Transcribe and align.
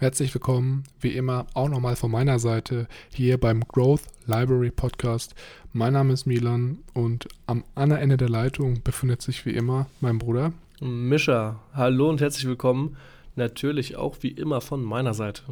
Herzlich 0.00 0.32
willkommen, 0.32 0.84
wie 1.00 1.16
immer, 1.16 1.48
auch 1.54 1.68
nochmal 1.68 1.96
von 1.96 2.12
meiner 2.12 2.38
Seite 2.38 2.86
hier 3.12 3.36
beim 3.36 3.66
Growth 3.66 4.02
Library 4.26 4.70
Podcast. 4.70 5.34
Mein 5.72 5.94
Name 5.94 6.12
ist 6.12 6.24
Milan 6.24 6.78
und 6.94 7.26
am 7.46 7.64
anderen 7.74 8.02
Ende 8.02 8.16
der 8.16 8.28
Leitung 8.28 8.80
befindet 8.84 9.22
sich 9.22 9.44
wie 9.44 9.50
immer 9.50 9.88
mein 10.00 10.18
Bruder. 10.18 10.52
Mischa, 10.80 11.58
hallo 11.74 12.10
und 12.10 12.20
herzlich 12.20 12.46
willkommen. 12.46 12.96
Natürlich 13.34 13.96
auch 13.96 14.18
wie 14.20 14.28
immer 14.28 14.60
von 14.60 14.84
meiner 14.84 15.14
Seite. 15.14 15.42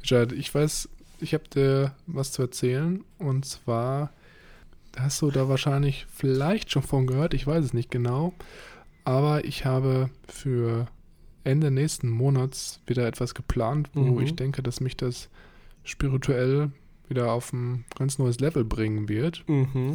Mischa, 0.00 0.22
ich 0.30 0.54
weiß, 0.54 0.88
ich 1.18 1.34
habe 1.34 1.48
dir 1.52 1.96
was 2.06 2.30
zu 2.30 2.42
erzählen 2.42 3.02
und 3.18 3.44
zwar 3.46 4.12
hast 4.96 5.20
du 5.22 5.32
da 5.32 5.48
wahrscheinlich 5.48 6.06
vielleicht 6.08 6.70
schon 6.70 6.82
von 6.82 7.08
gehört, 7.08 7.34
ich 7.34 7.48
weiß 7.48 7.64
es 7.64 7.74
nicht 7.74 7.90
genau, 7.90 8.32
aber 9.04 9.44
ich 9.44 9.64
habe 9.64 10.08
für 10.28 10.86
Ende 11.44 11.70
nächsten 11.70 12.10
Monats 12.10 12.80
wieder 12.86 13.06
etwas 13.06 13.34
geplant, 13.34 13.90
wo 13.94 14.02
mhm. 14.02 14.20
ich 14.20 14.36
denke, 14.36 14.62
dass 14.62 14.80
mich 14.80 14.96
das 14.96 15.28
spirituell 15.84 16.70
wieder 17.08 17.32
auf 17.32 17.52
ein 17.52 17.84
ganz 17.96 18.18
neues 18.18 18.40
Level 18.40 18.64
bringen 18.64 19.08
wird. 19.08 19.44
Mhm. 19.48 19.94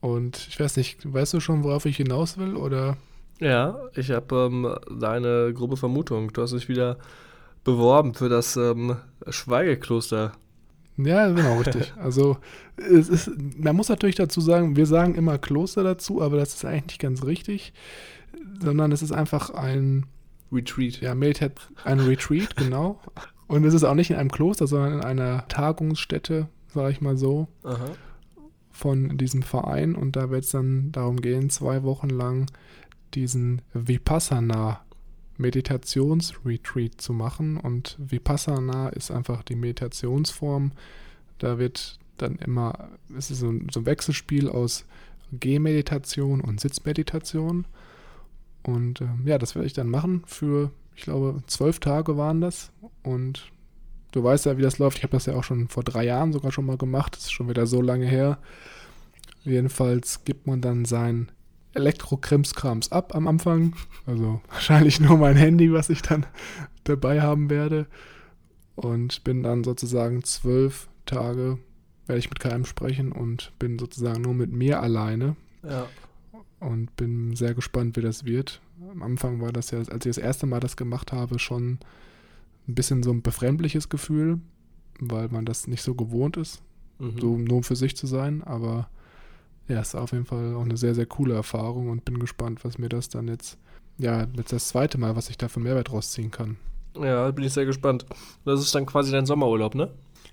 Und 0.00 0.48
ich 0.48 0.58
weiß 0.58 0.76
nicht, 0.76 1.12
weißt 1.12 1.34
du 1.34 1.40
schon, 1.40 1.62
worauf 1.62 1.86
ich 1.86 1.96
hinaus 1.96 2.38
will 2.38 2.56
oder? 2.56 2.96
Ja, 3.38 3.78
ich 3.94 4.10
habe 4.10 4.50
ähm, 4.50 4.74
deine 5.00 5.52
grobe 5.54 5.76
Vermutung. 5.76 6.32
Du 6.32 6.42
hast 6.42 6.52
dich 6.52 6.68
wieder 6.68 6.98
beworben 7.64 8.14
für 8.14 8.28
das 8.28 8.56
ähm, 8.56 8.96
Schweigekloster. 9.28 10.32
Ja, 10.96 11.28
genau, 11.28 11.58
richtig. 11.58 11.92
Also 11.98 12.38
es 12.76 13.08
ist, 13.08 13.30
man 13.56 13.76
muss 13.76 13.88
natürlich 13.88 14.16
dazu 14.16 14.40
sagen, 14.40 14.76
wir 14.76 14.86
sagen 14.86 15.14
immer 15.14 15.38
Kloster 15.38 15.82
dazu, 15.82 16.20
aber 16.20 16.36
das 16.36 16.54
ist 16.54 16.64
eigentlich 16.64 16.84
nicht 16.84 17.00
ganz 17.00 17.24
richtig, 17.24 17.72
sondern 18.60 18.92
es 18.92 19.02
ist 19.02 19.12
einfach 19.12 19.50
ein 19.50 20.06
Retreat. 20.52 21.00
Ja, 21.00 21.14
Meditat 21.14 21.70
ein 21.84 22.00
Retreat, 22.00 22.56
genau. 22.56 23.00
Und 23.46 23.64
es 23.64 23.74
ist 23.74 23.84
auch 23.84 23.94
nicht 23.94 24.10
in 24.10 24.16
einem 24.16 24.30
Kloster, 24.30 24.66
sondern 24.66 24.94
in 24.94 25.00
einer 25.00 25.46
Tagungsstätte, 25.48 26.48
sage 26.68 26.92
ich 26.92 27.00
mal 27.00 27.16
so, 27.16 27.48
Aha. 27.64 27.90
von 28.70 29.18
diesem 29.18 29.42
Verein. 29.42 29.94
Und 29.94 30.16
da 30.16 30.30
wird 30.30 30.44
es 30.44 30.50
dann 30.50 30.92
darum 30.92 31.20
gehen, 31.20 31.50
zwei 31.50 31.82
Wochen 31.82 32.08
lang 32.08 32.46
diesen 33.14 33.62
Vipassana 33.74 34.80
Meditationsretreat 35.38 37.00
zu 37.00 37.12
machen. 37.12 37.56
Und 37.58 37.96
Vipassana 37.98 38.88
ist 38.90 39.10
einfach 39.10 39.42
die 39.42 39.56
Meditationsform. 39.56 40.72
Da 41.38 41.58
wird 41.58 41.98
dann 42.16 42.36
immer, 42.36 42.90
es 43.16 43.30
ist 43.30 43.40
so 43.40 43.48
ein, 43.48 43.68
so 43.70 43.80
ein 43.80 43.86
Wechselspiel 43.86 44.48
aus 44.48 44.86
Gehmeditation 45.32 46.40
und 46.40 46.60
Sitzmeditation. 46.60 47.66
Und 48.62 49.00
äh, 49.00 49.08
ja, 49.24 49.38
das 49.38 49.54
werde 49.54 49.66
ich 49.66 49.72
dann 49.72 49.88
machen 49.88 50.22
für, 50.26 50.70
ich 50.94 51.02
glaube, 51.02 51.42
zwölf 51.46 51.80
Tage 51.80 52.16
waren 52.16 52.40
das. 52.40 52.72
Und 53.02 53.50
du 54.12 54.22
weißt 54.22 54.46
ja, 54.46 54.58
wie 54.58 54.62
das 54.62 54.78
läuft. 54.78 54.98
Ich 54.98 55.04
habe 55.04 55.12
das 55.12 55.26
ja 55.26 55.34
auch 55.34 55.44
schon 55.44 55.68
vor 55.68 55.82
drei 55.82 56.04
Jahren 56.04 56.32
sogar 56.32 56.52
schon 56.52 56.66
mal 56.66 56.76
gemacht. 56.76 57.16
Das 57.16 57.24
ist 57.24 57.32
schon 57.32 57.48
wieder 57.48 57.66
so 57.66 57.80
lange 57.80 58.06
her. 58.06 58.38
Jedenfalls 59.44 60.24
gibt 60.24 60.46
man 60.46 60.60
dann 60.60 60.84
sein 60.84 61.32
Elektro-Krimskrams 61.74 62.92
ab 62.92 63.14
am 63.14 63.26
Anfang. 63.26 63.74
Also 64.06 64.40
wahrscheinlich 64.48 65.00
nur 65.00 65.18
mein 65.18 65.36
Handy, 65.36 65.72
was 65.72 65.90
ich 65.90 66.02
dann 66.02 66.26
dabei 66.84 67.20
haben 67.20 67.50
werde. 67.50 67.86
Und 68.74 69.24
bin 69.24 69.42
dann 69.42 69.64
sozusagen 69.64 70.22
zwölf 70.24 70.88
Tage, 71.04 71.58
werde 72.06 72.18
ich 72.18 72.30
mit 72.30 72.40
keinem 72.40 72.64
sprechen 72.64 73.12
und 73.12 73.52
bin 73.58 73.78
sozusagen 73.78 74.22
nur 74.22 74.34
mit 74.34 74.52
mir 74.52 74.80
alleine. 74.80 75.36
Ja 75.62 75.86
und 76.62 76.94
bin 76.96 77.34
sehr 77.36 77.54
gespannt, 77.54 77.96
wie 77.96 78.02
das 78.02 78.24
wird. 78.24 78.60
Am 78.90 79.02
Anfang 79.02 79.40
war 79.40 79.52
das 79.52 79.70
ja, 79.70 79.78
als 79.78 80.06
ich 80.06 80.14
das 80.14 80.18
erste 80.18 80.46
Mal 80.46 80.60
das 80.60 80.76
gemacht 80.76 81.12
habe, 81.12 81.38
schon 81.38 81.78
ein 82.68 82.74
bisschen 82.74 83.02
so 83.02 83.10
ein 83.10 83.22
befremdliches 83.22 83.88
Gefühl, 83.88 84.40
weil 85.00 85.28
man 85.28 85.44
das 85.44 85.66
nicht 85.66 85.82
so 85.82 85.94
gewohnt 85.94 86.36
ist, 86.36 86.62
mhm. 86.98 87.18
so 87.20 87.38
nur 87.38 87.62
für 87.62 87.76
sich 87.76 87.96
zu 87.96 88.06
sein. 88.06 88.42
Aber 88.42 88.88
ja, 89.68 89.80
es 89.80 89.88
ist 89.88 89.94
auf 89.94 90.12
jeden 90.12 90.26
Fall 90.26 90.54
auch 90.54 90.62
eine 90.64 90.76
sehr, 90.76 90.94
sehr 90.94 91.06
coole 91.06 91.34
Erfahrung 91.34 91.88
und 91.88 92.04
bin 92.04 92.18
gespannt, 92.18 92.64
was 92.64 92.78
mir 92.78 92.88
das 92.88 93.08
dann 93.08 93.28
jetzt, 93.28 93.58
ja, 93.98 94.26
jetzt 94.36 94.52
das 94.52 94.68
zweite 94.68 94.98
Mal, 94.98 95.16
was 95.16 95.30
ich 95.30 95.38
da 95.38 95.48
für 95.48 95.60
Mehrwert 95.60 95.92
rausziehen 95.92 96.30
kann. 96.30 96.56
Ja, 96.94 97.30
bin 97.30 97.44
ich 97.44 97.52
sehr 97.52 97.66
gespannt. 97.66 98.04
Das 98.44 98.60
ist 98.60 98.74
dann 98.74 98.86
quasi 98.86 99.12
dein 99.12 99.26
Sommerurlaub, 99.26 99.74
ne? 99.74 99.90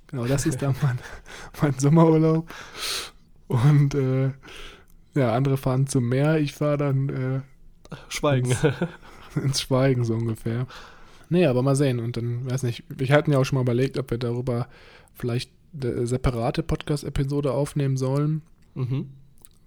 Genau, 0.07 0.25
das 0.25 0.45
ist 0.45 0.61
dann 0.61 0.75
mein, 0.81 0.99
mein 1.61 1.73
Sommerurlaub. 1.77 2.49
Und 3.47 3.95
äh, 3.95 4.31
ja, 5.19 5.33
andere 5.33 5.57
fahren 5.57 5.87
zum 5.87 6.09
Meer, 6.09 6.39
ich 6.39 6.53
fahre 6.53 6.77
dann 6.77 7.09
äh, 7.09 7.41
Schweigen. 8.07 8.51
Ins, 8.51 8.63
ins, 9.43 9.61
Schweigen 9.61 10.03
so 10.03 10.15
ungefähr. 10.15 10.67
Nee, 11.29 11.45
aber 11.45 11.61
mal 11.61 11.75
sehen. 11.75 11.99
Und 11.99 12.17
dann, 12.17 12.49
weiß 12.49 12.63
nicht, 12.63 12.83
wir 12.89 13.07
hatten 13.09 13.31
ja 13.31 13.37
auch 13.37 13.43
schon 13.43 13.57
mal 13.57 13.61
überlegt, 13.61 13.97
ob 13.97 14.11
wir 14.11 14.17
darüber 14.17 14.67
vielleicht 15.13 15.51
eine 15.73 16.07
separate 16.07 16.63
Podcast-Episode 16.63 17.51
aufnehmen 17.51 17.97
sollen. 17.97 18.41
Mhm. 18.73 19.09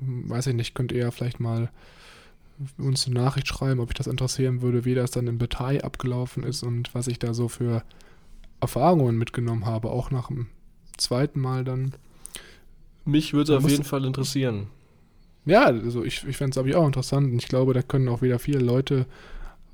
Weiß 0.00 0.48
ich 0.48 0.54
nicht, 0.54 0.74
könnt 0.74 0.90
ihr 0.90 0.98
ja 0.98 1.10
vielleicht 1.10 1.38
mal 1.38 1.70
uns 2.78 3.06
eine 3.06 3.14
Nachricht 3.14 3.48
schreiben, 3.48 3.80
ob 3.80 3.90
ich 3.90 3.94
das 3.94 4.06
interessieren 4.06 4.62
würde, 4.62 4.84
wie 4.84 4.94
das 4.94 5.10
dann 5.10 5.26
im 5.26 5.38
Detail 5.38 5.82
abgelaufen 5.84 6.42
ist 6.42 6.62
und 6.62 6.94
was 6.94 7.06
ich 7.06 7.18
da 7.18 7.34
so 7.34 7.48
für 7.48 7.82
Erfahrungen 8.60 9.16
mitgenommen 9.16 9.66
habe, 9.66 9.90
auch 9.90 10.10
nach 10.10 10.28
dem 10.28 10.46
zweiten 10.96 11.40
Mal 11.40 11.64
dann. 11.64 11.94
Mich 13.04 13.32
würde 13.32 13.54
es 13.54 13.64
auf 13.64 13.70
jeden 13.70 13.84
Fall 13.84 14.04
interessieren. 14.04 14.68
Ja, 15.44 15.64
also 15.64 16.04
ich, 16.04 16.24
ich 16.26 16.36
fände 16.36 16.50
es, 16.50 16.54
glaube 16.54 16.68
ich, 16.68 16.76
auch 16.76 16.86
interessant 16.86 17.32
und 17.32 17.38
ich 17.38 17.48
glaube, 17.48 17.74
da 17.74 17.82
können 17.82 18.08
auch 18.08 18.22
wieder 18.22 18.38
viele 18.38 18.60
Leute 18.60 19.06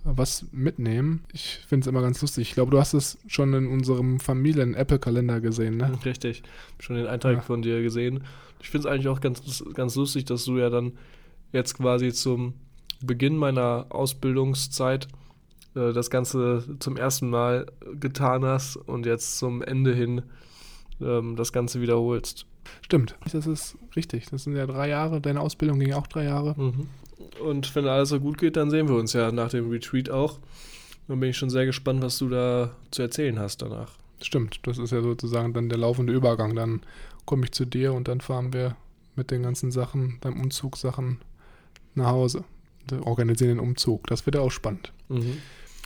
was 0.05 0.47
mitnehmen. 0.53 1.25
Ich 1.33 1.61
finde 1.67 1.84
es 1.84 1.87
immer 1.89 2.01
ganz 2.01 2.23
lustig. 2.23 2.49
Ich 2.49 2.55
glaube, 2.55 2.71
du 2.71 2.79
hast 2.79 2.95
es 2.95 3.19
schon 3.27 3.53
in 3.53 3.67
unserem 3.67 4.21
Familien-Apple-Kalender 4.21 5.41
gesehen, 5.41 5.77
ne? 5.77 5.99
Richtig. 6.05 6.43
Schon 6.79 6.97
den 6.97 7.06
Eintrag 7.06 7.34
ja. 7.34 7.41
von 7.41 7.62
dir 7.62 7.83
gesehen. 7.83 8.25
Ich 8.61 8.71
finde 8.71 8.89
es 8.89 8.93
eigentlich 8.93 9.09
auch 9.09 9.21
ganz, 9.21 9.65
ganz 9.75 9.95
lustig, 9.97 10.25
dass 10.25 10.45
du 10.45 10.59
ja 10.59 10.71
dann 10.71 10.93
jetzt 11.53 11.75
quasi 11.75 12.12
zum 12.12 12.55
Beginn 13.03 13.37
meiner 13.37 13.87
Ausbildungszeit 13.91 15.09
äh, 15.75 15.93
das 15.93 16.11
Ganze 16.11 16.77
zum 16.79 16.97
ersten 16.97 17.29
Mal 17.29 17.67
getan 18.00 18.45
hast 18.45 18.77
und 18.77 19.06
jetzt 19.06 19.39
zum 19.39 19.62
Ende 19.62 19.95
hin 19.95 20.23
ähm, 21.00 21.36
das 21.36 21.53
Ganze 21.53 21.81
wiederholst. 21.81 22.47
Stimmt, 22.82 23.16
das 23.32 23.47
ist 23.47 23.76
richtig. 23.97 24.26
Das 24.31 24.44
sind 24.44 24.56
ja 24.56 24.66
drei 24.66 24.88
Jahre. 24.88 25.20
Deine 25.20 25.40
Ausbildung 25.40 25.78
ging 25.78 25.88
ja 25.88 25.96
auch 25.96 26.06
drei 26.06 26.25
Jahre. 26.25 26.55
Mhm. 26.56 26.88
Und 27.43 27.75
wenn 27.75 27.87
alles 27.87 28.11
so 28.11 28.20
gut 28.20 28.38
geht, 28.38 28.56
dann 28.56 28.70
sehen 28.70 28.88
wir 28.88 28.96
uns 28.96 29.12
ja 29.12 29.32
nach 29.32 29.50
dem 29.50 29.70
Retreat 29.70 30.11
auch. 30.11 30.38
Dann 31.06 31.20
bin 31.20 31.31
ich 31.31 31.37
schon 31.37 31.50
sehr 31.50 31.67
gespannt, 31.67 32.02
was 32.02 32.19
du 32.19 32.28
da 32.28 32.73
zu 32.90 33.02
erzählen 33.02 33.38
hast 33.38 33.62
danach. 33.62 33.93
Stimmt, 34.20 34.61
das 34.64 34.78
ist 34.78 34.90
ja 34.90 35.00
sozusagen 35.00 35.52
dann 35.52 35.69
der 35.69 35.78
laufende 35.78 36.12
Übergang. 36.12 36.55
Dann 36.55 36.82
komme 37.25 37.44
ich 37.44 37.52
zu 37.52 37.64
dir 37.64 37.93
und 37.94 38.08
dann 38.08 38.20
fahren 38.20 38.52
wir 38.52 38.76
mit 39.17 39.31
den 39.31 39.43
ganzen 39.43 39.70
Sachen, 39.70 40.19
deinem 40.20 40.40
Umzugssachen 40.40 41.19
nach 41.94 42.08
Hause. 42.08 42.44
Wir 42.88 43.06
organisieren 43.06 43.50
den 43.50 43.61
Umzug. 43.61 44.06
Das 44.06 44.26
wird 44.26 44.37
ja 44.37 44.43
auch 44.43 44.50
spannend. 44.50 44.93
Mhm. 45.08 45.38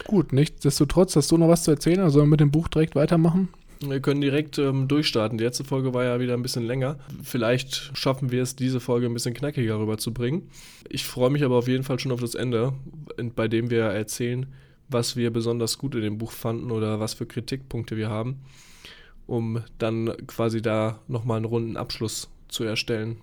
Gut, 0.06 0.32
nichtsdestotrotz, 0.32 1.14
hast 1.16 1.31
du 1.31 1.38
noch 1.38 1.48
was 1.48 1.64
zu 1.64 1.70
erzählen? 1.70 2.00
Also 2.00 2.19
sollen 2.19 2.26
wir 2.26 2.32
mit 2.32 2.40
dem 2.40 2.50
Buch 2.50 2.69
direkt 2.69 2.94
weitermachen? 2.94 3.48
Wir 3.90 4.00
können 4.00 4.20
direkt 4.20 4.58
ähm, 4.58 4.88
durchstarten. 4.88 5.38
Die 5.38 5.44
letzte 5.44 5.64
Folge 5.64 5.94
war 5.94 6.05
ja 6.05 6.20
wieder 6.20 6.34
ein 6.34 6.43
bisschen 6.43 6.64
länger. 6.64 6.99
Vielleicht 7.23 7.96
schaffen 7.96 8.31
wir 8.31 8.43
es, 8.43 8.56
diese 8.56 8.81
Folge 8.81 9.06
ein 9.06 9.14
bisschen 9.14 9.34
knackiger 9.34 9.79
rüberzubringen. 9.79 10.49
Ich 10.88 11.05
freue 11.05 11.31
mich 11.31 11.44
aber 11.44 11.56
auf 11.56 11.69
jeden 11.69 11.84
Fall 11.84 11.99
schon 11.99 12.12
auf 12.12 12.20
das 12.20 12.34
Ende, 12.34 12.73
bei 13.34 13.49
dem 13.49 13.70
wir 13.70 13.84
erzählen, 13.84 14.46
was 14.88 15.17
wir 15.17 15.32
besonders 15.32 15.79
gut 15.79 15.94
in 15.94 16.02
dem 16.02 16.19
Buch 16.19 16.32
fanden 16.32 16.70
oder 16.70 17.00
was 17.00 17.14
für 17.14 17.26
Kritikpunkte 17.26 17.96
wir 17.96 18.11
haben, 18.11 18.40
um 19.26 19.62
dann 19.79 20.14
quasi 20.26 20.62
da 20.62 21.00
nochmal 21.08 21.38
einen 21.38 21.46
runden 21.46 21.76
Abschluss 21.76 22.31
zu 22.49 22.64
erstellen. 22.64 23.17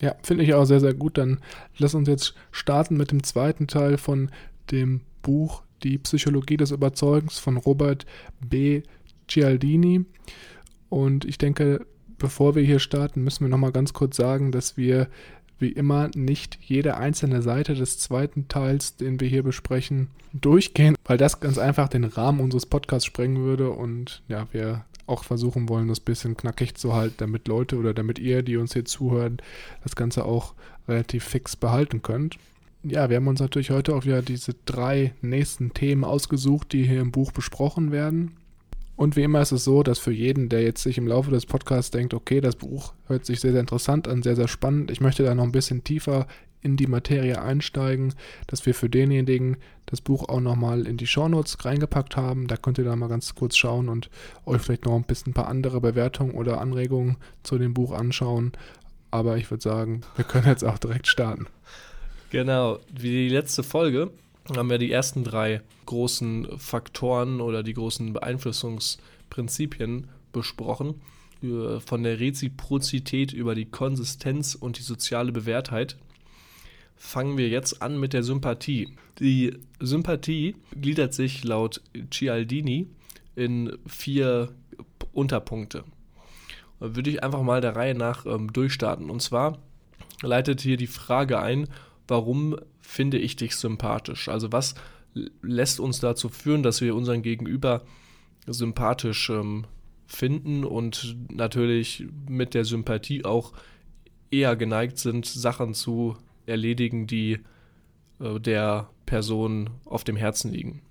Ja, 0.00 0.14
finde 0.22 0.44
ich 0.44 0.54
auch 0.54 0.64
sehr, 0.64 0.80
sehr 0.80 0.94
gut. 0.94 1.18
Dann 1.18 1.40
lass 1.78 1.94
uns 1.94 2.08
jetzt 2.08 2.34
starten 2.50 2.96
mit 2.96 3.10
dem 3.10 3.22
zweiten 3.22 3.66
Teil 3.66 3.96
von 3.96 4.30
dem 4.70 5.00
Buch 5.22 5.62
Die 5.82 5.98
Psychologie 5.98 6.56
des 6.56 6.72
Überzeugens 6.72 7.38
von 7.38 7.56
Robert 7.56 8.04
B. 8.40 8.82
Cialdini. 9.28 10.04
Und 10.88 11.24
ich 11.24 11.38
denke, 11.38 11.86
bevor 12.18 12.54
wir 12.54 12.62
hier 12.62 12.78
starten, 12.78 13.24
müssen 13.24 13.44
wir 13.44 13.48
nochmal 13.48 13.72
ganz 13.72 13.92
kurz 13.92 14.16
sagen, 14.16 14.52
dass 14.52 14.76
wir 14.76 15.08
wie 15.58 15.70
immer 15.70 16.10
nicht 16.14 16.58
jede 16.60 16.96
einzelne 16.96 17.42
Seite 17.42 17.74
des 17.74 17.98
zweiten 17.98 18.48
Teils, 18.48 18.96
den 18.96 19.20
wir 19.20 19.28
hier 19.28 19.42
besprechen, 19.42 20.08
durchgehen, 20.32 20.96
weil 21.04 21.16
das 21.16 21.40
ganz 21.40 21.58
einfach 21.58 21.88
den 21.88 22.04
Rahmen 22.04 22.40
unseres 22.40 22.66
Podcasts 22.66 23.06
sprengen 23.06 23.38
würde 23.38 23.70
und 23.70 24.22
ja, 24.28 24.46
wir 24.52 24.84
auch 25.06 25.24
versuchen 25.24 25.68
wollen, 25.68 25.88
das 25.88 26.00
bisschen 26.00 26.36
knackig 26.36 26.74
zu 26.74 26.94
halten, 26.94 27.16
damit 27.18 27.46
Leute 27.46 27.76
oder 27.76 27.94
damit 27.94 28.18
ihr, 28.18 28.42
die 28.42 28.56
uns 28.56 28.72
hier 28.72 28.84
zuhören, 28.84 29.38
das 29.82 29.96
Ganze 29.96 30.24
auch 30.24 30.54
relativ 30.88 31.24
fix 31.24 31.56
behalten 31.56 32.02
könnt. 32.02 32.36
Ja, 32.82 33.08
wir 33.08 33.16
haben 33.16 33.28
uns 33.28 33.40
natürlich 33.40 33.70
heute 33.70 33.94
auch 33.94 34.04
wieder 34.04 34.22
diese 34.22 34.54
drei 34.66 35.14
nächsten 35.22 35.72
Themen 35.72 36.04
ausgesucht, 36.04 36.72
die 36.72 36.84
hier 36.84 37.00
im 37.00 37.12
Buch 37.12 37.32
besprochen 37.32 37.92
werden. 37.92 38.32
Und 38.96 39.16
wie 39.16 39.22
immer 39.22 39.40
ist 39.42 39.52
es 39.52 39.64
so, 39.64 39.82
dass 39.82 39.98
für 39.98 40.12
jeden, 40.12 40.48
der 40.48 40.62
jetzt 40.62 40.82
sich 40.82 40.98
im 40.98 41.08
Laufe 41.08 41.30
des 41.30 41.46
Podcasts 41.46 41.90
denkt, 41.90 42.14
okay, 42.14 42.40
das 42.40 42.56
Buch 42.56 42.94
hört 43.06 43.26
sich 43.26 43.40
sehr, 43.40 43.52
sehr 43.52 43.60
interessant 43.60 44.06
an, 44.06 44.22
sehr, 44.22 44.36
sehr 44.36 44.48
spannend, 44.48 44.90
ich 44.90 45.00
möchte 45.00 45.24
da 45.24 45.34
noch 45.34 45.44
ein 45.44 45.52
bisschen 45.52 45.82
tiefer 45.82 46.26
in 46.64 46.76
die 46.76 46.86
Materie 46.86 47.40
einsteigen, 47.40 48.14
dass 48.46 48.64
wir 48.66 48.74
für 48.74 48.88
denjenigen 48.88 49.58
das 49.86 50.00
Buch 50.00 50.28
auch 50.28 50.40
nochmal 50.40 50.86
in 50.86 50.96
die 50.96 51.06
Shownotes 51.06 51.62
reingepackt 51.64 52.16
haben. 52.16 52.46
Da 52.46 52.56
könnt 52.56 52.78
ihr 52.78 52.84
da 52.84 52.96
mal 52.96 53.08
ganz 53.08 53.34
kurz 53.34 53.56
schauen 53.56 53.90
und 53.90 54.08
euch 54.46 54.62
vielleicht 54.62 54.86
noch 54.86 54.96
ein 54.96 55.04
bisschen 55.04 55.30
ein 55.30 55.34
paar 55.34 55.48
andere 55.48 55.80
Bewertungen 55.82 56.32
oder 56.32 56.60
Anregungen 56.60 57.18
zu 57.42 57.58
dem 57.58 57.74
Buch 57.74 57.92
anschauen. 57.92 58.52
Aber 59.10 59.36
ich 59.36 59.50
würde 59.50 59.62
sagen, 59.62 60.00
wir 60.16 60.24
können 60.24 60.46
jetzt 60.46 60.64
auch 60.64 60.78
direkt 60.78 61.06
starten. 61.06 61.46
Genau, 62.30 62.78
wie 62.90 63.10
die 63.10 63.28
letzte 63.28 63.62
Folge 63.62 64.10
haben 64.54 64.70
wir 64.70 64.78
die 64.78 64.92
ersten 64.92 65.24
drei 65.24 65.62
großen 65.86 66.58
Faktoren 66.58 67.40
oder 67.40 67.62
die 67.62 67.74
großen 67.74 68.12
Beeinflussungsprinzipien 68.12 70.08
besprochen. 70.32 71.00
Von 71.84 72.02
der 72.02 72.20
Reziprozität 72.20 73.32
über 73.32 73.54
die 73.54 73.66
Konsistenz 73.66 74.54
und 74.54 74.78
die 74.78 74.82
soziale 74.82 75.30
Bewährtheit. 75.30 75.98
Fangen 76.96 77.36
wir 77.36 77.48
jetzt 77.48 77.82
an 77.82 78.00
mit 78.00 78.12
der 78.14 78.22
Sympathie. 78.22 78.96
Die 79.18 79.58
Sympathie 79.78 80.56
gliedert 80.80 81.12
sich 81.12 81.44
laut 81.44 81.82
Cialdini 82.10 82.88
in 83.36 83.76
vier 83.86 84.54
Unterpunkte. 85.12 85.84
Da 86.80 86.96
würde 86.96 87.10
ich 87.10 87.22
einfach 87.22 87.42
mal 87.42 87.60
der 87.60 87.76
Reihe 87.76 87.94
nach 87.94 88.26
ähm, 88.26 88.52
durchstarten. 88.52 89.10
Und 89.10 89.20
zwar 89.20 89.58
leitet 90.22 90.60
hier 90.60 90.76
die 90.76 90.86
Frage 90.86 91.40
ein, 91.40 91.68
warum 92.08 92.56
finde 92.80 93.18
ich 93.18 93.36
dich 93.36 93.56
sympathisch? 93.56 94.28
Also 94.28 94.52
was 94.52 94.74
lässt 95.42 95.80
uns 95.80 96.00
dazu 96.00 96.28
führen, 96.28 96.62
dass 96.62 96.80
wir 96.80 96.94
unseren 96.94 97.22
Gegenüber 97.22 97.82
sympathisch 98.46 99.30
ähm, 99.30 99.66
finden 100.06 100.64
und 100.64 101.16
natürlich 101.30 102.06
mit 102.28 102.54
der 102.54 102.64
Sympathie 102.64 103.24
auch 103.24 103.52
eher 104.30 104.56
geneigt 104.56 104.98
sind, 104.98 105.26
Sachen 105.26 105.74
zu 105.74 106.16
erledigen, 106.46 107.06
die 107.06 107.40
äh, 108.20 108.40
der 108.40 108.90
Person 109.06 109.70
auf 109.84 110.04
dem 110.04 110.16
Herzen 110.16 110.52
liegen. 110.52 110.82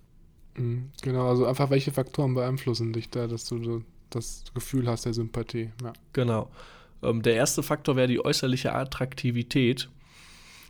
Mhm, 0.58 0.92
genau, 1.02 1.30
also 1.30 1.46
einfach 1.46 1.70
welche 1.70 1.92
Faktoren 1.92 2.34
beeinflussen 2.34 2.94
dich 2.94 3.10
da, 3.10 3.28
dass 3.28 3.46
du 3.46 3.84
das 4.10 4.44
Gefühl 4.54 4.88
hast 4.88 5.06
der 5.06 5.14
Sympathie. 5.14 5.72
Ja. 5.84 5.94
Genau. 6.14 6.50
Ähm, 7.02 7.22
der 7.22 7.36
erste 7.36 7.64
Faktor 7.64 7.96
wäre 7.96 8.08
die 8.08 8.24
äußerliche 8.24 8.74
Attraktivität. 8.74 9.90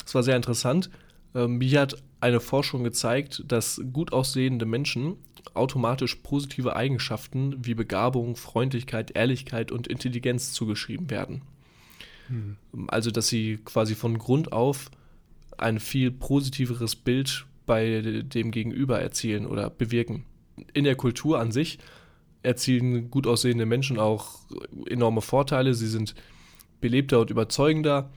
Das 0.04 0.16
war 0.16 0.24
sehr 0.24 0.36
interessant. 0.36 0.90
Ähm, 1.36 1.58
mir 1.58 1.82
hat 1.82 1.96
eine 2.22 2.40
Forschung 2.40 2.84
gezeigt, 2.84 3.44
dass 3.48 3.82
gut 3.92 4.14
aussehende 4.14 4.66
Menschen 4.66 5.18
automatisch 5.54 6.16
positive 6.16 6.76
Eigenschaften 6.76 7.66
wie 7.66 7.74
Begabung, 7.74 8.36
Freundlichkeit, 8.36 9.12
Ehrlichkeit 9.16 9.72
und 9.72 9.88
Intelligenz 9.88 10.54
zugeschrieben 10.54 11.10
werden. 11.10 11.42
Hm. 12.28 12.58
Also, 12.88 13.12
dass 13.12 13.28
sie 13.28 13.60
quasi 13.66 13.96
von 13.96 14.18
Grund 14.18 14.54
auf 14.54 14.90
ein 15.58 15.80
viel 15.80 16.12
positiveres 16.12 16.96
Bild 16.96 17.46
bei 17.66 18.24
dem 18.26 18.52
Gegenüber 18.52 19.00
erzielen 19.00 19.46
oder 19.46 19.70
bewirken. 19.70 20.26
In 20.74 20.84
der 20.84 20.96
Kultur 20.96 21.40
an 21.40 21.52
sich 21.52 21.80
erzielen 22.42 23.10
gut 23.10 23.26
aussehende 23.28 23.66
Menschen 23.66 24.00
auch 24.00 24.40
enorme 24.90 25.22
Vorteile. 25.22 25.74
Sie 25.74 25.88
sind 25.88 26.16
belebter 26.82 27.22
und 27.22 27.30
überzeugender, 27.30 28.12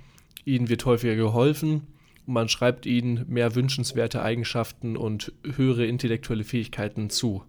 ihnen 0.46 0.70
wird 0.70 0.86
häufiger 0.86 1.16
geholfen 1.16 1.82
man 2.26 2.48
schreibt 2.48 2.86
ihnen 2.86 3.24
mehr 3.28 3.54
wünschenswerte 3.54 4.20
Eigenschaften 4.20 4.96
und 4.96 5.32
höhere 5.44 5.86
intellektuelle 5.86 6.44
Fähigkeiten 6.44 7.08
zu. 7.08 7.44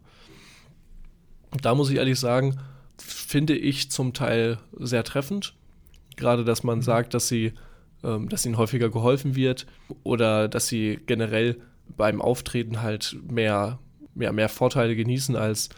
Da 1.61 1.73
muss 1.73 1.89
ich 1.89 1.97
ehrlich 1.97 2.19
sagen, 2.19 2.59
finde 2.99 3.55
ich 3.55 3.89
zum 3.89 4.13
Teil 4.13 4.59
sehr 4.77 5.03
treffend. 5.03 5.55
Gerade, 6.15 6.43
dass 6.43 6.63
man 6.63 6.81
sagt, 6.81 7.13
dass 7.15 7.27
sie, 7.27 7.53
ähm, 8.03 8.29
dass 8.29 8.45
ihnen 8.45 8.57
häufiger 8.57 8.89
geholfen 8.89 9.35
wird 9.35 9.65
oder 10.03 10.47
dass 10.47 10.67
sie 10.67 10.99
generell 11.05 11.59
beim 11.95 12.21
Auftreten 12.21 12.81
halt 12.81 13.17
mehr, 13.29 13.79
mehr, 14.13 14.31
mehr 14.31 14.49
Vorteile 14.49 14.95
genießen 14.95 15.35
als 15.35 15.69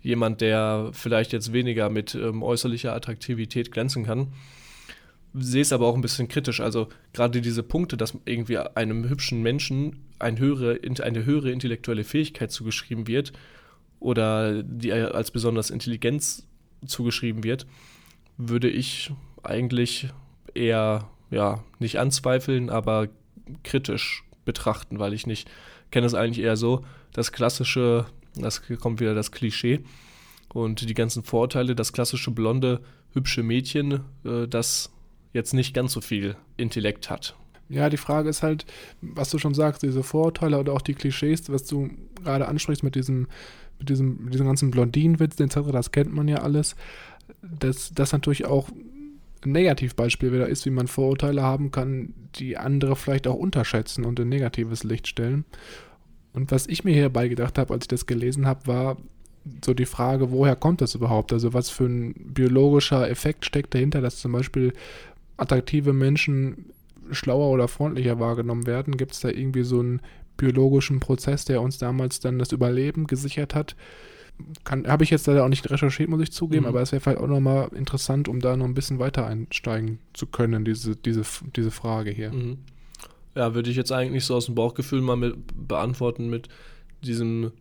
jemand, 0.00 0.40
der 0.40 0.90
vielleicht 0.92 1.32
jetzt 1.32 1.52
weniger 1.52 1.90
mit 1.90 2.14
ähm, 2.16 2.42
äußerlicher 2.42 2.92
Attraktivität 2.92 3.70
glänzen 3.70 4.04
kann 4.04 4.32
sehe 5.34 5.62
es 5.62 5.72
aber 5.72 5.86
auch 5.86 5.94
ein 5.94 6.02
bisschen 6.02 6.28
kritisch. 6.28 6.60
Also 6.60 6.88
gerade 7.12 7.40
diese 7.40 7.62
Punkte, 7.62 7.96
dass 7.96 8.16
irgendwie 8.24 8.58
einem 8.58 9.08
hübschen 9.08 9.42
Menschen 9.42 10.04
eine 10.18 10.38
höhere, 10.38 10.80
eine 11.02 11.24
höhere 11.24 11.50
intellektuelle 11.50 12.04
Fähigkeit 12.04 12.50
zugeschrieben 12.50 13.06
wird 13.06 13.32
oder 13.98 14.62
die 14.62 14.92
als 14.92 15.30
besonders 15.30 15.70
Intelligenz 15.70 16.46
zugeschrieben 16.86 17.44
wird, 17.44 17.66
würde 18.36 18.68
ich 18.68 19.12
eigentlich 19.42 20.08
eher 20.54 21.08
ja 21.30 21.64
nicht 21.78 21.98
anzweifeln, 21.98 22.70
aber 22.70 23.08
kritisch 23.64 24.24
betrachten, 24.44 24.98
weil 24.98 25.12
ich 25.12 25.26
nicht 25.26 25.50
kenne 25.90 26.06
es 26.06 26.14
eigentlich 26.14 26.44
eher 26.44 26.56
so, 26.56 26.84
das 27.12 27.32
klassische, 27.32 28.06
das 28.34 28.62
kommt 28.80 29.00
wieder 29.00 29.14
das 29.14 29.30
Klischee 29.30 29.80
und 30.52 30.88
die 30.88 30.94
ganzen 30.94 31.22
Vorurteile, 31.22 31.74
das 31.74 31.92
klassische 31.92 32.30
blonde 32.30 32.80
hübsche 33.12 33.42
Mädchen, 33.42 34.00
äh, 34.24 34.48
das 34.48 34.90
jetzt 35.32 35.54
nicht 35.54 35.74
ganz 35.74 35.92
so 35.92 36.00
viel 36.00 36.36
Intellekt 36.56 37.10
hat. 37.10 37.34
Ja, 37.68 37.88
die 37.88 37.96
Frage 37.96 38.28
ist 38.28 38.42
halt, 38.42 38.66
was 39.00 39.30
du 39.30 39.38
schon 39.38 39.54
sagst, 39.54 39.82
diese 39.82 40.02
Vorurteile 40.02 40.58
oder 40.58 40.74
auch 40.74 40.82
die 40.82 40.94
Klischees, 40.94 41.50
was 41.50 41.64
du 41.64 41.88
gerade 42.22 42.46
ansprichst 42.46 42.82
mit 42.82 42.94
diesem, 42.94 43.28
mit 43.78 43.88
diesem, 43.88 44.24
mit 44.24 44.34
diesem 44.34 44.46
ganzen 44.46 44.70
Blondinenwitz 44.70 45.40
etc., 45.40 45.70
das 45.72 45.90
kennt 45.90 46.12
man 46.12 46.28
ja 46.28 46.38
alles, 46.38 46.76
dass 47.40 47.92
das 47.94 48.12
natürlich 48.12 48.44
auch 48.44 48.68
ein 49.44 49.52
Negativbeispiel 49.52 50.32
wieder 50.32 50.48
ist, 50.48 50.66
wie 50.66 50.70
man 50.70 50.86
Vorurteile 50.86 51.42
haben 51.42 51.70
kann, 51.70 52.12
die 52.36 52.56
andere 52.56 52.94
vielleicht 52.94 53.26
auch 53.26 53.34
unterschätzen 53.34 54.04
und 54.04 54.20
in 54.20 54.28
negatives 54.28 54.84
Licht 54.84 55.08
stellen. 55.08 55.44
Und 56.32 56.50
was 56.50 56.66
ich 56.66 56.84
mir 56.84 56.94
hierbei 56.94 57.28
gedacht 57.28 57.58
habe, 57.58 57.74
als 57.74 57.84
ich 57.84 57.88
das 57.88 58.06
gelesen 58.06 58.46
habe, 58.46 58.66
war 58.66 58.96
so 59.64 59.74
die 59.74 59.86
Frage, 59.86 60.30
woher 60.30 60.56
kommt 60.56 60.80
das 60.80 60.94
überhaupt? 60.94 61.32
Also 61.32 61.52
was 61.52 61.68
für 61.68 61.84
ein 61.84 62.14
biologischer 62.14 63.08
Effekt 63.10 63.44
steckt 63.44 63.74
dahinter, 63.74 64.00
dass 64.00 64.18
zum 64.18 64.32
Beispiel 64.32 64.72
attraktive 65.36 65.92
Menschen 65.92 66.72
schlauer 67.10 67.50
oder 67.50 67.68
freundlicher 67.68 68.18
wahrgenommen 68.18 68.66
werden? 68.66 68.96
Gibt 68.96 69.12
es 69.12 69.20
da 69.20 69.28
irgendwie 69.28 69.64
so 69.64 69.80
einen 69.80 70.00
biologischen 70.36 71.00
Prozess, 71.00 71.44
der 71.44 71.60
uns 71.60 71.78
damals 71.78 72.20
dann 72.20 72.38
das 72.38 72.52
Überleben 72.52 73.06
gesichert 73.06 73.54
hat? 73.54 73.76
Habe 74.66 75.04
ich 75.04 75.10
jetzt 75.10 75.26
leider 75.26 75.44
auch 75.44 75.48
nicht 75.48 75.70
recherchiert, 75.70 76.08
muss 76.08 76.22
ich 76.22 76.32
zugeben, 76.32 76.62
mhm. 76.62 76.68
aber 76.68 76.80
es 76.80 76.90
wäre 76.92 77.00
vielleicht 77.00 77.20
auch 77.20 77.28
nochmal 77.28 77.68
interessant, 77.74 78.28
um 78.28 78.40
da 78.40 78.56
noch 78.56 78.64
ein 78.64 78.74
bisschen 78.74 78.98
weiter 78.98 79.26
einsteigen 79.26 79.98
zu 80.14 80.26
können, 80.26 80.64
diese, 80.64 80.96
diese, 80.96 81.22
diese 81.54 81.70
Frage 81.70 82.10
hier. 82.10 82.32
Mhm. 82.32 82.58
Ja, 83.34 83.54
würde 83.54 83.70
ich 83.70 83.76
jetzt 83.76 83.92
eigentlich 83.92 84.24
so 84.24 84.34
aus 84.34 84.46
dem 84.46 84.54
Bauchgefühl 84.54 85.00
mal 85.00 85.16
mit 85.16 85.36
beantworten 85.54 86.28
mit 86.28 86.48
diesem 87.02 87.52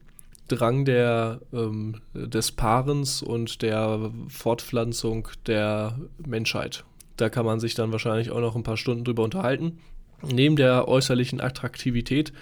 Drang 0.48 0.84
der, 0.86 1.40
ähm, 1.54 2.02
des 2.14 2.52
Paarens 2.52 3.22
und 3.22 3.62
der 3.62 4.12
Fortpflanzung 4.28 5.30
der 5.46 6.00
Menschheit. 6.26 6.84
Da 7.22 7.30
kann 7.30 7.46
man 7.46 7.60
sich 7.60 7.76
dann 7.76 7.92
wahrscheinlich 7.92 8.32
auch 8.32 8.40
noch 8.40 8.56
ein 8.56 8.64
paar 8.64 8.78
Stunden 8.78 9.04
drüber 9.04 9.24
unterhalten. 9.24 9.78
Neben 10.24 10.56
der 10.56 10.88
äußerlichen 10.88 11.40
Attraktivität 11.40 12.34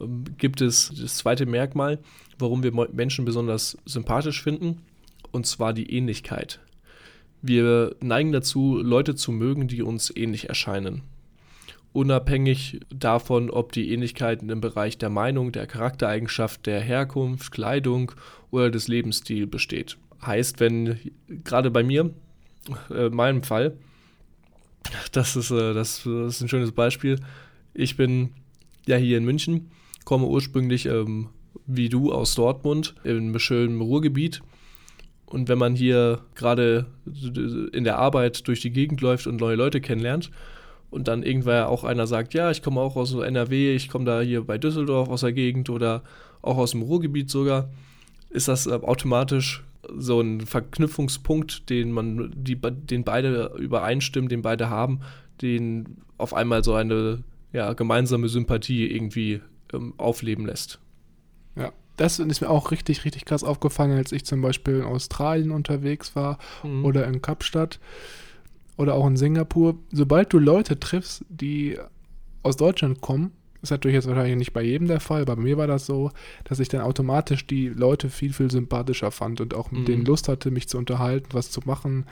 ähm, 0.00 0.24
gibt 0.38 0.60
es 0.60 0.92
das 0.96 1.16
zweite 1.16 1.44
Merkmal, 1.44 1.98
warum 2.38 2.62
wir 2.62 2.72
Menschen 2.92 3.24
besonders 3.24 3.76
sympathisch 3.84 4.40
finden, 4.40 4.82
und 5.32 5.44
zwar 5.44 5.72
die 5.72 5.92
Ähnlichkeit. 5.92 6.60
Wir 7.40 7.96
neigen 8.00 8.30
dazu, 8.30 8.80
Leute 8.80 9.16
zu 9.16 9.32
mögen, 9.32 9.66
die 9.66 9.82
uns 9.82 10.14
ähnlich 10.14 10.48
erscheinen. 10.48 11.02
Unabhängig 11.92 12.78
davon, 12.94 13.50
ob 13.50 13.72
die 13.72 13.92
Ähnlichkeiten 13.92 14.50
im 14.50 14.60
Bereich 14.60 14.98
der 14.98 15.10
Meinung, 15.10 15.50
der 15.50 15.66
Charaktereigenschaft, 15.66 16.64
der 16.66 16.80
Herkunft, 16.80 17.50
Kleidung 17.50 18.12
oder 18.52 18.70
des 18.70 18.86
Lebensstils 18.86 19.50
besteht. 19.50 19.98
Heißt, 20.24 20.60
wenn 20.60 20.96
gerade 21.42 21.72
bei 21.72 21.82
mir, 21.82 22.10
äh, 22.88 23.06
in 23.06 23.14
meinem 23.16 23.42
Fall, 23.42 23.76
Das 25.12 25.36
ist, 25.36 25.50
äh, 25.50 25.74
das, 25.74 26.02
das, 26.04 26.36
ist 26.36 26.40
ein 26.40 26.48
schönes 26.48 26.72
Beispiel. 26.72 27.18
Ich 27.74 27.96
bin 27.96 28.30
ja 28.86 28.96
hier 28.96 29.18
in 29.18 29.24
München, 29.24 29.70
komme 30.04 30.26
ursprünglich 30.26 30.86
ähm, 30.86 31.28
wie 31.66 31.88
du 31.88 32.12
aus 32.12 32.34
Dortmund 32.34 32.94
im 33.04 33.38
schönen 33.38 33.80
Ruhrgebiet. 33.80 34.42
Und 35.26 35.48
wenn 35.48 35.58
man 35.58 35.74
hier 35.74 36.20
gerade 36.34 36.86
in 37.72 37.84
der 37.84 37.98
Arbeit 37.98 38.46
durch 38.48 38.60
die 38.60 38.70
Gegend 38.70 39.00
läuft 39.00 39.26
und 39.26 39.40
neue 39.40 39.56
Leute 39.56 39.80
kennenlernt 39.80 40.30
und 40.90 41.08
dann 41.08 41.22
irgendwer 41.22 41.70
auch 41.70 41.84
einer 41.84 42.06
sagt, 42.06 42.34
ja, 42.34 42.50
ich 42.50 42.62
komme 42.62 42.80
auch 42.80 42.96
aus 42.96 43.14
NRW, 43.14 43.74
ich 43.74 43.88
komme 43.88 44.04
da 44.04 44.20
hier 44.20 44.42
bei 44.44 44.58
Düsseldorf 44.58 45.08
aus 45.08 45.22
der 45.22 45.32
Gegend 45.32 45.70
oder 45.70 46.02
auch 46.42 46.58
aus 46.58 46.72
dem 46.72 46.82
Ruhrgebiet 46.82 47.30
sogar, 47.30 47.70
ist 48.28 48.48
das 48.48 48.66
äh, 48.66 48.72
automatisch 48.72 49.62
so 49.96 50.20
ein 50.20 50.42
Verknüpfungspunkt, 50.42 51.68
den 51.68 51.92
man, 51.92 52.32
die, 52.36 52.56
den 52.56 53.04
beide 53.04 53.52
übereinstimmen, 53.58 54.28
den 54.28 54.42
beide 54.42 54.70
haben, 54.70 55.00
den 55.40 55.98
auf 56.18 56.34
einmal 56.34 56.62
so 56.62 56.74
eine 56.74 57.24
ja, 57.52 57.72
gemeinsame 57.72 58.28
Sympathie 58.28 58.86
irgendwie 58.86 59.40
ähm, 59.72 59.94
aufleben 59.98 60.46
lässt. 60.46 60.78
Ja, 61.56 61.72
das 61.96 62.18
ist 62.18 62.40
mir 62.40 62.50
auch 62.50 62.70
richtig, 62.70 63.04
richtig 63.04 63.24
krass 63.24 63.44
aufgefallen, 63.44 63.92
als 63.92 64.12
ich 64.12 64.24
zum 64.24 64.40
Beispiel 64.40 64.78
in 64.78 64.84
Australien 64.84 65.50
unterwegs 65.50 66.16
war 66.16 66.38
mhm. 66.62 66.84
oder 66.84 67.06
in 67.06 67.20
Kapstadt 67.20 67.80
oder 68.76 68.94
auch 68.94 69.06
in 69.06 69.16
Singapur. 69.16 69.76
Sobald 69.90 70.32
du 70.32 70.38
Leute 70.38 70.78
triffst, 70.78 71.24
die 71.28 71.78
aus 72.42 72.56
Deutschland 72.56 73.00
kommen, 73.00 73.32
ist 73.62 73.70
natürlich 73.70 73.94
jetzt 73.94 74.08
wahrscheinlich 74.08 74.36
nicht 74.36 74.52
bei 74.52 74.62
jedem 74.62 74.88
der 74.88 75.00
Fall, 75.00 75.22
aber 75.22 75.36
bei 75.36 75.42
mir 75.42 75.56
war 75.56 75.66
das 75.66 75.86
so, 75.86 76.10
dass 76.44 76.58
ich 76.58 76.68
dann 76.68 76.80
automatisch 76.80 77.46
die 77.46 77.68
Leute 77.68 78.10
viel, 78.10 78.32
viel 78.32 78.50
sympathischer 78.50 79.10
fand 79.10 79.40
und 79.40 79.54
auch 79.54 79.70
mit 79.70 79.82
mhm. 79.82 79.86
denen 79.86 80.04
Lust 80.04 80.28
hatte, 80.28 80.50
mich 80.50 80.68
zu 80.68 80.78
unterhalten, 80.78 81.28
was 81.32 81.50
zu 81.50 81.60
machen, 81.64 82.06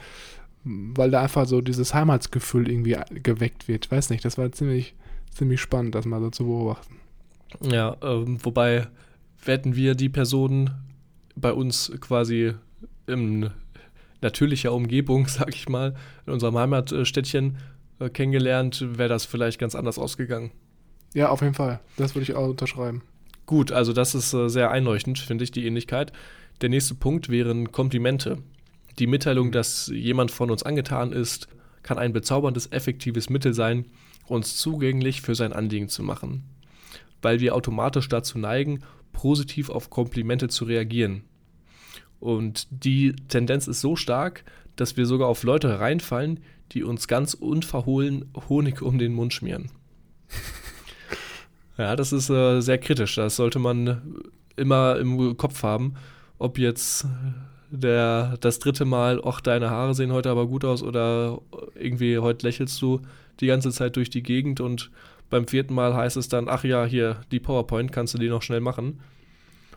weil 0.63 1.11
da 1.11 1.21
einfach 1.21 1.45
so 1.45 1.61
dieses 1.61 1.93
Heimatsgefühl 1.93 2.69
irgendwie 2.69 2.97
geweckt 3.21 3.67
wird. 3.67 3.85
Ich 3.85 3.91
weiß 3.91 4.09
nicht, 4.11 4.23
das 4.23 4.37
war 4.37 4.51
ziemlich, 4.51 4.95
ziemlich 5.31 5.59
spannend, 5.59 5.95
das 5.95 6.05
mal 6.05 6.21
so 6.21 6.29
zu 6.29 6.45
beobachten. 6.45 6.95
Ja, 7.59 7.97
ähm, 8.01 8.37
wobei 8.43 8.87
werden 9.43 9.75
wir 9.75 9.95
die 9.95 10.09
Personen 10.09 10.71
bei 11.35 11.51
uns 11.51 11.91
quasi 11.99 12.53
in 13.07 13.49
natürlicher 14.21 14.73
Umgebung, 14.73 15.27
sag 15.27 15.53
ich 15.53 15.67
mal, 15.67 15.95
in 16.25 16.33
unserem 16.33 16.57
Heimatstädtchen 16.57 17.57
äh, 17.99 18.09
kennengelernt, 18.09 18.85
wäre 18.97 19.09
das 19.09 19.25
vielleicht 19.25 19.59
ganz 19.59 19.75
anders 19.75 19.99
ausgegangen. 19.99 20.51
Ja, 21.13 21.29
auf 21.29 21.41
jeden 21.41 21.53
Fall. 21.53 21.79
Das 21.97 22.15
würde 22.15 22.23
ich 22.23 22.35
auch 22.35 22.47
unterschreiben. 22.47 23.03
Gut, 23.45 23.71
also 23.71 23.91
das 23.91 24.15
ist 24.15 24.33
äh, 24.33 24.49
sehr 24.49 24.71
einleuchtend, 24.71 25.19
finde 25.19 25.43
ich, 25.43 25.51
die 25.51 25.65
Ähnlichkeit. 25.65 26.13
Der 26.61 26.69
nächste 26.69 26.95
Punkt 26.95 27.29
wären 27.29 27.71
Komplimente. 27.71 28.37
Die 28.99 29.07
Mitteilung, 29.07 29.47
mhm. 29.47 29.51
dass 29.51 29.87
jemand 29.87 30.31
von 30.31 30.51
uns 30.51 30.63
angetan 30.63 31.11
ist, 31.11 31.47
kann 31.83 31.97
ein 31.97 32.13
bezauberndes, 32.13 32.71
effektives 32.71 33.29
Mittel 33.29 33.53
sein, 33.53 33.85
uns 34.27 34.55
zugänglich 34.55 35.21
für 35.21 35.35
sein 35.35 35.53
Anliegen 35.53 35.89
zu 35.89 36.03
machen. 36.03 36.43
Weil 37.21 37.39
wir 37.39 37.55
automatisch 37.55 38.07
dazu 38.07 38.37
neigen, 38.37 38.81
positiv 39.11 39.69
auf 39.69 39.89
Komplimente 39.89 40.47
zu 40.47 40.65
reagieren. 40.65 41.23
Und 42.19 42.67
die 42.69 43.13
Tendenz 43.27 43.67
ist 43.67 43.81
so 43.81 43.95
stark, 43.95 44.43
dass 44.75 44.95
wir 44.95 45.05
sogar 45.05 45.27
auf 45.27 45.43
Leute 45.43 45.79
reinfallen, 45.79 46.39
die 46.71 46.83
uns 46.83 47.07
ganz 47.07 47.33
unverhohlen 47.33 48.31
Honig 48.47 48.81
um 48.81 48.97
den 48.97 49.13
Mund 49.13 49.33
schmieren. 49.33 49.71
Ja, 51.77 51.95
das 51.95 52.11
ist 52.11 52.29
äh, 52.29 52.61
sehr 52.61 52.77
kritisch. 52.77 53.15
Das 53.15 53.35
sollte 53.35 53.59
man 53.59 54.21
immer 54.55 54.97
im 54.97 55.37
Kopf 55.37 55.63
haben, 55.63 55.95
ob 56.37 56.57
jetzt 56.57 57.07
der, 57.71 58.37
das 58.41 58.59
dritte 58.59 58.85
Mal, 58.85 59.21
ach, 59.23 59.41
deine 59.41 59.69
Haare 59.69 59.95
sehen 59.95 60.11
heute 60.11 60.29
aber 60.29 60.47
gut 60.47 60.65
aus 60.65 60.83
oder 60.83 61.39
irgendwie 61.75 62.19
heute 62.19 62.45
lächelst 62.45 62.81
du 62.81 63.01
die 63.39 63.47
ganze 63.47 63.71
Zeit 63.71 63.95
durch 63.95 64.09
die 64.09 64.23
Gegend 64.23 64.59
und 64.59 64.91
beim 65.29 65.47
vierten 65.47 65.73
Mal 65.73 65.95
heißt 65.95 66.17
es 66.17 66.27
dann, 66.27 66.49
ach 66.49 66.65
ja, 66.65 66.85
hier, 66.85 67.21
die 67.31 67.39
PowerPoint 67.39 67.91
kannst 67.91 68.13
du 68.13 68.17
die 68.17 68.29
noch 68.29 68.41
schnell 68.41 68.59
machen. 68.59 68.99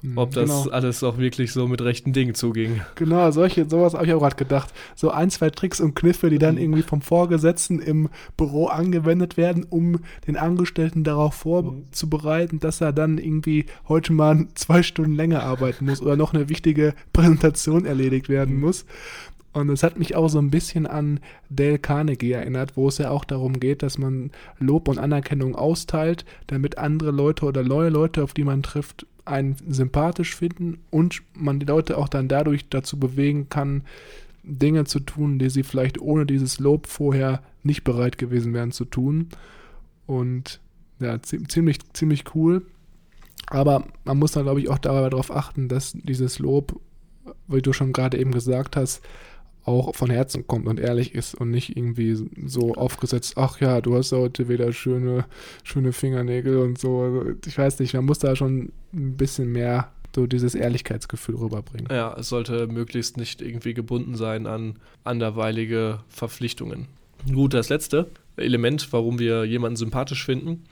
Mhm, 0.05 0.19
ob 0.19 0.33
das 0.33 0.51
genau. 0.51 0.71
alles 0.71 1.03
auch 1.03 1.17
wirklich 1.17 1.53
so 1.53 1.67
mit 1.67 1.81
rechten 1.81 2.13
Dingen 2.13 2.35
zuging. 2.35 2.83
Genau, 2.97 3.31
solche, 3.31 3.69
sowas 3.69 3.95
habe 3.95 4.05
ich 4.05 4.13
auch 4.13 4.21
gerade 4.21 4.37
gedacht. 4.37 4.73
So 4.95 5.11
ein, 5.11 5.31
zwei 5.31 5.49
Tricks 5.49 5.81
und 5.81 5.97
Kniffe, 5.97 6.29
die 6.29 6.39
dann 6.39 6.57
mhm. 6.57 6.61
irgendwie 6.61 6.83
vom 6.83 7.01
Vorgesetzten 7.01 7.81
im 7.81 8.11
Büro 8.37 8.67
angewendet 8.67 9.39
werden, 9.39 9.65
um 9.69 10.01
den 10.27 10.37
Angestellten 10.37 11.05
darauf 11.05 11.35
vorzubereiten, 11.35 12.61
dass 12.61 12.83
er 12.83 12.93
dann 12.93 13.17
irgendwie 13.17 13.65
heute 13.89 14.13
mal 14.13 14.47
zwei 14.55 14.83
Stunden 14.83 15.15
länger 15.15 15.43
arbeiten 15.43 15.87
muss 15.87 16.03
oder 16.03 16.17
noch 16.17 16.35
eine 16.35 16.51
wichtige 16.51 16.93
Präsentation 17.15 17.87
erledigt 17.87 18.29
werden 18.29 18.57
mhm. 18.57 18.61
muss. 18.61 18.85
Und 19.55 19.71
es 19.71 19.85
hat 19.85 19.99
mich 19.99 20.17
auch 20.17 20.29
so 20.29 20.39
ein 20.39 20.51
bisschen 20.51 20.87
an 20.87 21.21
Dale 21.49 21.79
Carnegie 21.79 22.33
erinnert, 22.33 22.77
wo 22.77 22.89
es 22.89 22.99
ja 22.99 23.11
auch 23.11 23.25
darum 23.25 23.59
geht, 23.59 23.83
dass 23.83 23.99
man 23.99 24.33
Lob 24.59 24.89
und 24.89 24.99
Anerkennung 24.99 25.55
austeilt, 25.55 26.27
damit 26.49 26.77
andere 26.77 27.13
Leute 27.13 27.47
oder 27.47 27.63
neue 27.63 27.89
Leute, 27.89 28.23
auf 28.25 28.35
die 28.35 28.43
man 28.43 28.65
trifft, 28.65 29.07
einen 29.25 29.57
sympathisch 29.69 30.35
finden 30.37 30.79
und 30.91 31.23
man 31.35 31.59
die 31.59 31.67
Leute 31.67 31.97
auch 31.99 32.09
dann 32.09 32.29
dadurch 32.29 32.69
dazu 32.69 32.99
bewegen 32.99 33.49
kann, 33.49 33.83
Dinge 34.43 34.85
zu 34.85 35.01
tun, 35.01 35.39
die 35.39 35.49
sie 35.49 35.63
vielleicht 35.63 36.01
ohne 36.01 36.27
dieses 36.27 36.59
Lob 36.59 36.87
vorher 36.87 37.43
nicht 37.63 37.85
bereit 37.85 38.19
gewesen 38.19 38.53
wären 38.53 38.73
zu 38.73 38.85
tun. 38.85 39.29
Und 40.07 40.61
ja, 41.01 41.21
ziemlich, 41.23 41.79
ziemlich 41.95 42.35
cool. 42.35 42.67
Aber 43.47 43.87
man 44.05 44.19
muss 44.19 44.33
dann, 44.33 44.45
glaube 44.45 44.61
ich, 44.61 44.69
auch 44.69 44.79
darauf 44.79 45.35
achten, 45.35 45.69
dass 45.69 45.93
dieses 45.93 46.39
Lob, 46.39 46.79
wie 47.49 47.63
du 47.63 47.73
schon 47.73 47.93
gerade 47.93 48.19
eben 48.19 48.33
gesagt 48.33 48.77
hast, 48.77 49.03
auch 49.65 49.95
von 49.95 50.11
Herzen 50.11 50.47
kommt 50.47 50.67
und 50.67 50.79
ehrlich 50.79 51.15
ist 51.15 51.35
und 51.35 51.51
nicht 51.51 51.77
irgendwie 51.77 52.17
so 52.47 52.75
aufgesetzt, 52.75 53.35
ach 53.37 53.61
ja, 53.61 53.81
du 53.81 53.97
hast 53.97 54.13
heute 54.13 54.49
wieder 54.49 54.73
schöne, 54.73 55.25
schöne 55.63 55.93
Fingernägel 55.93 56.59
und 56.59 56.79
so. 56.79 57.01
Also 57.01 57.25
ich 57.47 57.57
weiß 57.57 57.79
nicht, 57.79 57.95
man 57.95 58.05
muss 58.05 58.19
da 58.19 58.37
schon 58.37 58.73
ein 58.93 59.17
bisschen 59.17 59.51
mehr 59.53 59.91
so 60.15 60.27
dieses 60.27 60.55
Ehrlichkeitsgefühl 60.55 61.37
rüberbringen. 61.37 61.89
Ja, 61.91 62.15
es 62.19 62.29
sollte 62.29 62.67
möglichst 62.69 63.17
nicht 63.17 63.43
irgendwie 63.43 63.75
gebunden 63.75 64.15
sein 64.15 64.47
an 64.47 64.77
anderweilige 65.03 66.01
Verpflichtungen. 66.09 66.87
Gut, 67.33 67.55
das 67.55 67.69
letzte 67.69 68.11
Element, 68.37 68.93
warum 68.93 69.19
wir 69.19 69.45
jemanden 69.45 69.77
sympathisch 69.77 70.25
finden, 70.25 70.65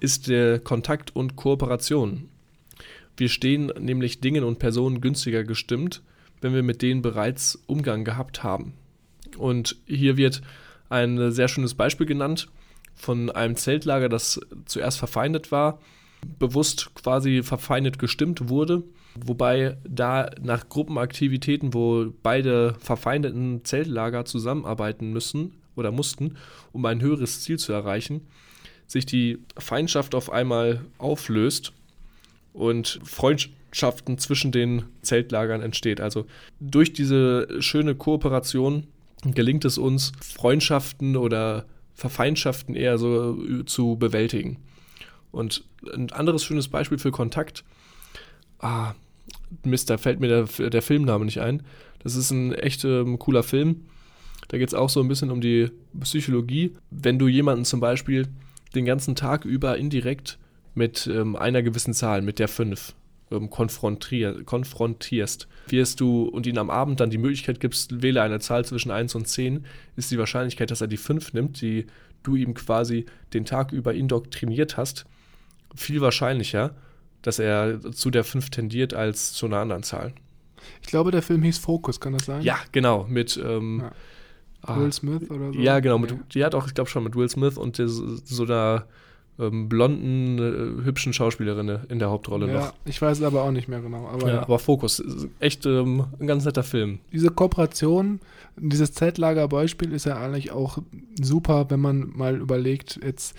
ist 0.00 0.28
der 0.28 0.58
Kontakt 0.58 1.14
und 1.14 1.36
Kooperation. 1.36 2.28
Wir 3.16 3.28
stehen 3.28 3.72
nämlich 3.78 4.20
Dingen 4.20 4.44
und 4.44 4.58
Personen 4.58 5.00
günstiger 5.00 5.44
gestimmt, 5.44 6.02
wenn 6.40 6.54
wir 6.54 6.62
mit 6.62 6.82
denen 6.82 7.02
bereits 7.02 7.62
Umgang 7.66 8.04
gehabt 8.04 8.42
haben. 8.42 8.74
Und 9.36 9.76
hier 9.86 10.16
wird 10.16 10.42
ein 10.88 11.32
sehr 11.32 11.48
schönes 11.48 11.74
Beispiel 11.74 12.06
genannt 12.06 12.48
von 12.94 13.30
einem 13.30 13.56
Zeltlager, 13.56 14.08
das 14.08 14.40
zuerst 14.66 14.98
verfeindet 14.98 15.52
war, 15.52 15.80
bewusst 16.38 16.90
quasi 16.94 17.42
verfeindet 17.42 17.98
gestimmt 17.98 18.48
wurde, 18.48 18.82
wobei 19.14 19.76
da 19.88 20.30
nach 20.40 20.68
Gruppenaktivitäten, 20.68 21.74
wo 21.74 22.12
beide 22.22 22.74
verfeindeten 22.80 23.64
Zeltlager 23.64 24.24
zusammenarbeiten 24.24 25.12
müssen 25.12 25.54
oder 25.76 25.92
mussten, 25.92 26.36
um 26.72 26.84
ein 26.86 27.00
höheres 27.00 27.42
Ziel 27.42 27.58
zu 27.58 27.72
erreichen, 27.72 28.26
sich 28.86 29.06
die 29.06 29.38
Feindschaft 29.56 30.14
auf 30.14 30.30
einmal 30.30 30.84
auflöst 30.98 31.72
und 32.52 33.00
Freundschaft 33.04 33.57
Freundschaften 33.68 34.18
zwischen 34.18 34.52
den 34.52 34.84
Zeltlagern 35.02 35.62
entsteht. 35.62 36.00
Also 36.00 36.26
durch 36.60 36.92
diese 36.92 37.60
schöne 37.60 37.94
Kooperation 37.94 38.86
gelingt 39.24 39.64
es 39.64 39.78
uns, 39.78 40.12
Freundschaften 40.20 41.16
oder 41.16 41.66
Verfeindschaften 41.94 42.74
eher 42.74 42.98
so 42.98 43.42
äh, 43.42 43.64
zu 43.64 43.96
bewältigen. 43.96 44.58
Und 45.32 45.64
ein 45.92 46.10
anderes 46.12 46.44
schönes 46.44 46.68
Beispiel 46.68 46.98
für 46.98 47.10
Kontakt, 47.10 47.64
ah, 48.60 48.94
Mist, 49.64 49.90
da 49.90 49.98
fällt 49.98 50.20
mir 50.20 50.28
der, 50.28 50.70
der 50.70 50.82
Filmname 50.82 51.24
nicht 51.24 51.40
ein. 51.40 51.62
Das 52.02 52.16
ist 52.16 52.30
ein 52.30 52.52
echt 52.52 52.84
ähm, 52.84 53.18
cooler 53.18 53.42
Film. 53.42 53.86
Da 54.48 54.56
geht 54.56 54.68
es 54.68 54.74
auch 54.74 54.88
so 54.88 55.00
ein 55.00 55.08
bisschen 55.08 55.30
um 55.30 55.40
die 55.40 55.70
Psychologie. 56.00 56.72
Wenn 56.90 57.18
du 57.18 57.28
jemanden 57.28 57.64
zum 57.64 57.80
Beispiel 57.80 58.28
den 58.74 58.84
ganzen 58.84 59.14
Tag 59.14 59.44
über 59.44 59.76
indirekt 59.76 60.38
mit 60.74 61.06
ähm, 61.06 61.36
einer 61.36 61.62
gewissen 61.62 61.92
Zahl, 61.92 62.22
mit 62.22 62.38
der 62.38 62.48
5, 62.48 62.94
ähm, 63.30 63.50
konfrontier 63.50 64.44
konfrontierst, 64.44 65.48
wirst 65.68 66.00
du 66.00 66.24
und 66.24 66.46
ihm 66.46 66.58
am 66.58 66.70
Abend 66.70 67.00
dann 67.00 67.10
die 67.10 67.18
Möglichkeit 67.18 67.60
gibst, 67.60 68.02
wähle 68.02 68.22
eine 68.22 68.40
Zahl 68.40 68.64
zwischen 68.64 68.90
1 68.90 69.14
und 69.14 69.26
10, 69.26 69.64
ist 69.96 70.10
die 70.10 70.18
Wahrscheinlichkeit, 70.18 70.70
dass 70.70 70.80
er 70.80 70.86
die 70.86 70.96
5 70.96 71.32
nimmt, 71.32 71.60
die 71.60 71.86
du 72.22 72.36
ihm 72.36 72.54
quasi 72.54 73.06
den 73.32 73.44
Tag 73.44 73.72
über 73.72 73.94
indoktriniert 73.94 74.76
hast, 74.76 75.06
viel 75.74 76.00
wahrscheinlicher, 76.00 76.74
dass 77.22 77.38
er 77.38 77.80
zu 77.92 78.10
der 78.10 78.24
5 78.24 78.50
tendiert 78.50 78.94
als 78.94 79.32
zu 79.32 79.46
einer 79.46 79.58
anderen 79.58 79.82
Zahl. 79.82 80.12
Ich 80.82 80.88
glaube, 80.88 81.10
der 81.10 81.22
Film 81.22 81.42
hieß 81.42 81.58
Focus, 81.58 82.00
kann 82.00 82.14
das 82.14 82.26
sein? 82.26 82.42
Ja, 82.42 82.58
genau, 82.72 83.06
mit 83.08 83.40
ähm, 83.42 83.80
ja. 83.82 83.92
Ah, 84.62 84.78
Will 84.78 84.92
Smith 84.92 85.30
oder 85.30 85.52
so. 85.52 85.58
Ja, 85.58 85.80
genau, 85.80 85.98
mit, 85.98 86.14
die 86.34 86.44
hat 86.44 86.54
auch, 86.54 86.66
ich 86.66 86.74
glaube 86.74 86.90
schon, 86.90 87.04
mit 87.04 87.14
Will 87.14 87.28
Smith 87.28 87.56
und 87.56 87.76
so 87.76 88.42
einer 88.44 88.86
ähm, 89.38 89.68
blonden, 89.68 90.38
äh, 90.38 90.84
hübschen 90.84 91.12
Schauspielerin 91.12 91.78
in 91.88 91.98
der 91.98 92.10
Hauptrolle 92.10 92.48
ja, 92.48 92.54
noch. 92.54 92.74
Ich 92.84 93.00
weiß 93.00 93.18
es 93.18 93.24
aber 93.24 93.42
auch 93.42 93.50
nicht 93.50 93.68
mehr 93.68 93.80
genau. 93.80 94.08
Aber, 94.08 94.28
ja, 94.28 94.42
aber 94.42 94.58
Fokus, 94.58 95.02
echt 95.40 95.66
ähm, 95.66 96.06
ein 96.18 96.26
ganz 96.26 96.44
netter 96.44 96.62
Film. 96.62 96.98
Diese 97.12 97.30
Kooperation 97.30 98.20
dieses 98.60 98.92
Zeltlagerbeispiel 98.92 99.92
ist 99.92 100.06
ja 100.06 100.16
eigentlich 100.16 100.52
auch 100.52 100.78
super, 101.20 101.66
wenn 101.70 101.80
man 101.80 102.10
mal 102.14 102.36
überlegt, 102.36 103.00
jetzt 103.02 103.36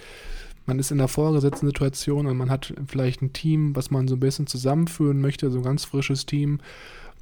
man 0.66 0.78
ist 0.78 0.92
in 0.92 1.00
einer 1.00 1.08
vorgesetzten 1.08 1.66
Situation 1.66 2.28
und 2.28 2.38
man 2.38 2.52
hat 2.52 2.74
vielleicht 2.88 3.24
ein 3.24 3.34
Team, 3.34 3.76
was 3.76 3.90
man 3.90 4.08
so 4.08 4.16
ein 4.16 4.20
bisschen 4.20 4.46
zusammenführen 4.46 5.20
möchte, 5.20 5.50
so 5.50 5.58
ein 5.58 5.64
ganz 5.64 5.84
frisches 5.84 6.28
Team. 6.28 6.60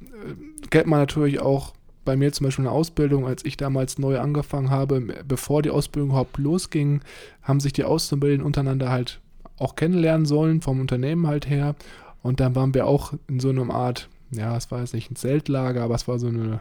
Äh, 0.02 0.68
kennt 0.68 0.86
man 0.86 1.00
natürlich 1.00 1.40
auch 1.40 1.72
bei 2.08 2.16
mir 2.16 2.32
zum 2.32 2.44
Beispiel 2.44 2.64
eine 2.64 2.72
Ausbildung, 2.72 3.26
als 3.26 3.44
ich 3.44 3.58
damals 3.58 3.98
neu 3.98 4.18
angefangen 4.18 4.70
habe, 4.70 5.02
bevor 5.28 5.60
die 5.60 5.68
Ausbildung 5.68 6.08
überhaupt 6.08 6.38
losging, 6.38 7.02
haben 7.42 7.60
sich 7.60 7.74
die 7.74 7.84
Auszubildenden 7.84 8.46
untereinander 8.46 8.88
halt 8.88 9.20
auch 9.58 9.76
kennenlernen 9.76 10.24
sollen, 10.24 10.62
vom 10.62 10.80
Unternehmen 10.80 11.26
halt 11.26 11.50
her. 11.50 11.74
Und 12.22 12.40
dann 12.40 12.56
waren 12.56 12.72
wir 12.72 12.86
auch 12.86 13.12
in 13.28 13.40
so 13.40 13.50
einer 13.50 13.68
Art, 13.68 14.08
ja, 14.30 14.56
es 14.56 14.70
war 14.70 14.80
jetzt 14.80 14.94
nicht 14.94 15.10
ein 15.10 15.16
Zeltlager, 15.16 15.82
aber 15.82 15.96
es 15.96 16.08
war 16.08 16.18
so, 16.18 16.28
eine, 16.28 16.60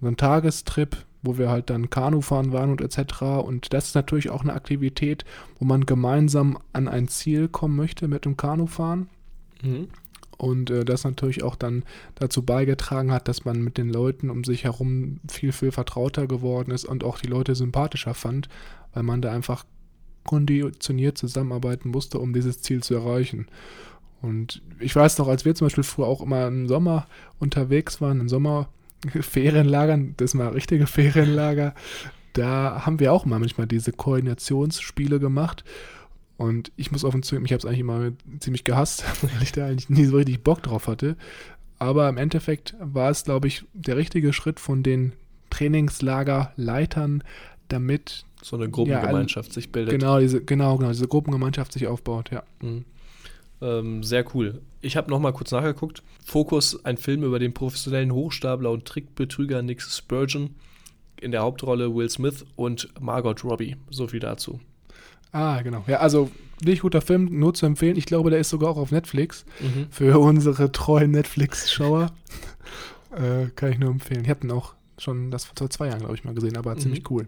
so 0.00 0.06
ein 0.06 0.16
Tagestrip, 0.16 0.98
wo 1.24 1.36
wir 1.36 1.50
halt 1.50 1.68
dann 1.68 1.90
Kanu 1.90 2.20
fahren 2.20 2.52
waren 2.52 2.70
und 2.70 2.80
etc. 2.80 3.22
Und 3.44 3.72
das 3.72 3.86
ist 3.86 3.94
natürlich 3.96 4.30
auch 4.30 4.42
eine 4.42 4.52
Aktivität, 4.52 5.24
wo 5.58 5.64
man 5.64 5.84
gemeinsam 5.84 6.58
an 6.72 6.86
ein 6.86 7.08
Ziel 7.08 7.48
kommen 7.48 7.74
möchte 7.74 8.06
mit 8.06 8.24
dem 8.24 8.36
Kanufahren. 8.36 9.08
Mhm. 9.64 9.88
Und 10.36 10.70
äh, 10.70 10.84
das 10.84 11.04
natürlich 11.04 11.42
auch 11.42 11.56
dann 11.56 11.84
dazu 12.16 12.42
beigetragen 12.42 13.12
hat, 13.12 13.28
dass 13.28 13.44
man 13.44 13.62
mit 13.62 13.78
den 13.78 13.88
Leuten 13.88 14.30
um 14.30 14.44
sich 14.44 14.64
herum 14.64 15.20
viel, 15.28 15.52
viel 15.52 15.72
vertrauter 15.72 16.26
geworden 16.26 16.70
ist 16.70 16.84
und 16.84 17.04
auch 17.04 17.18
die 17.18 17.28
Leute 17.28 17.54
sympathischer 17.54 18.14
fand, 18.14 18.48
weil 18.92 19.02
man 19.02 19.22
da 19.22 19.32
einfach 19.32 19.64
konditioniert 20.24 21.18
zusammenarbeiten 21.18 21.90
musste, 21.90 22.18
um 22.18 22.32
dieses 22.32 22.62
Ziel 22.62 22.82
zu 22.82 22.94
erreichen. 22.94 23.46
Und 24.22 24.62
ich 24.80 24.96
weiß 24.96 25.18
noch, 25.18 25.28
als 25.28 25.44
wir 25.44 25.54
zum 25.54 25.66
Beispiel 25.66 25.84
früher 25.84 26.06
auch 26.06 26.22
immer 26.22 26.46
im 26.46 26.66
Sommer 26.66 27.06
unterwegs 27.38 28.00
waren, 28.00 28.20
im 28.20 28.28
Sommer 28.28 28.68
Ferienlagern, 29.20 30.14
das 30.16 30.36
war 30.36 30.54
richtige 30.54 30.86
Ferienlager, 30.86 31.74
da 32.32 32.84
haben 32.84 33.00
wir 33.00 33.12
auch 33.12 33.26
mal 33.26 33.38
manchmal 33.38 33.66
diese 33.66 33.92
Koordinationsspiele 33.92 35.20
gemacht. 35.20 35.64
Und 36.36 36.72
ich 36.76 36.90
muss 36.90 37.04
offen 37.04 37.22
zugeben, 37.22 37.46
ich 37.46 37.52
habe 37.52 37.58
es 37.58 37.64
eigentlich 37.64 37.80
immer 37.80 38.12
ziemlich 38.40 38.64
gehasst, 38.64 39.04
weil 39.22 39.42
ich 39.42 39.52
da 39.52 39.66
eigentlich 39.66 39.88
nie 39.88 40.04
so 40.04 40.16
richtig 40.16 40.42
Bock 40.42 40.62
drauf 40.62 40.88
hatte. 40.88 41.16
Aber 41.78 42.08
im 42.08 42.16
Endeffekt 42.16 42.74
war 42.80 43.10
es, 43.10 43.24
glaube 43.24 43.48
ich, 43.48 43.64
der 43.72 43.96
richtige 43.96 44.32
Schritt 44.32 44.60
von 44.60 44.82
den 44.82 45.12
Trainingslagerleitern, 45.50 47.22
damit 47.68 48.24
so 48.42 48.56
eine 48.56 48.68
Gruppengemeinschaft 48.68 49.50
ja, 49.50 49.54
sich 49.54 49.72
bildet. 49.72 49.98
Genau, 49.98 50.18
diese, 50.18 50.42
genau, 50.42 50.76
genau, 50.76 50.90
diese 50.90 51.08
Gruppengemeinschaft 51.08 51.72
sich 51.72 51.86
aufbaut, 51.86 52.30
ja. 52.30 52.42
Mhm. 52.60 52.84
Ähm, 53.60 54.02
sehr 54.02 54.24
cool. 54.34 54.60
Ich 54.80 54.96
habe 54.96 55.10
nochmal 55.10 55.32
kurz 55.32 55.50
nachgeguckt. 55.52 56.02
Fokus, 56.24 56.84
ein 56.84 56.96
Film 56.96 57.22
über 57.22 57.38
den 57.38 57.54
professionellen 57.54 58.12
Hochstapler 58.12 58.70
und 58.70 58.84
Trickbetrüger 58.84 59.62
Nick 59.62 59.80
Spurgeon. 59.80 60.50
In 61.20 61.30
der 61.30 61.42
Hauptrolle 61.42 61.94
Will 61.94 62.10
Smith 62.10 62.44
und 62.56 62.88
Margot 63.00 63.44
Robbie. 63.44 63.76
So 63.90 64.08
viel 64.08 64.20
dazu. 64.20 64.60
Ah, 65.34 65.62
genau. 65.62 65.82
Ja, 65.88 65.98
also 65.98 66.30
nicht 66.64 66.82
guter 66.82 67.00
Film, 67.00 67.40
nur 67.40 67.54
zu 67.54 67.66
empfehlen. 67.66 67.96
Ich 67.96 68.06
glaube, 68.06 68.30
der 68.30 68.38
ist 68.38 68.50
sogar 68.50 68.70
auch 68.70 68.76
auf 68.76 68.92
Netflix. 68.92 69.44
Mhm. 69.58 69.88
Für 69.90 70.20
unsere 70.20 70.70
treuen 70.70 71.10
Netflix-Schauer. 71.10 72.12
äh, 73.16 73.46
kann 73.56 73.72
ich 73.72 73.80
nur 73.80 73.90
empfehlen. 73.90 74.22
Ich 74.22 74.30
habe 74.30 74.40
den 74.40 74.52
auch 74.52 74.74
schon 74.96 75.32
das 75.32 75.44
vor 75.44 75.68
zwei 75.70 75.88
Jahren, 75.88 75.98
glaube 75.98 76.14
ich, 76.14 76.22
mal 76.22 76.34
gesehen, 76.34 76.56
aber 76.56 76.76
mhm. 76.76 76.78
ziemlich 76.78 77.10
cool. 77.10 77.26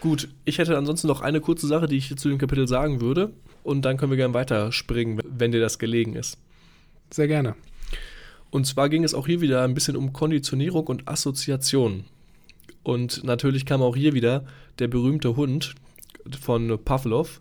Gut, 0.00 0.28
ich 0.44 0.58
hätte 0.58 0.76
ansonsten 0.76 1.06
noch 1.06 1.20
eine 1.20 1.40
kurze 1.40 1.68
Sache, 1.68 1.86
die 1.86 1.98
ich 1.98 2.16
zu 2.16 2.28
dem 2.28 2.38
Kapitel 2.38 2.66
sagen 2.66 3.00
würde. 3.00 3.30
Und 3.62 3.84
dann 3.84 3.96
können 3.96 4.10
wir 4.10 4.16
gerne 4.16 4.34
weiterspringen, 4.34 5.20
wenn 5.24 5.52
dir 5.52 5.60
das 5.60 5.78
gelegen 5.78 6.16
ist. 6.16 6.36
Sehr 7.10 7.28
gerne. 7.28 7.54
Und 8.50 8.66
zwar 8.66 8.88
ging 8.88 9.04
es 9.04 9.14
auch 9.14 9.28
hier 9.28 9.40
wieder 9.40 9.62
ein 9.62 9.74
bisschen 9.74 9.94
um 9.94 10.12
Konditionierung 10.12 10.88
und 10.88 11.06
Assoziation. 11.06 12.06
Und 12.82 13.22
natürlich 13.22 13.66
kam 13.66 13.82
auch 13.82 13.94
hier 13.94 14.14
wieder 14.14 14.44
der 14.80 14.88
berühmte 14.88 15.36
Hund, 15.36 15.76
von 16.40 16.78
Pavlov, 16.84 17.40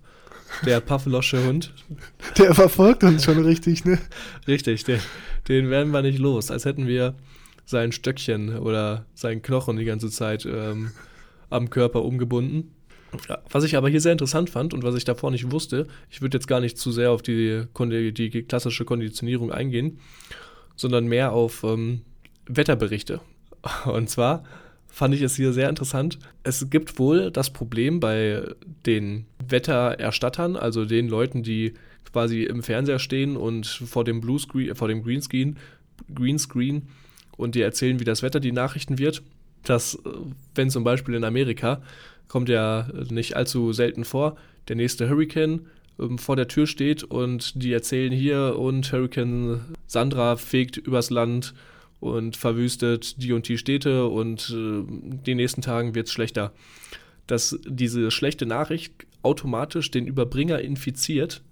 der 0.66 0.82
Pavlosche 0.82 1.44
Hund. 1.46 1.74
Der 2.38 2.53
verfolgt 2.53 3.03
uns 3.03 3.24
schon 3.24 3.44
richtig, 3.44 3.86
ne? 3.86 4.00
Richtig, 4.48 4.84
den, 4.84 5.00
den 5.48 5.70
werden 5.70 5.92
wir 5.92 6.01
nicht 6.01 6.20
los, 6.20 6.51
als 6.51 6.66
hätten 6.66 6.88
wir 6.88 7.16
sein 7.66 7.92
Stöckchen 7.92 8.58
oder 8.58 9.05
seinen 9.14 9.42
Knochen 9.42 9.77
die 9.77 9.86
ganze 9.86 10.10
Zeit 10.10 10.46
ähm, 10.46 10.92
am 11.50 11.70
Körper 11.70 12.03
umgebunden. 12.03 12.75
Was 13.50 13.64
ich 13.64 13.75
aber 13.75 13.90
hier 13.90 14.00
sehr 14.01 14.14
interessant 14.14 14.50
fand 14.50 14.74
und 14.74 14.84
was 14.84 14.96
ich 14.96 15.03
davor 15.03 15.32
nicht 15.32 15.51
wusste, 15.51 15.88
ich 16.10 16.22
würde 16.22 16.38
jetzt 16.38 16.48
gar 16.48 16.62
nicht 16.62 16.77
zu 16.77 16.92
sehr 16.92 17.12
auf 17.12 17.22
die, 17.22 17.66
die 18.14 18.44
klassische 18.44 18.86
Konditionierung 18.86 19.51
eingehen, 19.51 20.00
sondern 20.75 21.08
mehr 21.08 21.34
auf 21.34 21.64
ähm, 21.64 22.01
Wetterberichte. 22.46 23.20
Und 23.86 24.10
zwar 24.10 24.44
fand 24.92 25.16
ich 25.16 25.22
es 25.22 25.36
hier 25.36 25.54
sehr 25.54 25.70
interessant. 25.70 26.20
Es 26.44 26.70
gibt 26.70 27.00
wohl 27.00 27.32
das 27.32 27.50
Problem 27.50 28.00
bei 28.00 28.44
den 28.86 29.25
Wettererstattern, 29.48 30.56
also 30.58 30.86
den 30.86 31.08
Leuten, 31.08 31.44
die 31.44 31.74
quasi 32.12 32.44
im 32.44 32.62
Fernseher 32.62 33.00
stehen 33.00 33.38
und 33.38 33.66
vor 33.66 34.04
dem 34.04 34.20
Bluescreen, 34.20 34.75
vor 34.75 34.90
dem 34.90 35.01
Greenscreen, 35.01 35.58
Greenscreen 36.14 36.90
und 37.38 37.56
die 37.56 37.62
erzählen, 37.62 38.00
wie 38.00 38.04
das 38.04 38.22
Wetter 38.22 38.40
die 38.40 38.51
Nachrichten 38.51 39.00
wird. 39.00 39.24
Dass, 39.64 39.98
wenn 40.56 40.70
zum 40.70 40.84
Beispiel 40.84 41.16
in 41.16 41.24
Amerika, 41.24 41.82
kommt 42.27 42.50
ja 42.50 42.88
nicht 43.10 43.36
allzu 43.36 43.74
selten 43.74 44.04
vor, 44.04 44.36
der 44.68 44.75
nächste 44.75 45.10
Hurricane 45.10 45.68
ähm, 46.00 46.18
vor 46.18 46.36
der 46.36 46.48
Tür 46.48 46.68
steht 46.68 47.04
und 47.04 47.64
die 47.64 47.72
erzählen 47.72 48.12
hier 48.12 48.58
und 48.58 48.92
Hurricane 48.92 49.62
Sandra 49.88 50.36
fegt 50.36 50.77
übers 50.77 51.10
Land 51.10 51.54
und 52.01 52.35
verwüstet 52.35 53.22
die 53.22 53.31
und 53.31 53.48
die 53.48 53.57
Städte 53.57 54.07
und 54.07 54.50
äh, 54.50 54.83
die 55.25 55.35
nächsten 55.35 55.61
Tagen 55.61 55.96
wird 55.96 56.07
es 56.07 56.14
schlechter. 56.14 56.51
Dass 57.27 57.57
diese 57.66 58.11
schlechte 58.11 58.46
Nachricht 58.46 58.92
automatisch 59.22 59.92
den 59.92 60.07
Überbringer 60.07 60.59
infiziert 60.59 61.44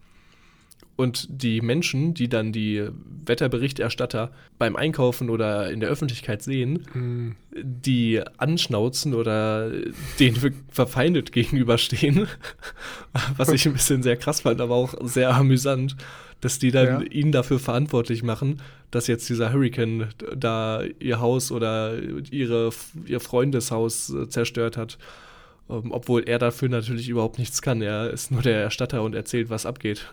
und 0.99 1.27
die 1.29 1.61
Menschen, 1.61 2.13
die 2.13 2.27
dann 2.27 2.51
die 2.51 2.89
Wetterberichterstatter 3.25 4.31
beim 4.57 4.75
Einkaufen 4.75 5.29
oder 5.29 5.71
in 5.71 5.79
der 5.79 5.87
Öffentlichkeit 5.87 6.41
sehen, 6.41 6.85
mhm. 6.93 7.35
die 7.55 8.21
anschnauzen 8.37 9.13
oder 9.13 9.71
denen 10.19 10.65
verfeindet 10.69 11.31
gegenüberstehen, 11.31 12.27
was 13.37 13.47
ich 13.53 13.65
ein 13.65 13.71
bisschen 13.71 14.03
sehr 14.03 14.17
krass 14.17 14.41
fand, 14.41 14.59
aber 14.59 14.75
auch 14.75 14.93
sehr 15.01 15.33
amüsant, 15.33 15.95
dass 16.41 16.59
die 16.59 16.71
dann 16.71 16.85
ja. 16.85 17.01
ihn 17.09 17.31
dafür 17.31 17.59
verantwortlich 17.59 18.21
machen, 18.21 18.61
dass 18.91 19.07
jetzt 19.07 19.29
dieser 19.29 19.53
Hurricane 19.53 20.09
da 20.35 20.83
ihr 20.99 21.21
Haus 21.21 21.53
oder 21.53 21.97
ihre, 22.29 22.71
ihr 23.05 23.21
Freundeshaus 23.21 24.09
äh, 24.09 24.27
zerstört 24.27 24.75
hat. 24.75 24.97
Ähm, 25.69 25.91
obwohl 25.91 26.27
er 26.27 26.39
dafür 26.39 26.67
natürlich 26.67 27.07
überhaupt 27.07 27.39
nichts 27.39 27.61
kann. 27.61 27.81
Er 27.81 28.09
ist 28.09 28.31
nur 28.31 28.41
der 28.41 28.59
Erstatter 28.61 29.01
und 29.01 29.15
erzählt, 29.15 29.49
was 29.49 29.65
abgeht. 29.65 30.11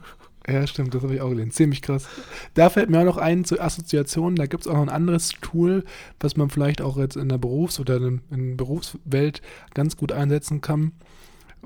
Ja, 0.48 0.64
stimmt, 0.66 0.94
das 0.94 1.02
habe 1.02 1.14
ich 1.14 1.20
auch 1.20 1.30
gelesen. 1.30 1.50
Ziemlich 1.50 1.82
krass. 1.82 2.06
Da 2.54 2.70
fällt 2.70 2.88
mir 2.88 3.00
auch 3.00 3.04
noch 3.04 3.16
ein 3.16 3.44
zu 3.44 3.60
Assoziationen. 3.60 4.36
Da 4.36 4.46
gibt 4.46 4.62
es 4.62 4.68
auch 4.68 4.74
noch 4.74 4.82
ein 4.82 4.88
anderes 4.88 5.30
Tool, 5.40 5.84
was 6.20 6.36
man 6.36 6.50
vielleicht 6.50 6.80
auch 6.80 6.96
jetzt 6.98 7.16
in 7.16 7.28
der 7.28 7.38
Berufs- 7.38 7.80
oder 7.80 7.96
in, 7.96 8.20
der 8.30 8.56
Berufswelt 8.56 9.42
ganz 9.74 9.96
gut 9.96 10.12
einsetzen 10.12 10.60
kann 10.60 10.92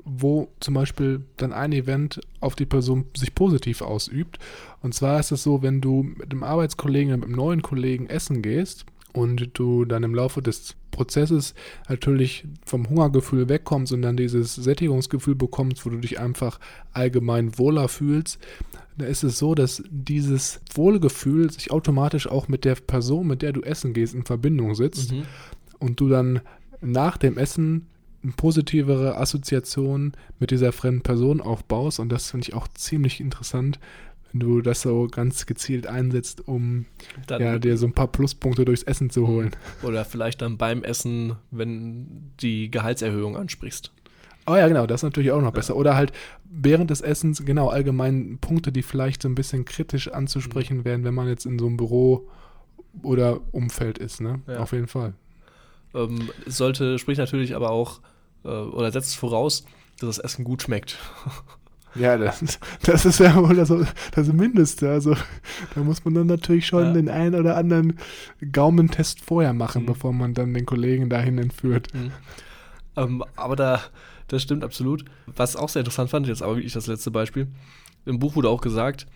wo 0.03 0.49
zum 0.59 0.73
Beispiel 0.73 1.25
dann 1.37 1.53
ein 1.53 1.71
Event 1.73 2.21
auf 2.39 2.55
die 2.55 2.65
Person 2.65 3.05
sich 3.15 3.35
positiv 3.35 3.81
ausübt. 3.81 4.39
Und 4.81 4.95
zwar 4.95 5.19
ist 5.19 5.31
es 5.31 5.43
so, 5.43 5.61
wenn 5.61 5.79
du 5.79 6.01
mit 6.01 6.31
einem 6.31 6.43
Arbeitskollegen 6.43 7.09
oder 7.09 7.17
mit 7.17 7.27
einem 7.27 7.35
neuen 7.35 7.61
Kollegen 7.61 8.07
essen 8.07 8.41
gehst 8.41 8.85
und 9.13 9.51
du 9.53 9.85
dann 9.85 10.03
im 10.03 10.15
Laufe 10.15 10.41
des 10.41 10.75
Prozesses 10.91 11.53
natürlich 11.89 12.45
vom 12.65 12.89
Hungergefühl 12.89 13.49
wegkommst 13.49 13.93
und 13.93 14.01
dann 14.01 14.17
dieses 14.17 14.55
Sättigungsgefühl 14.55 15.35
bekommst, 15.35 15.85
wo 15.85 15.89
du 15.89 15.97
dich 15.97 16.19
einfach 16.19 16.59
allgemein 16.93 17.57
wohler 17.57 17.87
fühlst, 17.87 18.39
da 18.97 19.05
ist 19.05 19.23
es 19.23 19.37
so, 19.37 19.55
dass 19.55 19.83
dieses 19.89 20.59
Wohlgefühl 20.73 21.51
sich 21.51 21.71
automatisch 21.71 22.27
auch 22.27 22.47
mit 22.47 22.65
der 22.65 22.75
Person, 22.75 23.27
mit 23.27 23.41
der 23.41 23.53
du 23.53 23.61
essen 23.61 23.93
gehst, 23.93 24.13
in 24.13 24.25
Verbindung 24.25 24.75
setzt 24.75 25.11
mhm. 25.11 25.23
und 25.79 25.99
du 25.99 26.09
dann 26.09 26.41
nach 26.81 27.17
dem 27.17 27.37
Essen 27.37 27.87
eine 28.23 28.33
positivere 28.33 29.17
Assoziation 29.17 30.13
mit 30.39 30.51
dieser 30.51 30.71
fremden 30.71 31.01
Person 31.01 31.41
aufbaust. 31.41 31.99
Und 31.99 32.09
das 32.09 32.29
finde 32.29 32.47
ich 32.47 32.53
auch 32.53 32.67
ziemlich 32.67 33.19
interessant, 33.19 33.79
wenn 34.31 34.39
du 34.39 34.61
das 34.61 34.81
so 34.81 35.07
ganz 35.07 35.45
gezielt 35.45 35.87
einsetzt, 35.87 36.47
um 36.47 36.85
ja, 37.29 37.59
dir 37.59 37.77
so 37.77 37.85
ein 37.85 37.93
paar 37.93 38.07
Pluspunkte 38.07 38.65
durchs 38.65 38.83
Essen 38.83 39.09
zu 39.09 39.27
holen. 39.27 39.51
Oder 39.83 40.05
vielleicht 40.05 40.41
dann 40.41 40.57
beim 40.57 40.83
Essen, 40.83 41.35
wenn 41.51 42.31
die 42.39 42.71
Gehaltserhöhung 42.71 43.37
ansprichst. 43.37 43.91
Oh 44.47 44.55
ja, 44.55 44.67
genau, 44.67 44.87
das 44.87 44.99
ist 44.99 45.03
natürlich 45.03 45.31
auch 45.31 45.41
noch 45.41 45.51
besser. 45.51 45.75
Oder 45.75 45.95
halt 45.95 46.11
während 46.49 46.89
des 46.89 47.01
Essens, 47.01 47.45
genau, 47.45 47.69
allgemein 47.69 48.39
Punkte, 48.39 48.71
die 48.71 48.81
vielleicht 48.81 49.21
so 49.21 49.29
ein 49.29 49.35
bisschen 49.35 49.65
kritisch 49.65 50.07
anzusprechen 50.07 50.77
mhm. 50.77 50.85
wären, 50.85 51.03
wenn 51.03 51.13
man 51.13 51.27
jetzt 51.27 51.45
in 51.45 51.59
so 51.59 51.67
einem 51.67 51.77
Büro 51.77 52.27
oder 53.03 53.39
Umfeld 53.51 53.97
ist, 53.97 54.19
ne? 54.21 54.41
Ja. 54.47 54.57
Auf 54.57 54.71
jeden 54.73 54.87
Fall. 54.87 55.13
Ähm, 55.93 56.29
sollte, 56.45 56.97
spricht 56.99 57.19
natürlich 57.19 57.55
aber 57.55 57.69
auch 57.69 58.01
äh, 58.43 58.47
oder 58.47 58.91
setzt 58.91 59.15
voraus, 59.15 59.65
dass 59.99 60.15
das 60.15 60.19
Essen 60.19 60.43
gut 60.43 60.63
schmeckt. 60.63 60.97
Ja, 61.95 62.17
das, 62.17 62.59
das 62.83 63.05
ist 63.05 63.19
ja 63.19 63.35
wohl 63.35 63.55
das, 63.55 63.73
das 64.13 64.27
Mindeste. 64.31 64.89
Also 64.89 65.15
da 65.75 65.81
muss 65.81 66.03
man 66.05 66.13
dann 66.13 66.27
natürlich 66.27 66.67
schon 66.67 66.83
ja. 66.83 66.93
den 66.93 67.09
einen 67.09 67.35
oder 67.35 67.57
anderen 67.57 67.97
Gaumentest 68.51 69.21
vorher 69.21 69.53
machen, 69.53 69.83
mhm. 69.83 69.87
bevor 69.87 70.13
man 70.13 70.33
dann 70.33 70.53
den 70.53 70.65
Kollegen 70.65 71.09
dahin 71.09 71.37
entführt. 71.37 71.87
Mhm. 71.93 72.11
Ähm, 72.95 73.23
aber 73.35 73.55
da, 73.55 73.81
das 74.27 74.41
stimmt 74.41 74.63
absolut. 74.63 75.05
Was 75.27 75.55
auch 75.55 75.69
sehr 75.69 75.81
interessant 75.81 76.09
fand, 76.09 76.27
jetzt 76.27 76.43
aber 76.43 76.55
wirklich 76.55 76.73
das 76.73 76.87
letzte 76.87 77.11
Beispiel. 77.11 77.47
Im 78.05 78.19
Buch 78.19 78.35
wurde 78.35 78.49
auch 78.49 78.61
gesagt, 78.61 79.07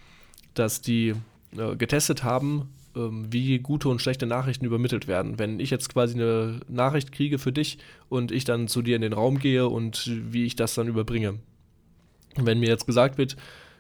dass 0.54 0.82
die 0.82 1.16
äh, 1.58 1.76
getestet 1.76 2.24
haben, 2.24 2.70
ähm, 2.96 3.26
wie 3.30 3.60
gute 3.60 3.90
und 3.90 4.02
schlechte 4.02 4.26
Nachrichten 4.26 4.66
übermittelt 4.66 5.08
werden. 5.08 5.38
Wenn 5.40 5.60
ich 5.60 5.70
jetzt 5.70 5.90
quasi 5.90 6.16
eine 6.16 6.60
Nachricht 6.68 7.12
kriege 7.12 7.40
für 7.40 7.52
dich 7.52 7.78
und 8.10 8.32
ich 8.32 8.46
dann 8.46 8.68
zu 8.68 8.82
dir 8.82 8.96
in 8.96 9.02
den 9.02 9.14
Raum 9.14 9.40
gehe 9.40 9.68
und 9.68 10.10
wie 10.32 10.46
ich 10.46 10.56
das 10.56 10.76
dann 10.76 10.88
überbringe. 10.88 11.40
Wenn 12.38 12.60
mir 12.60 12.70
jetzt 12.70 12.86
gesagt 12.86 13.18
wird, 13.18 13.36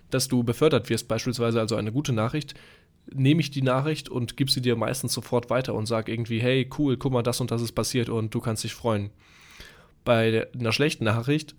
dass 0.09 0.27
du 0.27 0.43
befördert 0.43 0.89
wirst, 0.89 1.07
beispielsweise 1.07 1.59
also 1.59 1.75
eine 1.75 1.91
gute 1.91 2.13
Nachricht, 2.13 2.53
nehme 3.13 3.41
ich 3.41 3.51
die 3.51 3.61
Nachricht 3.61 4.09
und 4.09 4.37
gebe 4.37 4.49
sie 4.49 4.61
dir 4.61 4.75
meistens 4.75 5.13
sofort 5.13 5.49
weiter 5.49 5.73
und 5.73 5.85
sage 5.85 6.11
irgendwie, 6.11 6.39
hey, 6.39 6.69
cool, 6.77 6.97
guck 6.97 7.11
mal, 7.11 7.23
das 7.23 7.41
und 7.41 7.51
das 7.51 7.61
ist 7.61 7.73
passiert 7.73 8.09
und 8.09 8.33
du 8.33 8.39
kannst 8.39 8.63
dich 8.63 8.73
freuen. 8.73 9.11
Bei 10.03 10.47
einer 10.57 10.71
schlechten 10.71 11.03
Nachricht 11.03 11.55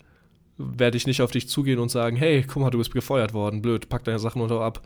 werde 0.57 0.97
ich 0.97 1.07
nicht 1.07 1.21
auf 1.21 1.31
dich 1.31 1.47
zugehen 1.47 1.79
und 1.79 1.89
sagen, 1.89 2.17
hey, 2.17 2.43
guck 2.43 2.63
mal, 2.63 2.69
du 2.69 2.77
bist 2.77 2.93
gefeuert 2.93 3.33
worden, 3.33 3.61
blöd, 3.61 3.89
pack 3.89 4.03
deine 4.03 4.19
Sachen 4.19 4.41
unter 4.41 4.61
ab. 4.61 4.81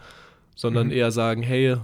Sondern 0.53 0.87
mhm. 0.87 0.93
eher 0.93 1.11
sagen, 1.11 1.43
hey, 1.43 1.71
äh, 1.71 1.77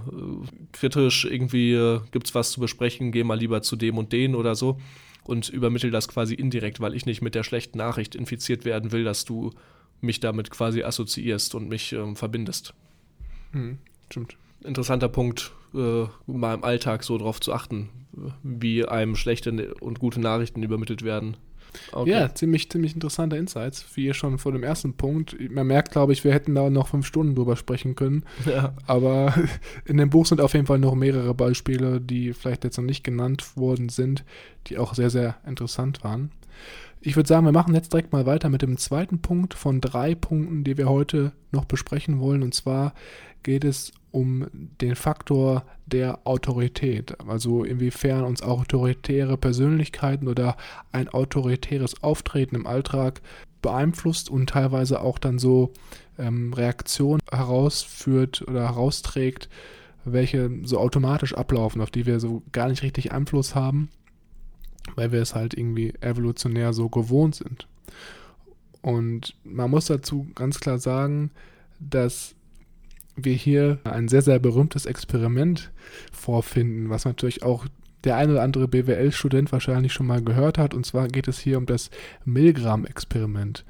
kritisch, 0.72 1.24
irgendwie 1.24 1.72
äh, 1.72 2.00
es 2.22 2.34
was 2.34 2.52
zu 2.52 2.60
besprechen, 2.60 3.12
geh 3.12 3.24
mal 3.24 3.38
lieber 3.38 3.62
zu 3.62 3.76
dem 3.76 3.96
und 3.96 4.12
den 4.12 4.34
oder 4.34 4.54
so. 4.54 4.78
Und 5.24 5.48
übermittel 5.48 5.90
das 5.90 6.06
quasi 6.06 6.34
indirekt, 6.34 6.78
weil 6.78 6.94
ich 6.94 7.06
nicht 7.06 7.22
mit 7.22 7.34
der 7.34 7.44
schlechten 7.44 7.78
Nachricht 7.78 8.14
infiziert 8.14 8.64
werden 8.64 8.92
will, 8.92 9.04
dass 9.04 9.24
du 9.24 9.52
mich 10.00 10.20
damit 10.20 10.50
quasi 10.50 10.82
assoziierst 10.82 11.54
und 11.54 11.68
mich 11.68 11.92
ähm, 11.92 12.16
verbindest. 12.16 12.74
Mhm, 13.52 13.78
stimmt. 14.10 14.36
Interessanter 14.64 15.08
Punkt, 15.08 15.52
äh, 15.74 16.04
mal 16.26 16.54
im 16.54 16.64
Alltag 16.64 17.04
so 17.04 17.18
drauf 17.18 17.40
zu 17.40 17.52
achten, 17.52 17.88
wie 18.42 18.84
einem 18.84 19.16
schlechte 19.16 19.74
und 19.80 19.98
gute 19.98 20.20
Nachrichten 20.20 20.62
übermittelt 20.62 21.02
werden. 21.02 21.36
Okay. 21.92 22.10
Ja, 22.10 22.34
ziemlich, 22.34 22.70
ziemlich 22.70 22.94
interessante 22.94 23.36
Insights, 23.36 23.84
wie 23.94 24.06
ihr 24.06 24.14
schon 24.14 24.38
vor 24.38 24.52
dem 24.52 24.62
ersten 24.62 24.94
Punkt. 24.94 25.36
Man 25.50 25.66
merkt, 25.66 25.92
glaube 25.92 26.12
ich, 26.12 26.24
wir 26.24 26.32
hätten 26.32 26.54
da 26.54 26.70
noch 26.70 26.88
fünf 26.88 27.06
Stunden 27.06 27.34
drüber 27.34 27.56
sprechen 27.56 27.94
können. 27.94 28.24
Ja. 28.48 28.72
Aber 28.86 29.34
in 29.84 29.98
dem 29.98 30.08
Buch 30.08 30.24
sind 30.24 30.40
auf 30.40 30.54
jeden 30.54 30.66
Fall 30.66 30.78
noch 30.78 30.94
mehrere 30.94 31.34
Beispiele, 31.34 32.00
die 32.00 32.32
vielleicht 32.32 32.64
jetzt 32.64 32.78
noch 32.78 32.84
nicht 32.84 33.04
genannt 33.04 33.56
worden 33.56 33.90
sind, 33.90 34.24
die 34.68 34.78
auch 34.78 34.94
sehr, 34.94 35.10
sehr 35.10 35.36
interessant 35.46 36.02
waren. 36.02 36.30
Ich 37.00 37.14
würde 37.14 37.28
sagen, 37.28 37.46
wir 37.46 37.52
machen 37.52 37.74
jetzt 37.74 37.92
direkt 37.92 38.12
mal 38.12 38.26
weiter 38.26 38.48
mit 38.48 38.62
dem 38.62 38.76
zweiten 38.76 39.20
Punkt 39.20 39.54
von 39.54 39.80
drei 39.80 40.14
Punkten, 40.14 40.64
die 40.64 40.76
wir 40.76 40.88
heute 40.88 41.32
noch 41.52 41.64
besprechen 41.64 42.18
wollen. 42.18 42.42
Und 42.42 42.54
zwar 42.54 42.92
geht 43.42 43.64
es 43.64 43.92
um 44.10 44.46
den 44.52 44.96
Faktor 44.96 45.64
der 45.86 46.26
Autorität. 46.26 47.16
Also 47.28 47.62
inwiefern 47.62 48.24
uns 48.24 48.42
autoritäre 48.42 49.36
Persönlichkeiten 49.36 50.28
oder 50.28 50.56
ein 50.90 51.08
autoritäres 51.08 52.02
Auftreten 52.02 52.56
im 52.56 52.66
Alltag 52.66 53.20
beeinflusst 53.62 54.30
und 54.30 54.48
teilweise 54.48 55.00
auch 55.00 55.18
dann 55.18 55.38
so 55.38 55.72
ähm, 56.18 56.52
Reaktionen 56.52 57.20
herausführt 57.30 58.44
oder 58.46 58.62
herausträgt, 58.62 59.48
welche 60.04 60.50
so 60.64 60.78
automatisch 60.78 61.34
ablaufen, 61.34 61.80
auf 61.80 61.90
die 61.90 62.06
wir 62.06 62.18
so 62.18 62.42
gar 62.52 62.68
nicht 62.68 62.82
richtig 62.82 63.12
Einfluss 63.12 63.54
haben, 63.54 63.88
weil 64.96 65.12
wir 65.12 65.20
es 65.20 65.34
halt 65.34 65.54
irgendwie 65.54 65.94
evolutionär 66.00 66.72
so 66.72 66.88
gewohnt 66.88 67.36
sind. 67.36 67.66
Und 68.82 69.34
man 69.44 69.70
muss 69.70 69.86
dazu 69.86 70.28
ganz 70.34 70.60
klar 70.60 70.78
sagen, 70.78 71.30
dass 71.80 72.34
wir 73.16 73.34
hier 73.34 73.78
ein 73.84 74.08
sehr, 74.08 74.22
sehr 74.22 74.38
berühmtes 74.38 74.86
Experiment 74.86 75.70
vorfinden, 76.12 76.88
was 76.88 77.04
natürlich 77.04 77.42
auch 77.42 77.66
der 78.04 78.16
ein 78.16 78.30
oder 78.30 78.42
andere 78.42 78.68
BWL-Student 78.68 79.50
wahrscheinlich 79.50 79.92
schon 79.92 80.06
mal 80.06 80.22
gehört 80.22 80.56
hat. 80.56 80.72
Und 80.72 80.86
zwar 80.86 81.08
geht 81.08 81.28
es 81.28 81.38
hier 81.38 81.58
um 81.58 81.66
das 81.66 81.90
Milgram-Experiment. 82.24 83.64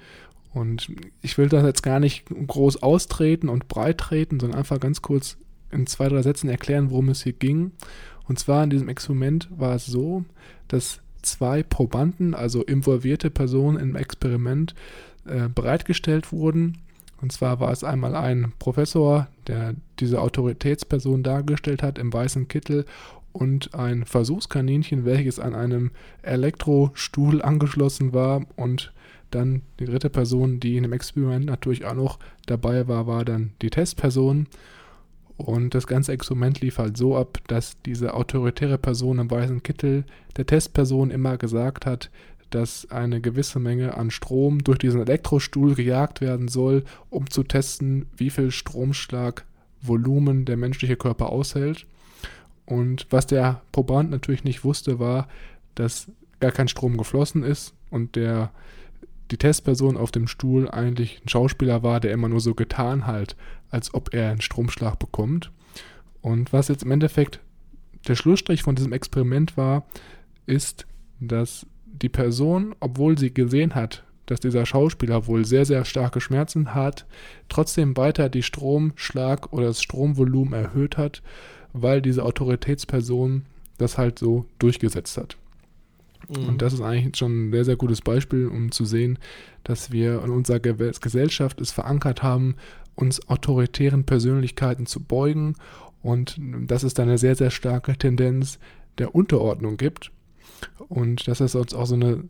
Und 0.53 0.93
ich 1.23 1.39
will 1.39 1.49
das 1.49 1.65
jetzt 1.65 1.83
gar 1.83 2.01
nicht 2.01 2.27
groß 2.29 2.83
austreten 2.83 3.49
und 3.49 3.69
breit 3.69 3.99
treten, 3.99 4.41
sondern 4.41 4.59
einfach 4.59 4.81
ganz 4.81 5.03
kurz 5.03 5.39
in 5.71 5.87
zwei, 5.87 6.09
drei 6.09 6.23
Sätzen 6.23 6.49
erklären, 6.49 6.91
worum 6.91 7.09
es 7.09 7.23
hier 7.23 7.33
ging. 7.33 7.73
Und 8.27 8.39
zwar 8.39 8.65
in 8.65 8.71
diesem 8.71 8.89
Experiment 8.89 9.49
war 9.51 9.75
es 9.75 9.87
so, 9.87 10.25
dass 10.69 11.01
zwei 11.23 11.63
Probanden, 11.63 12.35
also 12.35 12.63
involvierte 12.63 13.31
Personen 13.31 13.79
im 13.79 13.97
Experiment, 13.97 14.75
äh, 15.27 15.49
bereitgestellt 15.49 16.33
wurden 16.33 16.79
und 17.21 17.33
zwar 17.33 17.61
war 17.61 17.73
es 17.73 17.85
einmal 17.85 18.15
ein 18.15 18.53
Professor, 18.59 19.29
der 19.47 19.75
diese 19.99 20.21
Autoritätsperson 20.21 21.23
dargestellt 21.23 21.83
hat 21.83 21.99
im 21.99 22.13
weißen 22.13 22.49
Kittel 22.49 22.85
und 23.33 23.75
ein 23.75 24.05
Versuchskaninchen, 24.05 25.05
welches 25.05 25.39
an 25.39 25.55
einem 25.55 25.91
Elektrostuhl 26.23 27.43
angeschlossen 27.43 28.13
war 28.13 28.43
und 28.57 28.93
dann 29.31 29.63
die 29.79 29.85
dritte 29.85 30.11
Person, 30.11 30.59
die 30.61 30.77
in 30.77 30.85
dem 30.85 30.93
Experiment 30.93 31.45
natürlich 31.45 31.85
auch 31.85 31.95
noch 31.95 32.19
dabei 32.47 32.89
war, 32.89 33.07
war 33.07 33.25
dann 33.25 33.53
die 33.61 33.71
Testperson. 33.71 34.47
Und 35.39 35.75
das 35.75 35.87
ganze 35.87 36.13
Experiment 36.13 36.61
lief 36.61 36.79
halt 36.79 36.97
so 36.97 37.17
ab, 37.17 37.39
dass 37.47 37.81
diese 37.87 38.15
autoritäre 38.15 38.77
Person 38.77 39.21
im 39.21 39.31
weißen 39.31 39.63
Kittel 39.63 40.05
der 40.37 40.47
Testperson 40.47 41.11
immer 41.13 41.39
gesagt 41.39 41.87
hat, 41.87 42.11
dass 42.51 42.91
eine 42.91 43.21
gewisse 43.21 43.61
Menge 43.61 43.97
an 43.97 44.11
Strom 44.11 44.65
durch 44.65 44.79
diesen 44.79 45.01
Elektrostuhl 45.01 45.75
gejagt 45.75 46.21
werden 46.21 46.49
soll, 46.49 46.85
um 47.09 47.31
zu 47.31 47.45
testen, 47.45 48.07
wie 48.17 48.31
viel 48.31 48.51
Stromschlag 48.51 49.45
Volumen 49.81 50.45
der 50.45 50.57
menschliche 50.57 50.97
Körper 50.97 51.31
aushält. 51.31 51.87
Und 52.67 53.07
was 53.11 53.27
der 53.27 53.63
Proband 53.71 54.11
natürlich 54.11 54.43
nicht 54.43 54.65
wusste, 54.65 54.99
war, 54.99 55.29
dass 55.77 56.11
gar 56.41 56.51
kein 56.51 56.69
Strom 56.69 56.97
geflossen 56.97 57.45
ist 57.45 57.75
und 57.91 58.17
der 58.17 58.51
die 59.31 59.37
Testperson 59.37 59.97
auf 59.97 60.11
dem 60.11 60.27
Stuhl 60.27 60.69
eigentlich 60.71 61.21
ein 61.23 61.29
Schauspieler 61.29 61.83
war, 61.83 62.01
der 62.01 62.13
immer 62.13 62.29
nur 62.29 62.41
so 62.41 62.55
getan 62.55 63.07
hat, 63.07 63.37
als 63.71 63.93
ob 63.95 64.15
er 64.15 64.31
einen 64.31 64.41
Stromschlag 64.41 64.99
bekommt. 64.99 65.51
Und 66.21 66.53
was 66.53 66.69
jetzt 66.69 66.83
im 66.83 66.91
Endeffekt 66.91 67.41
der 68.07 68.17
Schlussstrich 68.17 68.63
von 68.63 68.77
diesem 68.77 68.93
Experiment 68.93 69.57
war, 69.57 69.87
ist, 70.47 70.87
dass 71.21 71.67
die 71.85 72.09
Person, 72.09 72.75
obwohl 72.81 73.19
sie 73.19 73.33
gesehen 73.33 73.75
hat, 73.75 74.05
dass 74.27 74.41
dieser 74.41 74.67
Schauspieler 74.67 75.27
wohl 75.27 75.45
sehr, 75.45 75.65
sehr 75.65 75.85
starke 75.85 76.21
Schmerzen 76.21 76.75
hat, 76.75 77.07
trotzdem 77.49 77.97
weiter 77.97 78.29
die 78.29 78.43
Stromschlag 78.43 79.53
oder 79.53 79.69
das 79.69 79.83
Stromvolumen 79.83 80.53
erhöht 80.53 80.97
hat, 80.99 81.23
weil 81.73 82.03
diese 82.03 82.25
Autoritätsperson 82.25 83.47
das 83.79 83.97
halt 83.97 84.19
so 84.19 84.45
durchgesetzt 84.59 85.17
hat. 85.17 85.37
Mhm. 86.29 86.49
Und 86.49 86.63
das 86.63 86.75
ist 86.75 86.83
eigentlich 86.83 87.17
schon 87.17 87.49
ein 87.49 87.53
sehr, 87.53 87.65
sehr 87.65 87.77
gutes 87.77 88.03
Beispiel, 88.03 88.49
um 88.49 88.71
zu 88.71 88.85
sehen, 88.85 89.19
dass 89.65 89.93
wir 89.93 90.23
in 90.23 90.31
unserer 90.31 90.61
Gesellschaft 90.61 91.61
es 91.61 91.71
verankert 91.71 92.23
haben, 92.23 92.57
uns 92.99 93.29
autoritären 93.29 94.05
Persönlichkeiten 94.05 94.87
zu 94.87 95.01
beugen. 95.01 95.55
Und 96.03 96.39
dass 96.67 96.83
es 96.83 96.95
da 96.95 97.03
eine 97.03 97.19
sehr, 97.19 97.35
sehr 97.35 97.51
starke 97.51 97.97
Tendenz 97.97 98.59
der 98.99 99.15
Unterordnung 99.15 99.77
gibt. 99.77 100.11
Und 100.89 101.29
dass 101.29 101.39
das 101.39 101.57
auch 101.57 101.87
so, 101.87 101.95
eine, 101.95 102.25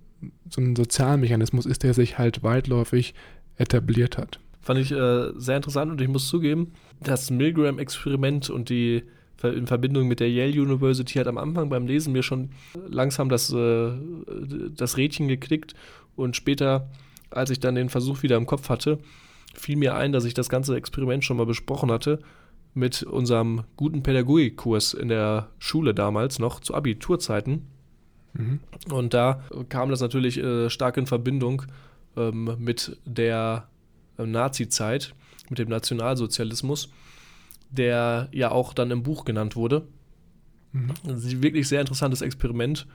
so 0.50 0.60
ein 0.60 0.76
Sozialmechanismus 0.76 1.66
ist, 1.66 1.82
der 1.82 1.94
sich 1.94 2.18
halt 2.18 2.42
weitläufig 2.42 3.14
etabliert 3.56 4.18
hat. 4.18 4.40
Fand 4.60 4.80
ich 4.80 4.92
äh, 4.92 5.30
sehr 5.36 5.56
interessant 5.56 5.90
und 5.90 6.00
ich 6.00 6.08
muss 6.08 6.28
zugeben, 6.28 6.72
das 7.00 7.30
Milgram-Experiment 7.30 8.50
und 8.50 8.68
die 8.68 9.04
in 9.42 9.66
Verbindung 9.66 10.08
mit 10.08 10.20
der 10.20 10.30
Yale 10.30 10.60
University 10.60 11.14
hat 11.14 11.28
am 11.28 11.38
Anfang 11.38 11.68
beim 11.68 11.86
Lesen 11.86 12.12
mir 12.12 12.24
schon 12.24 12.50
langsam 12.88 13.28
das, 13.28 13.52
äh, 13.52 13.92
das 14.74 14.96
Rädchen 14.96 15.28
geklickt 15.28 15.74
und 16.16 16.34
später, 16.34 16.90
als 17.30 17.50
ich 17.50 17.60
dann 17.60 17.76
den 17.76 17.88
Versuch 17.88 18.22
wieder 18.24 18.36
im 18.36 18.46
Kopf 18.46 18.68
hatte, 18.68 18.98
fiel 19.54 19.76
mir 19.76 19.94
ein, 19.94 20.12
dass 20.12 20.24
ich 20.24 20.34
das 20.34 20.48
ganze 20.48 20.76
Experiment 20.76 21.24
schon 21.24 21.36
mal 21.36 21.46
besprochen 21.46 21.90
hatte 21.90 22.20
mit 22.74 23.02
unserem 23.02 23.64
guten 23.76 24.02
Pädagogikkurs 24.02 24.94
in 24.94 25.08
der 25.08 25.48
Schule 25.58 25.94
damals 25.94 26.38
noch 26.38 26.60
zu 26.60 26.74
Abiturzeiten. 26.74 27.66
Mhm. 28.34 28.60
Und 28.90 29.14
da 29.14 29.42
kam 29.68 29.90
das 29.90 30.00
natürlich 30.00 30.38
äh, 30.38 30.70
stark 30.70 30.96
in 30.96 31.06
Verbindung 31.06 31.62
ähm, 32.16 32.56
mit 32.58 32.96
der 33.04 33.68
äh, 34.18 34.26
Nazi-Zeit, 34.26 35.14
mit 35.48 35.58
dem 35.58 35.68
Nationalsozialismus, 35.68 36.90
der 37.70 38.28
ja 38.32 38.50
auch 38.50 38.74
dann 38.74 38.90
im 38.90 39.02
Buch 39.02 39.24
genannt 39.24 39.56
wurde. 39.56 39.86
Mhm. 40.72 40.90
Ein 41.06 41.42
wirklich 41.42 41.68
sehr 41.68 41.80
interessantes 41.80 42.20
Experiment, 42.20 42.86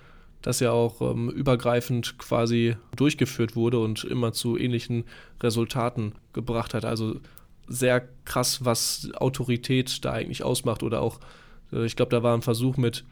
das 0.43 0.59
ja 0.59 0.71
auch 0.71 1.01
ähm, 1.01 1.29
übergreifend 1.29 2.19
quasi 2.19 2.75
durchgeführt 2.95 3.55
wurde 3.55 3.79
und 3.79 4.03
immer 4.03 4.33
zu 4.33 4.57
ähnlichen 4.57 5.05
Resultaten 5.41 6.13
gebracht 6.33 6.73
hat. 6.73 6.85
Also 6.85 7.15
sehr 7.67 8.07
krass, 8.25 8.65
was 8.65 9.09
Autorität 9.15 10.03
da 10.05 10.11
eigentlich 10.11 10.43
ausmacht. 10.43 10.83
Oder 10.83 11.01
auch, 11.01 11.19
äh, 11.71 11.85
ich 11.85 11.95
glaube, 11.95 12.11
da 12.11 12.21
war 12.23 12.35
ein 12.35 12.41
Versuch 12.41 12.75
mit, 12.75 13.05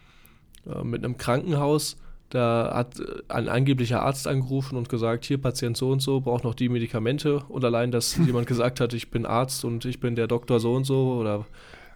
äh, 0.68 0.84
mit 0.84 1.04
einem 1.04 1.18
Krankenhaus, 1.18 1.98
Da 2.30 2.72
hat 2.74 3.00
äh, 3.00 3.06
ein 3.30 3.48
angeblicher 3.48 4.04
Arzt 4.04 4.28
angerufen 4.28 4.76
und 4.76 4.90
gesagt, 4.90 5.24
hier 5.24 5.38
Patient 5.38 5.78
so 5.78 5.90
und 5.90 6.02
so 6.02 6.20
braucht 6.20 6.44
noch 6.44 6.54
die 6.54 6.68
Medikamente. 6.68 7.40
Und 7.48 7.64
allein, 7.64 7.92
dass 7.92 8.18
jemand 8.26 8.46
gesagt 8.46 8.82
hat, 8.82 8.94
ich 8.94 9.10
bin 9.10 9.26
Arzt 9.26 9.64
und 9.64 9.86
ich 9.86 10.02
bin 10.02 10.16
der 10.16 10.28
Doktor 10.28 10.60
so 10.60 10.74
und 10.74 10.84
so 10.84 11.14
oder 11.14 11.46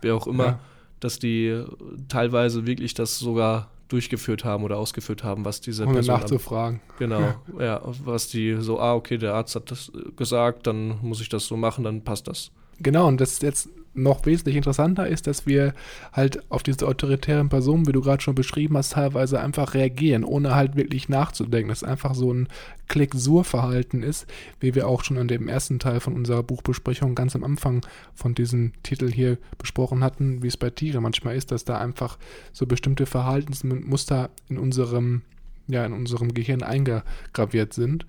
wer 0.01 0.15
auch 0.15 0.27
immer, 0.27 0.45
ja. 0.45 0.59
dass 1.01 1.19
die 1.19 1.61
teilweise 2.07 2.65
wirklich 2.65 2.93
das 2.93 3.19
sogar 3.19 3.69
durchgeführt 3.87 4.43
haben 4.43 4.63
oder 4.63 4.77
ausgeführt 4.77 5.23
haben, 5.23 5.45
was 5.45 5.61
diese 5.61 5.83
Ohne 5.83 5.93
Person 5.93 6.15
nachzufragen. 6.15 6.81
An, 6.87 6.95
genau, 6.97 7.19
ja. 7.19 7.35
ja, 7.59 7.81
was 7.83 8.29
die 8.29 8.57
so, 8.59 8.79
ah, 8.79 8.95
okay, 8.95 9.17
der 9.17 9.33
Arzt 9.33 9.55
hat 9.55 9.71
das 9.71 9.91
gesagt, 10.15 10.67
dann 10.67 10.99
muss 11.01 11.21
ich 11.21 11.29
das 11.29 11.45
so 11.45 11.55
machen, 11.55 11.83
dann 11.83 12.03
passt 12.03 12.27
das. 12.27 12.51
Genau, 12.79 13.07
und 13.07 13.21
das 13.21 13.33
ist 13.33 13.43
jetzt 13.43 13.69
noch 13.95 14.25
wesentlich 14.25 14.57
interessanter 14.57 15.07
ist, 15.07 15.25
dass 15.25 15.45
wir 15.45 15.73
halt 16.11 16.43
auf 16.51 16.63
diese 16.63 16.87
autoritären 16.87 17.49
Personen, 17.49 17.87
wie 17.87 17.93
du 17.93 18.01
gerade 18.01 18.21
schon 18.21 18.35
beschrieben 18.35 18.77
hast, 18.77 18.93
teilweise 18.93 19.39
einfach 19.39 19.73
reagieren, 19.73 20.23
ohne 20.23 20.53
halt 20.53 20.75
wirklich 20.75 21.07
nachzudenken. 21.09 21.69
Das 21.69 21.83
einfach 21.83 22.13
so 22.13 22.31
ein 22.33 22.49
Klick-Sur-Verhalten 22.89 24.03
ist, 24.03 24.27
wie 24.59 24.75
wir 24.75 24.87
auch 24.87 25.03
schon 25.03 25.17
in 25.17 25.27
dem 25.27 25.47
ersten 25.47 25.79
Teil 25.79 26.01
von 26.01 26.13
unserer 26.13 26.43
Buchbesprechung 26.43 27.15
ganz 27.15 27.35
am 27.35 27.43
Anfang 27.43 27.85
von 28.13 28.35
diesem 28.35 28.73
Titel 28.83 29.11
hier 29.11 29.37
besprochen 29.57 30.03
hatten, 30.03 30.43
wie 30.43 30.47
es 30.47 30.57
bei 30.57 30.69
Tieren 30.69 31.01
manchmal 31.01 31.35
ist, 31.35 31.51
dass 31.51 31.63
da 31.63 31.79
einfach 31.79 32.17
so 32.51 32.65
bestimmte 32.65 33.05
Verhaltensmuster 33.05 34.29
in 34.49 34.57
unserem, 34.57 35.21
ja, 35.67 35.85
in 35.85 35.93
unserem 35.93 36.33
Gehirn 36.33 36.63
eingegraviert 36.63 37.73
sind. 37.73 38.05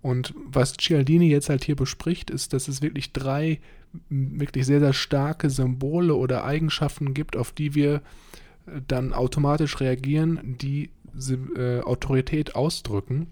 Und 0.00 0.34
was 0.46 0.74
Cialdini 0.74 1.28
jetzt 1.28 1.48
halt 1.48 1.64
hier 1.64 1.76
bespricht, 1.76 2.30
ist, 2.30 2.52
dass 2.52 2.68
es 2.68 2.80
wirklich 2.80 3.12
drei 3.12 3.58
wirklich 4.08 4.66
sehr, 4.66 4.80
sehr 4.80 4.92
starke 4.92 5.50
Symbole 5.50 6.14
oder 6.14 6.44
Eigenschaften 6.44 7.14
gibt, 7.14 7.36
auf 7.36 7.52
die 7.52 7.74
wir 7.74 8.02
äh, 8.66 8.80
dann 8.86 9.12
automatisch 9.12 9.80
reagieren, 9.80 10.56
die 10.60 10.90
äh, 11.56 11.80
Autorität 11.80 12.54
ausdrücken. 12.54 13.28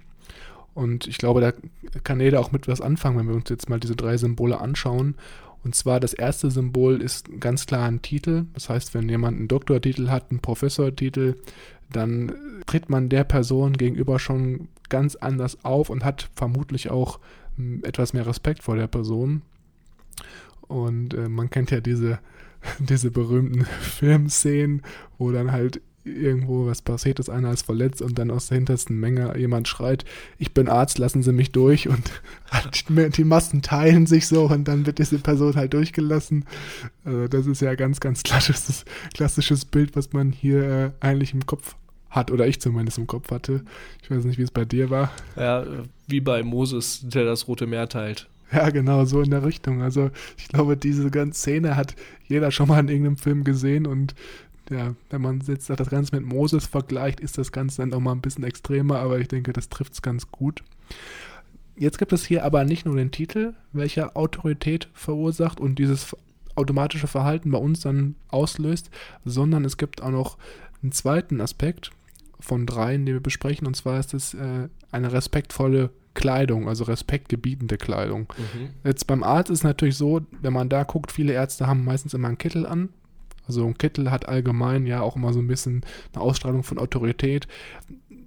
Und 0.74 1.06
ich 1.06 1.18
glaube, 1.18 1.40
da 1.40 1.52
kann 2.02 2.20
jeder 2.20 2.40
auch 2.40 2.50
mit 2.50 2.66
was 2.66 2.80
anfangen, 2.80 3.18
wenn 3.18 3.28
wir 3.28 3.36
uns 3.36 3.48
jetzt 3.48 3.68
mal 3.68 3.78
diese 3.78 3.94
drei 3.94 4.16
Symbole 4.16 4.60
anschauen. 4.60 5.14
Und 5.62 5.74
zwar 5.74 6.00
das 6.00 6.12
erste 6.12 6.50
Symbol 6.50 7.00
ist 7.00 7.40
ganz 7.40 7.66
klar 7.66 7.86
ein 7.86 8.02
Titel. 8.02 8.46
Das 8.54 8.68
heißt, 8.68 8.92
wenn 8.92 9.08
jemand 9.08 9.38
einen 9.38 9.48
Doktortitel 9.48 10.10
hat, 10.10 10.30
einen 10.30 10.40
Professortitel, 10.40 11.36
dann 11.90 12.32
tritt 12.66 12.90
man 12.90 13.08
der 13.08 13.24
Person 13.24 13.74
gegenüber 13.74 14.18
schon 14.18 14.68
ganz 14.88 15.16
anders 15.16 15.64
auf 15.64 15.90
und 15.90 16.04
hat 16.04 16.28
vermutlich 16.34 16.90
auch 16.90 17.18
hm, 17.56 17.82
etwas 17.84 18.12
mehr 18.12 18.26
Respekt 18.26 18.62
vor 18.62 18.76
der 18.76 18.88
Person. 18.88 19.42
Und 20.74 21.14
äh, 21.14 21.28
man 21.28 21.50
kennt 21.50 21.70
ja 21.70 21.80
diese, 21.80 22.18
diese 22.80 23.10
berühmten 23.12 23.64
Filmszenen, 23.80 24.82
wo 25.18 25.30
dann 25.30 25.52
halt 25.52 25.80
irgendwo 26.06 26.66
was 26.66 26.82
passiert 26.82 27.18
ist, 27.18 27.30
einer 27.30 27.50
ist 27.50 27.64
verletzt 27.64 28.02
und 28.02 28.18
dann 28.18 28.30
aus 28.30 28.48
der 28.48 28.56
hintersten 28.56 29.00
Menge 29.00 29.38
jemand 29.38 29.68
schreit, 29.68 30.04
ich 30.36 30.52
bin 30.52 30.68
Arzt, 30.68 30.98
lassen 30.98 31.22
Sie 31.22 31.32
mich 31.32 31.50
durch 31.50 31.88
und 31.88 32.10
die 33.16 33.24
Massen 33.24 33.62
teilen 33.62 34.06
sich 34.06 34.26
so 34.26 34.44
und 34.44 34.68
dann 34.68 34.84
wird 34.84 34.98
diese 34.98 35.18
Person 35.18 35.54
halt 35.54 35.72
durchgelassen. 35.72 36.44
Also 37.04 37.26
das 37.28 37.46
ist 37.46 37.62
ja 37.62 37.74
ganz, 37.74 38.00
ganz 38.00 38.22
klassisches, 38.22 38.84
klassisches 39.14 39.64
Bild, 39.64 39.96
was 39.96 40.12
man 40.12 40.30
hier 40.30 40.62
äh, 40.62 40.90
eigentlich 41.00 41.32
im 41.32 41.46
Kopf 41.46 41.74
hat 42.10 42.30
oder 42.30 42.46
ich 42.46 42.60
zumindest 42.60 42.98
im 42.98 43.06
Kopf 43.06 43.30
hatte. 43.30 43.64
Ich 44.02 44.10
weiß 44.10 44.24
nicht, 44.24 44.38
wie 44.38 44.42
es 44.42 44.50
bei 44.50 44.66
dir 44.66 44.90
war. 44.90 45.10
Ja, 45.36 45.64
wie 46.06 46.20
bei 46.20 46.42
Moses, 46.42 47.00
der 47.02 47.24
das 47.24 47.48
Rote 47.48 47.66
Meer 47.66 47.88
teilt. 47.88 48.28
Ja, 48.52 48.70
genau, 48.70 49.04
so 49.04 49.20
in 49.20 49.30
der 49.30 49.44
Richtung. 49.44 49.82
Also 49.82 50.10
ich 50.36 50.48
glaube, 50.48 50.76
diese 50.76 51.10
ganze 51.10 51.38
Szene 51.40 51.76
hat 51.76 51.96
jeder 52.26 52.50
schon 52.50 52.68
mal 52.68 52.80
in 52.80 52.88
irgendeinem 52.88 53.16
Film 53.16 53.44
gesehen 53.44 53.86
und 53.86 54.14
ja, 54.70 54.94
wenn 55.10 55.20
man 55.20 55.42
jetzt 55.46 55.68
das 55.68 55.90
Ganze 55.90 56.16
mit 56.16 56.24
Moses 56.24 56.66
vergleicht, 56.66 57.20
ist 57.20 57.36
das 57.36 57.52
Ganze 57.52 57.82
dann 57.82 57.92
auch 57.92 58.00
mal 58.00 58.12
ein 58.12 58.20
bisschen 58.20 58.44
extremer, 58.44 58.98
aber 58.98 59.18
ich 59.18 59.28
denke, 59.28 59.52
das 59.52 59.68
trifft 59.68 59.92
es 59.94 60.02
ganz 60.02 60.30
gut. 60.30 60.62
Jetzt 61.76 61.98
gibt 61.98 62.12
es 62.12 62.24
hier 62.24 62.44
aber 62.44 62.64
nicht 62.64 62.86
nur 62.86 62.96
den 62.96 63.10
Titel, 63.10 63.54
welcher 63.72 64.16
Autorität 64.16 64.88
verursacht 64.94 65.60
und 65.60 65.78
dieses 65.78 66.16
automatische 66.54 67.08
Verhalten 67.08 67.50
bei 67.50 67.58
uns 67.58 67.80
dann 67.80 68.14
auslöst, 68.28 68.90
sondern 69.24 69.64
es 69.64 69.76
gibt 69.76 70.00
auch 70.02 70.10
noch 70.10 70.38
einen 70.82 70.92
zweiten 70.92 71.40
Aspekt 71.40 71.90
von 72.38 72.64
dreien, 72.64 73.06
den 73.06 73.16
wir 73.16 73.22
besprechen, 73.22 73.66
und 73.66 73.74
zwar 73.74 73.98
ist 73.98 74.14
es 74.14 74.34
äh, 74.34 74.68
eine 74.92 75.12
respektvolle 75.12 75.90
Kleidung, 76.14 76.68
also 76.68 76.84
respektgebietende 76.84 77.76
Kleidung. 77.76 78.32
Mhm. 78.38 78.70
Jetzt 78.84 79.06
beim 79.06 79.22
Arzt 79.22 79.50
ist 79.50 79.58
es 79.58 79.64
natürlich 79.64 79.96
so, 79.96 80.22
wenn 80.40 80.52
man 80.52 80.68
da 80.68 80.84
guckt, 80.84 81.12
viele 81.12 81.32
Ärzte 81.32 81.66
haben 81.66 81.84
meistens 81.84 82.14
immer 82.14 82.28
einen 82.28 82.38
Kittel 82.38 82.66
an. 82.66 82.88
Also 83.46 83.66
ein 83.66 83.76
Kittel 83.76 84.10
hat 84.10 84.28
allgemein 84.28 84.86
ja 84.86 85.02
auch 85.02 85.16
immer 85.16 85.32
so 85.32 85.40
ein 85.40 85.48
bisschen 85.48 85.84
eine 86.14 86.22
Ausstrahlung 86.22 86.62
von 86.62 86.78
Autorität. 86.78 87.46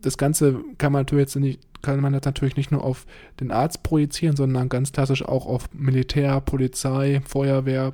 Das 0.01 0.17
Ganze 0.17 0.61
kann 0.77 0.91
man 0.91 1.01
natürlich 1.01 1.23
jetzt 1.23 1.35
nicht, 1.37 1.59
kann 1.81 1.99
man 2.01 2.11
natürlich 2.11 2.55
nicht 2.55 2.71
nur 2.71 2.83
auf 2.83 3.07
den 3.39 3.51
Arzt 3.51 3.83
projizieren, 3.83 4.35
sondern 4.35 4.69
ganz 4.69 4.91
klassisch 4.91 5.23
auch 5.23 5.47
auf 5.47 5.73
Militär, 5.73 6.39
Polizei, 6.41 7.21
Feuerwehr. 7.25 7.93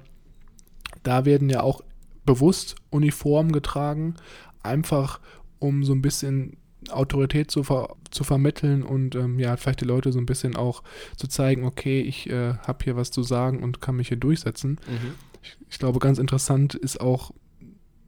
Da 1.04 1.26
werden 1.26 1.50
ja 1.50 1.62
auch 1.62 1.82
bewusst 2.26 2.76
Uniformen 2.90 3.52
getragen, 3.52 4.16
einfach 4.64 5.20
um 5.60 5.84
so 5.84 5.94
ein 5.94 6.02
bisschen 6.02 6.58
Autorität 6.89 7.52
zu, 7.52 7.63
ver 7.63 7.96
zu 8.12 8.24
vermitteln 8.24 8.84
und 8.84 9.15
ähm, 9.15 9.39
ja, 9.39 9.56
vielleicht 9.58 9.82
die 9.82 9.86
Leute 9.86 10.12
so 10.12 10.19
ein 10.19 10.26
bisschen 10.26 10.56
auch 10.56 10.84
zu 11.17 11.28
zeigen, 11.28 11.65
okay, 11.65 12.02
ich 12.02 12.30
äh, 12.30 12.56
habe 12.56 12.84
hier 12.84 12.96
was 12.96 13.12
zu 13.12 13.24
sagen 13.24 13.63
und 13.63 13.82
kann 13.82 13.96
mich 13.96 14.10
hier 14.10 14.17
durchsetzen. 14.17 14.80
Mhm. 14.88 15.13
Ich, 15.41 15.58
ich, 15.69 15.80
glaube, 15.80 16.00
ganz 16.00 16.19
interessant 16.19 16.76
ist 16.76 17.02
auch 17.02 17.32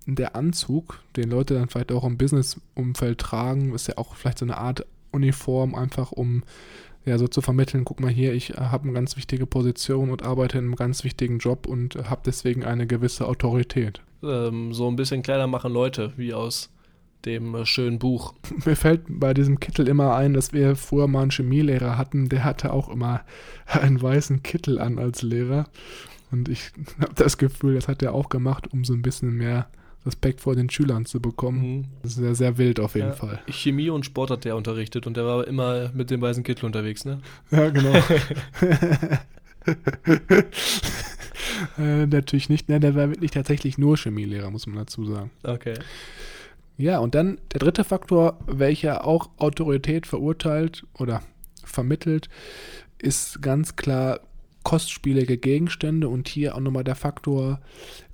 der 0.05 0.35
Anzug, 0.35 0.99
den 1.15 1.29
Leute 1.29 1.55
dann 1.55 1.69
vielleicht 1.69 1.91
auch 1.91 2.03
im 2.03 2.17
Business-Umfeld 2.17 3.19
tragen, 3.19 3.73
ist 3.73 3.87
ja 3.87 3.97
auch 3.97 4.15
vielleicht 4.15 4.39
so 4.39 4.45
eine 4.45 4.57
Art 4.57 4.85
Uniform, 5.11 5.73
einfach 5.73 6.11
um 6.11 6.43
ja 7.05 7.17
so 7.17 7.27
zu 7.27 7.41
vermitteln, 7.41 7.85
guck 7.85 7.99
mal 7.99 8.11
hier, 8.11 8.33
ich 8.33 8.51
äh, 8.51 8.57
habe 8.57 8.83
eine 8.83 8.93
ganz 8.93 9.17
wichtige 9.17 9.45
Position 9.45 10.09
und 10.11 10.23
arbeite 10.23 10.57
in 10.57 10.65
einem 10.65 10.75
ganz 10.75 11.03
wichtigen 11.03 11.39
Job 11.39 11.67
und 11.67 11.95
habe 12.09 12.21
deswegen 12.25 12.63
eine 12.63 12.87
gewisse 12.87 13.27
Autorität. 13.27 14.01
Ähm, 14.23 14.73
so 14.73 14.87
ein 14.87 14.95
bisschen 14.95 15.21
Kleider 15.21 15.47
machen 15.47 15.71
Leute, 15.71 16.13
wie 16.17 16.33
aus 16.33 16.69
dem 17.25 17.55
äh, 17.55 17.65
schönen 17.65 17.99
Buch. 17.99 18.33
Mir 18.65 18.75
fällt 18.75 19.03
bei 19.07 19.33
diesem 19.33 19.59
Kittel 19.59 19.87
immer 19.87 20.15
ein, 20.15 20.33
dass 20.33 20.53
wir 20.53 20.75
früher 20.75 21.07
mal 21.07 21.23
einen 21.23 21.31
Chemielehrer 21.31 21.97
hatten, 21.97 22.29
der 22.29 22.43
hatte 22.43 22.73
auch 22.73 22.89
immer 22.89 23.21
einen 23.65 24.01
weißen 24.01 24.43
Kittel 24.43 24.79
an 24.79 24.99
als 24.99 25.21
Lehrer. 25.21 25.67
Und 26.31 26.49
ich 26.49 26.71
habe 26.99 27.13
das 27.15 27.37
Gefühl, 27.37 27.75
das 27.75 27.87
hat 27.87 28.01
er 28.01 28.13
auch 28.13 28.29
gemacht, 28.29 28.71
um 28.71 28.83
so 28.83 28.93
ein 28.93 29.01
bisschen 29.01 29.35
mehr 29.35 29.67
Respekt 30.05 30.41
vor 30.41 30.55
den 30.55 30.69
Schülern 30.69 31.05
zu 31.05 31.19
bekommen. 31.19 31.77
Mhm. 31.77 31.85
Das 32.03 32.11
ist 32.11 32.17
sehr, 32.17 32.35
sehr 32.35 32.57
wild 32.59 32.79
auf 32.79 32.93
jeden 32.93 33.07
ja, 33.07 33.13
Fall. 33.13 33.41
Chemie 33.49 33.89
und 33.89 34.05
Sport 34.05 34.29
hat 34.29 34.45
der 34.45 34.55
unterrichtet 34.55 35.07
und 35.07 35.17
der 35.17 35.25
war 35.25 35.47
immer 35.47 35.89
mit 35.93 36.11
dem 36.11 36.21
weißen 36.21 36.43
Kittel 36.43 36.65
unterwegs, 36.65 37.05
ne? 37.05 37.21
Ja, 37.49 37.69
genau. 37.69 37.95
äh, 41.79 42.05
natürlich 42.05 42.49
nicht, 42.49 42.69
ne, 42.69 42.79
der 42.79 42.93
war 42.93 43.09
wirklich 43.09 43.31
tatsächlich 43.31 43.79
nur 43.79 43.97
Chemielehrer, 43.97 44.51
muss 44.51 44.67
man 44.67 44.77
dazu 44.77 45.05
sagen. 45.05 45.31
Okay. 45.41 45.73
Ja, 46.77 46.99
und 46.99 47.15
dann 47.15 47.39
der 47.53 47.59
dritte 47.59 47.83
Faktor, 47.83 48.37
welcher 48.47 49.05
auch 49.05 49.29
Autorität 49.37 50.07
verurteilt 50.07 50.85
oder 50.97 51.21
vermittelt, 51.63 52.29
ist 52.99 53.41
ganz 53.41 53.75
klar 53.75 54.19
kostspielige 54.63 55.37
Gegenstände 55.37 56.09
und 56.09 56.27
hier 56.27 56.55
auch 56.55 56.59
nochmal 56.59 56.83
der 56.83 56.95
Faktor 56.95 57.61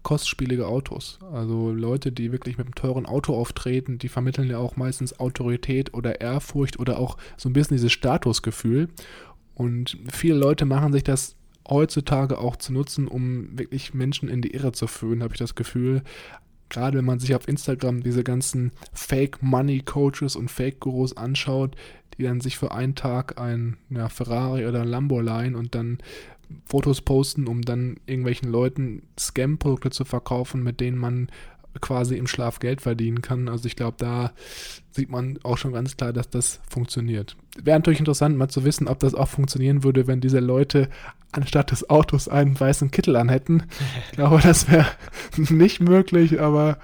kostspielige 0.04 0.67
Autos. 0.67 1.17
Also 1.32 1.71
Leute, 1.71 2.12
die 2.12 2.34
wirklich 2.34 2.58
mit 2.58 2.67
einem 2.67 2.76
teuren 2.76 3.06
Auto 3.06 3.34
auftreten, 3.34 3.97
die 3.97 4.10
vermitteln 4.10 4.50
ja 4.50 4.58
auch 4.58 4.76
meistens 4.76 5.19
Autorität 5.19 5.93
oder 5.93 6.19
Ehrfurcht 6.19 6.78
oder 6.78 7.00
auch 7.00 7.17
so 7.38 7.47
ein 7.47 7.54
bisschen 7.54 7.78
dieses 7.78 7.93
Statusgefühl. 7.93 8.89
Und 9.56 9.97
viele 10.12 10.36
Leute 10.36 10.65
machen 10.65 10.91
sich 10.91 11.04
das 11.04 11.36
heutzutage 11.67 12.38
auch 12.38 12.58
zu 12.58 12.74
nutzen, 12.74 13.08
um 13.08 13.58
wirklich 13.58 13.93
Menschen 13.93 14.28
in 14.28 14.41
die 14.41 14.54
Irre 14.54 14.74
zu 14.74 14.88
führen, 14.88 15.24
habe 15.24 15.34
ich 15.34 15.39
das 15.39 15.56
Gefühl 15.56 16.04
gerade 16.72 16.98
wenn 16.98 17.06
man 17.06 17.20
sich 17.20 17.36
auf 17.36 17.48
Instagram 17.48 18.02
diese 18.02 18.24
ganzen 18.24 18.72
Fake 18.94 19.44
Money 19.44 19.82
Coaches 19.82 20.36
und 20.36 20.50
Fake 20.50 20.80
Gurus 20.80 21.16
anschaut, 21.16 21.76
die 22.18 22.24
dann 22.24 22.42
sich 22.42 22.58
für 22.58 22.72
einen 22.72 22.96
Tag 22.96 23.40
ein 23.40 23.78
ja, 23.90 24.10
Ferrari 24.10 24.66
oder 24.66 24.82
ein 24.82 24.88
Lambo 24.88 25.20
leihen 25.20 25.56
und 25.56 25.76
dann 25.76 26.00
Fotos 26.66 27.02
posten, 27.02 27.48
um 27.48 27.62
dann 27.62 27.98
irgendwelchen 28.06 28.50
Leuten 28.50 29.04
Scam-Produkte 29.20 29.92
zu 29.92 30.06
verkaufen, 30.06 30.64
mit 30.64 30.80
denen 30.80 30.98
man 30.98 31.28
quasi 31.80 32.18
im 32.18 32.28
Schlaf 32.28 32.60
Geld 32.60 32.82
verdienen 32.82 33.22
kann. 33.22 33.48
Also 33.48 33.66
ich 33.68 33.76
glaube, 33.76 33.96
da 33.98 34.32
sieht 34.92 35.10
man 35.10 35.40
auch 35.44 35.58
schon 35.58 35.72
ganz 35.72 35.96
klar, 35.96 36.12
dass 36.12 36.30
das 36.30 36.60
funktioniert. 36.70 37.38
Wäre 37.62 37.80
natürlich 37.80 38.00
interessant, 38.00 38.38
mal 38.38 38.50
zu 38.50 38.66
wissen, 38.66 38.88
ob 38.88 39.00
das 39.00 39.16
auch 39.16 39.30
funktionieren 39.30 39.84
würde, 39.84 40.08
wenn 40.08 40.22
diese 40.22 40.40
Leute 40.40 40.90
anstatt 41.32 41.72
des 41.72 41.90
Autos 41.90 42.28
einen 42.28 42.60
weißen 42.60 42.92
Kittel 42.92 43.16
anhätten. 43.16 43.64
Ich 44.12 44.18
glaube, 44.18 44.42
das 44.42 44.70
wäre 44.70 44.88
nicht 45.38 45.80
möglich, 45.80 46.42
aber 46.42 46.78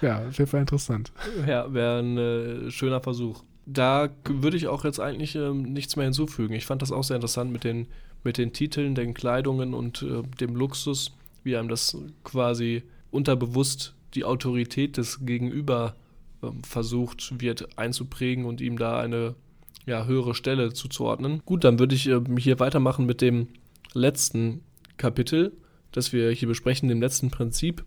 ja, 0.00 0.22
wäre 0.36 0.58
interessant. 0.58 1.12
Ja, 1.46 1.72
wäre 1.72 1.98
ein 1.98 2.18
äh, 2.18 2.70
schöner 2.70 3.00
Versuch. 3.00 3.42
Da 3.66 4.08
würde 4.24 4.56
ich 4.56 4.68
auch 4.68 4.84
jetzt 4.84 5.00
eigentlich 5.00 5.34
ähm, 5.34 5.62
nichts 5.72 5.96
mehr 5.96 6.04
hinzufügen. 6.04 6.54
Ich 6.54 6.66
fand 6.66 6.80
das 6.82 6.92
auch 6.92 7.04
sehr 7.04 7.16
interessant 7.16 7.52
mit 7.52 7.64
den, 7.64 7.86
mit 8.24 8.38
den 8.38 8.52
Titeln, 8.52 8.94
den 8.94 9.14
Kleidungen 9.14 9.74
und 9.74 10.02
äh, 10.02 10.22
dem 10.40 10.56
Luxus, 10.56 11.12
wie 11.44 11.56
einem 11.56 11.68
das 11.68 11.96
quasi 12.24 12.82
unterbewusst 13.10 13.94
die 14.14 14.24
Autorität 14.24 14.96
des 14.96 15.24
Gegenüber 15.24 15.94
ähm, 16.42 16.62
versucht 16.64 17.40
wird 17.40 17.78
einzuprägen 17.78 18.44
und 18.44 18.60
ihm 18.60 18.78
da 18.78 19.00
eine 19.00 19.34
ja, 19.86 20.04
höhere 20.04 20.34
Stelle 20.34 20.72
zuzuordnen. 20.72 21.42
Gut, 21.44 21.64
dann 21.64 21.78
würde 21.78 21.94
ich 21.94 22.08
äh, 22.08 22.20
hier 22.38 22.58
weitermachen 22.60 23.06
mit 23.06 23.20
dem 23.20 23.48
letzten 23.92 24.62
Kapitel, 24.96 25.52
das 25.92 26.12
wir 26.12 26.30
hier 26.30 26.48
besprechen, 26.48 26.88
dem 26.88 27.00
letzten 27.00 27.30
Prinzip, 27.30 27.84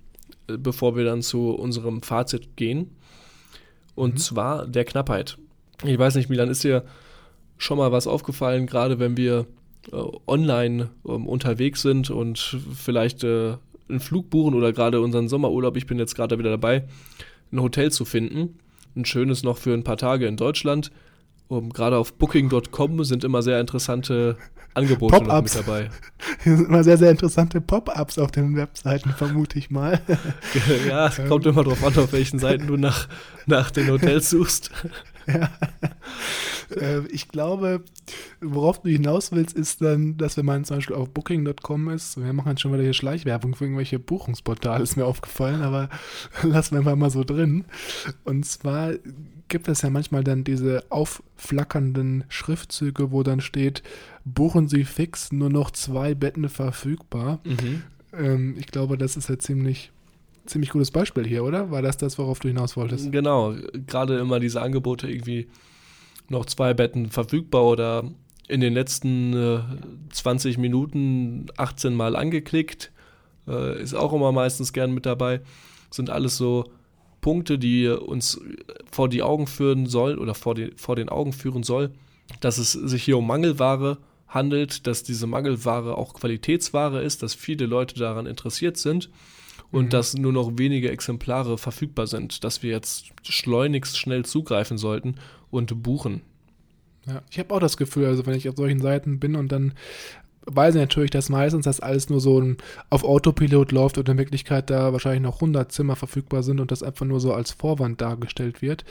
äh, 0.48 0.58
bevor 0.58 0.96
wir 0.96 1.06
dann 1.06 1.22
zu 1.22 1.52
unserem 1.52 2.02
Fazit 2.02 2.56
gehen. 2.56 2.92
Und 3.96 4.16
mhm. 4.16 4.18
zwar 4.18 4.68
der 4.68 4.86
Knappheit. 4.86 5.38
Ich 5.84 5.98
weiß 5.98 6.16
nicht, 6.16 6.30
Milan, 6.30 6.50
ist 6.50 6.64
dir 6.64 6.84
schon 7.58 7.78
mal 7.78 7.92
was 7.92 8.08
aufgefallen, 8.08 8.68
gerade 8.68 9.00
wenn 9.00 9.18
wir 9.18 9.46
äh, 9.92 9.98
online 10.28 10.90
ähm, 11.08 11.28
unterwegs 11.28 11.82
sind 11.82 12.10
und 12.10 12.38
vielleicht 12.74 13.24
äh, 13.24 13.58
einen 13.94 14.00
Flug 14.02 14.30
buchen 14.30 14.54
oder 14.54 14.74
gerade 14.74 15.02
unseren 15.02 15.28
Sommerurlaub, 15.28 15.78
ich 15.78 15.88
bin 15.88 16.00
jetzt 16.00 16.16
gerade 16.16 16.38
wieder 16.40 16.50
dabei, 16.50 16.84
ein 17.52 17.62
Hotel 17.62 17.92
zu 17.92 18.06
finden. 18.06 18.60
Ein 18.96 19.06
schönes 19.06 19.44
noch 19.44 19.58
für 19.58 19.74
ein 19.74 19.84
paar 19.84 19.98
Tage 19.98 20.28
in 20.28 20.38
Deutschland. 20.38 20.92
Um, 21.48 21.72
gerade 21.72 21.98
auf 21.98 22.14
Booking.com 22.14 23.04
sind 23.04 23.24
immer 23.24 23.42
sehr 23.42 23.60
interessante 23.60 24.38
Angebote 24.74 25.24
noch 25.24 25.42
mit 25.42 25.56
dabei. 25.56 25.90
Hier 26.44 26.58
sind 26.58 26.68
immer 26.68 26.84
sehr, 26.84 26.98
sehr 26.98 27.12
interessante 27.12 27.62
Pop-ups 27.62 28.18
auf 28.18 28.32
den 28.32 28.56
Webseiten, 28.56 29.12
vermute 29.12 29.60
ich 29.60 29.70
mal. 29.70 30.02
ja, 30.88 31.08
es 31.08 31.22
kommt 31.28 31.46
immer 31.46 31.64
darauf 31.64 31.84
an, 31.84 31.96
auf 31.98 32.14
welchen 32.14 32.40
Seiten 32.40 32.68
du 32.68 32.78
nach, 32.78 33.08
nach 33.46 33.72
den 33.72 33.92
Hotels 33.92 34.30
suchst. 34.30 34.72
Ja. 35.34 35.50
Äh, 36.76 37.06
ich 37.08 37.28
glaube, 37.28 37.84
worauf 38.42 38.82
du 38.82 38.90
hinaus 38.90 39.32
willst, 39.32 39.56
ist 39.56 39.82
dann, 39.82 40.18
dass 40.18 40.38
wenn 40.38 40.46
man 40.46 40.66
zum 40.66 40.78
Beispiel 40.78 40.96
auf 40.96 41.10
Booking.com 41.10 41.90
ist, 41.90 42.18
wir 42.18 42.34
machen 42.34 42.58
schon 42.58 42.74
wieder 42.74 42.84
hier 42.84 42.94
Schleichwerbung 42.94 43.56
für 43.56 43.66
irgendwelche 43.66 44.00
Buchungsportale, 44.00 44.84
ist 44.84 44.96
mir 44.96 45.06
aufgefallen, 45.06 45.62
aber 45.62 45.90
lassen 46.44 46.76
wir 46.76 46.80
einfach 46.80 46.96
mal 46.96 47.10
so 47.10 47.24
drin. 47.24 47.66
Und 48.24 48.46
zwar 48.46 48.94
gibt 49.48 49.68
es 49.68 49.82
ja 49.82 49.90
manchmal 49.90 50.24
dann 50.24 50.44
diese 50.44 50.84
aufflackernden 50.90 52.24
Schriftzüge, 52.30 53.12
wo 53.12 53.24
dann 53.24 53.42
steht, 53.42 53.84
buchen 54.26 54.68
Sie 54.68 54.84
fix, 54.84 55.32
nur 55.32 55.50
noch 55.50 55.72
zwei 55.72 56.16
Betten 56.16 56.50
verfügbar. 56.50 57.40
Mhm. 57.44 57.84
Ähm, 58.14 58.56
ich 58.58 58.68
glaube, 58.68 58.98
das 58.98 59.18
ist 59.18 59.30
ja 59.30 59.38
ziemlich 59.38 59.92
ziemlich 60.46 60.72
gutes 60.72 60.92
Beispiel 60.92 61.26
hier, 61.26 61.44
oder? 61.44 61.72
War 61.72 61.82
das 61.82 61.98
das, 61.98 62.18
worauf 62.18 62.40
du 62.40 62.48
hinaus 62.48 62.76
wolltest? 62.76 63.12
Genau, 63.12 63.56
gerade 63.88 64.18
immer 64.18 64.40
diese 64.40 64.62
Angebote 64.62 65.10
irgendwie 65.10 65.48
noch 66.30 66.46
zwei 66.46 66.74
Betten 66.74 67.10
verfügbar 67.10 67.64
oder 67.64 68.04
in 68.48 68.62
den 68.62 68.74
letzten 68.74 69.34
äh, 69.34 69.60
20 70.12 70.58
Minuten 70.58 71.48
18 71.58 71.94
Mal 71.96 72.16
angeklickt. 72.16 72.92
Äh, 73.48 73.82
ist 73.82 73.94
auch 73.94 74.14
immer 74.14 74.32
meistens 74.32 74.74
gern 74.74 74.92
mit 74.94 75.06
dabei. 75.06 75.42
Sind 75.92 76.10
alles 76.10 76.38
so 76.38 76.66
Punkte, 77.22 77.58
die 77.58 77.88
uns 77.88 78.40
vor 78.92 79.08
die 79.08 79.24
Augen 79.24 79.48
führen 79.48 79.86
soll 79.86 80.18
oder 80.18 80.34
vor, 80.34 80.56
die, 80.56 80.72
vor 80.76 80.96
den 80.96 81.10
Augen 81.10 81.32
führen 81.32 81.64
soll, 81.64 81.92
dass 82.42 82.58
es 82.58 82.74
sich 82.74 83.04
hier 83.04 83.18
um 83.18 83.28
Mangelware 83.28 83.98
handelt, 84.28 84.88
dass 84.88 85.04
diese 85.04 85.28
Mangelware 85.28 85.98
auch 85.98 86.14
Qualitätsware 86.16 87.02
ist, 87.02 87.24
dass 87.24 87.34
viele 87.34 87.66
Leute 87.66 87.96
daran 87.96 88.26
interessiert 88.26 88.78
sind 88.78 89.10
und 89.74 89.86
mhm. 89.86 89.90
dass 89.90 90.14
nur 90.14 90.32
noch 90.32 90.58
wenige 90.58 90.90
Exemplare 90.90 91.58
verfügbar 91.58 92.08
sind, 92.08 92.46
dass 92.46 92.64
wir 92.64 92.70
jetzt 92.70 93.12
schleunigst 93.24 93.98
schnell 93.98 94.24
zugreifen 94.24 94.78
sollten 94.78 95.16
und 95.52 95.84
buchen. 95.84 96.22
Ja, 97.06 97.22
ich 97.30 97.40
habe 97.40 97.54
auch 97.54 97.60
das 97.60 97.76
Gefühl, 97.76 98.06
also 98.06 98.26
wenn 98.26 98.36
ich 98.36 98.48
auf 98.48 98.56
solchen 98.56 98.80
Seiten 98.80 99.20
bin 99.20 99.36
und 99.36 99.52
dann 99.52 99.74
weiß 100.46 100.76
ich 100.76 100.82
natürlich, 100.82 101.12
dass 101.12 101.30
meistens 101.30 101.66
das 101.66 101.80
alles 101.80 102.10
nur 102.10 102.20
so 102.20 102.40
ein, 102.40 102.58
auf 102.90 103.04
Autopilot 103.04 103.72
läuft 103.72 103.98
und 103.98 104.08
in 104.08 104.18
Wirklichkeit 104.18 104.70
da 104.70 104.94
wahrscheinlich 104.94 105.24
noch 105.24 105.36
100 105.36 105.72
Zimmer 105.72 105.96
verfügbar 105.96 106.44
sind 106.44 106.60
und 106.60 106.72
das 106.72 106.84
einfach 106.84 107.06
nur 107.06 107.20
so 107.20 107.34
als 107.34 107.52
Vorwand 107.52 108.00
dargestellt 108.00 108.62
wird. 108.62 108.86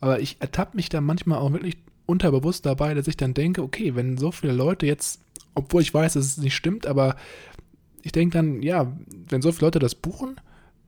Aber 0.00 0.20
ich 0.20 0.36
ertappe 0.40 0.76
mich 0.76 0.88
da 0.88 1.00
manchmal 1.00 1.38
auch 1.38 1.52
wirklich 1.52 1.76
unterbewusst 2.06 2.66
dabei, 2.66 2.94
dass 2.94 3.08
ich 3.08 3.16
dann 3.16 3.34
denke, 3.34 3.62
okay, 3.62 3.94
wenn 3.94 4.18
so 4.18 4.30
viele 4.30 4.52
Leute 4.52 4.86
jetzt, 4.86 5.20
obwohl 5.54 5.82
ich 5.82 5.92
weiß, 5.92 6.14
dass 6.14 6.24
es 6.24 6.38
nicht 6.38 6.54
stimmt, 6.54 6.86
aber 6.86 7.16
ich 8.02 8.12
denke 8.12 8.38
dann, 8.38 8.62
ja, 8.62 8.92
wenn 9.28 9.42
so 9.42 9.52
viele 9.52 9.66
Leute 9.66 9.78
das 9.78 9.94
buchen, 9.94 10.36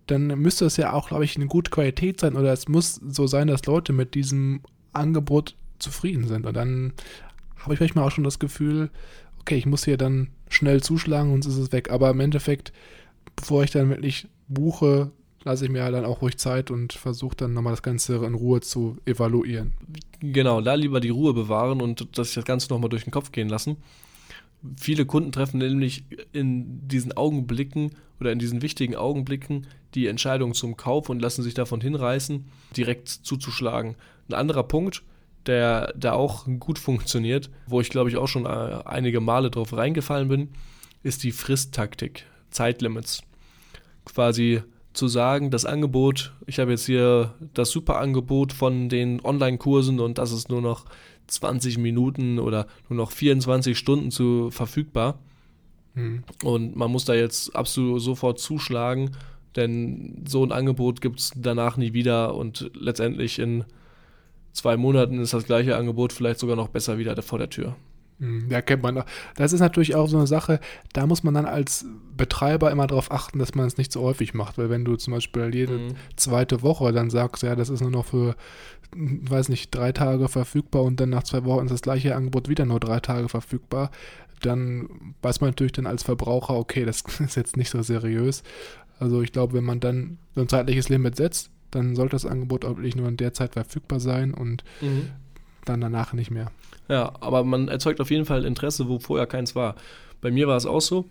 dann 0.07 0.27
müsste 0.27 0.66
es 0.66 0.77
ja 0.77 0.92
auch, 0.92 1.09
glaube 1.09 1.25
ich, 1.25 1.37
eine 1.37 1.46
gute 1.46 1.70
Qualität 1.70 2.20
sein 2.20 2.37
oder 2.37 2.53
es 2.53 2.68
muss 2.68 2.96
so 2.96 3.27
sein, 3.27 3.48
dass 3.48 3.66
Leute 3.66 3.92
mit 3.92 4.14
diesem 4.14 4.61
Angebot 4.92 5.55
zufrieden 5.79 6.27
sind. 6.27 6.46
Und 6.46 6.55
dann 6.55 6.92
habe 7.59 7.75
ich 7.75 7.81
manchmal 7.81 8.07
auch 8.07 8.11
schon 8.11 8.25
das 8.25 8.38
Gefühl, 8.38 8.90
okay, 9.40 9.57
ich 9.57 9.66
muss 9.66 9.85
hier 9.85 9.96
dann 9.96 10.29
schnell 10.48 10.83
zuschlagen 10.83 11.33
und 11.33 11.46
es 11.46 11.57
ist 11.57 11.72
weg. 11.72 11.90
Aber 11.90 12.11
im 12.11 12.20
Endeffekt, 12.20 12.72
bevor 13.37 13.62
ich 13.64 13.70
dann 13.70 13.90
wirklich 13.90 14.29
buche, 14.48 15.11
lasse 15.44 15.64
ich 15.64 15.70
mir 15.70 15.83
halt 15.83 15.94
dann 15.94 16.05
auch 16.05 16.22
ruhig 16.22 16.38
Zeit 16.38 16.70
und 16.70 16.92
versuche 16.92 17.37
dann 17.37 17.53
nochmal 17.53 17.72
das 17.72 17.83
Ganze 17.83 18.16
in 18.16 18.35
Ruhe 18.35 18.61
zu 18.61 18.98
evaluieren. 19.05 19.72
Genau, 20.20 20.61
da 20.61 20.75
lieber 20.75 21.01
die 21.01 21.09
Ruhe 21.09 21.35
bewahren 21.35 21.81
und 21.81 22.16
das 22.16 22.35
Ganze 22.44 22.68
nochmal 22.72 22.90
durch 22.90 23.05
den 23.05 23.11
Kopf 23.11 23.33
gehen 23.33 23.48
lassen. 23.48 23.77
Viele 24.79 25.07
Kunden 25.07 25.33
treffen 25.33 25.59
nämlich 25.59 26.05
in 26.33 26.87
diesen 26.87 27.12
Augenblicken 27.16 27.92
oder 28.20 28.31
in 28.33 28.38
diesen 28.38 28.62
wichtigen 28.62 28.94
Augenblicken 28.94 29.66
die 29.94 30.07
Entscheidung 30.07 30.55
zum 30.55 30.77
Kauf 30.77 31.09
und 31.09 31.20
lassen 31.20 31.42
sich 31.42 31.55
davon 31.55 31.81
hinreißen, 31.81 32.44
direkt 32.77 33.09
zuzuschlagen. 33.09 33.96
Ein 34.29 34.35
anderer 34.35 34.62
Punkt, 34.62 35.03
der 35.46 35.92
da 35.96 36.12
auch 36.12 36.46
gut 36.61 36.79
funktioniert, 36.79 37.51
wo 37.66 37.81
ich 37.81 37.90
glaube 37.90 38.11
ich 38.11 38.16
auch 38.16 38.29
schon 38.29 38.46
äh, 38.46 38.79
einige 38.85 39.20
Male 39.20 39.51
drauf 39.51 39.77
reingefallen 39.77 40.29
bin, 40.29 40.51
ist 41.03 41.25
die 41.25 41.33
Fristtaktik, 41.33 42.27
Zeitlimits. 42.51 43.22
Quasi 44.05 44.62
zu 44.92 45.09
sagen, 45.09 45.51
das 45.51 45.64
Angebot, 45.64 46.33
ich 46.46 46.59
habe 46.59 46.72
jetzt 46.72 46.87
hier 46.87 47.35
das 47.55 47.70
Superangebot 47.70 48.53
von 48.53 48.88
den 48.88 49.25
Online-Kursen 49.25 50.01
und 50.01 50.18
das 50.18 50.33
ist 50.33 50.48
nur 50.48 50.61
noch 50.61 50.85
20 51.26 51.78
Minuten 51.78 52.38
oder 52.38 52.66
nur 52.88 52.96
noch 52.96 53.11
24 53.12 53.76
Stunden 53.76 54.11
zu 54.11 54.50
verfügbar. 54.50 55.18
Mhm. 55.94 56.24
Und 56.42 56.76
man 56.76 56.90
muss 56.90 57.04
da 57.04 57.14
jetzt 57.14 57.54
absolut 57.54 58.00
sofort 58.00 58.38
zuschlagen, 58.38 59.12
denn 59.56 60.24
so 60.26 60.44
ein 60.44 60.52
Angebot 60.52 61.00
gibt 61.00 61.20
es 61.20 61.32
danach 61.37 61.76
nie 61.76 61.92
wieder 61.92 62.35
und 62.35 62.70
letztendlich 62.74 63.38
in 63.38 63.64
zwei 64.52 64.76
Monaten 64.76 65.18
ist 65.18 65.35
das 65.35 65.44
gleiche 65.44 65.76
Angebot 65.76 66.12
vielleicht 66.12 66.40
sogar 66.40 66.56
noch 66.56 66.68
besser 66.68 66.98
wieder 66.98 67.20
vor 67.22 67.38
der 67.38 67.50
Tür. 67.50 67.76
Hm, 68.18 68.48
ja, 68.51 68.62
kennt 68.62 68.83
man. 68.83 69.03
Das 69.37 69.53
ist 69.53 69.61
natürlich 69.61 69.94
auch 69.94 70.09
so 70.09 70.16
eine 70.16 70.27
Sache, 70.27 70.61
da 70.92 71.07
muss 71.07 71.22
man 71.22 71.35
dann 71.35 71.46
als 71.46 71.85
Betreiber 72.16 72.70
immer 72.70 72.87
darauf 72.87 73.11
achten, 73.11 73.38
dass 73.38 73.55
man 73.55 73.66
es 73.66 73.79
nicht 73.79 73.92
so 73.92 74.03
häufig 74.03 74.35
macht, 74.35 74.59
weil 74.59 74.70
wenn 74.70 74.85
du 74.85 74.96
zum 74.96 75.12
Beispiel 75.12 75.55
jede 75.55 75.79
mhm. 75.79 75.94
zweite 76.16 76.62
Woche 76.62 76.92
dann 76.92 77.11
sagst, 77.11 77.42
ja, 77.42 77.57
das 77.57 77.68
ist 77.68 77.81
nur 77.81 77.90
noch 77.90 78.07
für, 78.07 78.37
weiß 78.94 79.48
nicht, 79.48 79.75
drei 79.75 79.92
Tage 79.92 80.29
verfügbar 80.29 80.83
und 80.83 81.01
dann 81.01 81.11
nach 81.11 81.25
zwei 81.25 81.44
Wochen 81.44 81.64
ist 81.64 81.72
das 81.72 81.83
gleiche 81.83 82.14
Angebot 82.14 82.48
wieder 82.48 82.64
nur 82.64 82.81
drei 82.81 83.01
Tage 83.01 83.29
verfügbar, 83.29 83.90
dann 84.40 84.88
weiß 85.22 85.40
man 85.40 85.51
natürlich 85.51 85.72
dann 85.72 85.87
als 85.87 86.03
Verbraucher, 86.03 86.55
okay, 86.55 86.85
das 86.85 87.03
ist 87.20 87.37
jetzt 87.37 87.57
nicht 87.57 87.70
so 87.70 87.83
seriös. 87.83 88.42
Also 88.98 89.22
ich 89.22 89.33
glaube, 89.33 89.55
wenn 89.55 89.64
man 89.64 89.81
dann 89.81 90.18
so 90.35 90.42
ein 90.42 90.48
zeitliches 90.48 90.88
Limit 90.88 91.16
setzt, 91.16 91.51
dann 91.72 91.96
sollte 91.96 92.12
das 92.12 92.27
Angebot 92.27 92.64
auch 92.64 92.77
wirklich 92.77 92.96
nur 92.96 93.09
in 93.09 93.16
der 93.16 93.33
Zeit 93.33 93.55
verfügbar 93.55 93.98
sein 93.98 94.35
und 94.35 94.62
mhm. 94.81 95.09
Dann 95.64 95.81
danach 95.81 96.12
nicht 96.12 96.31
mehr. 96.31 96.51
Ja, 96.88 97.12
aber 97.20 97.44
man 97.44 97.68
erzeugt 97.68 98.01
auf 98.01 98.11
jeden 98.11 98.25
Fall 98.25 98.44
Interesse, 98.44 98.88
wo 98.88 98.98
vorher 98.98 99.27
keins 99.27 99.55
war. 99.55 99.77
Bei 100.20 100.31
mir 100.31 100.48
war 100.48 100.57
es 100.57 100.66
auch 100.66 100.81
so. 100.81 101.09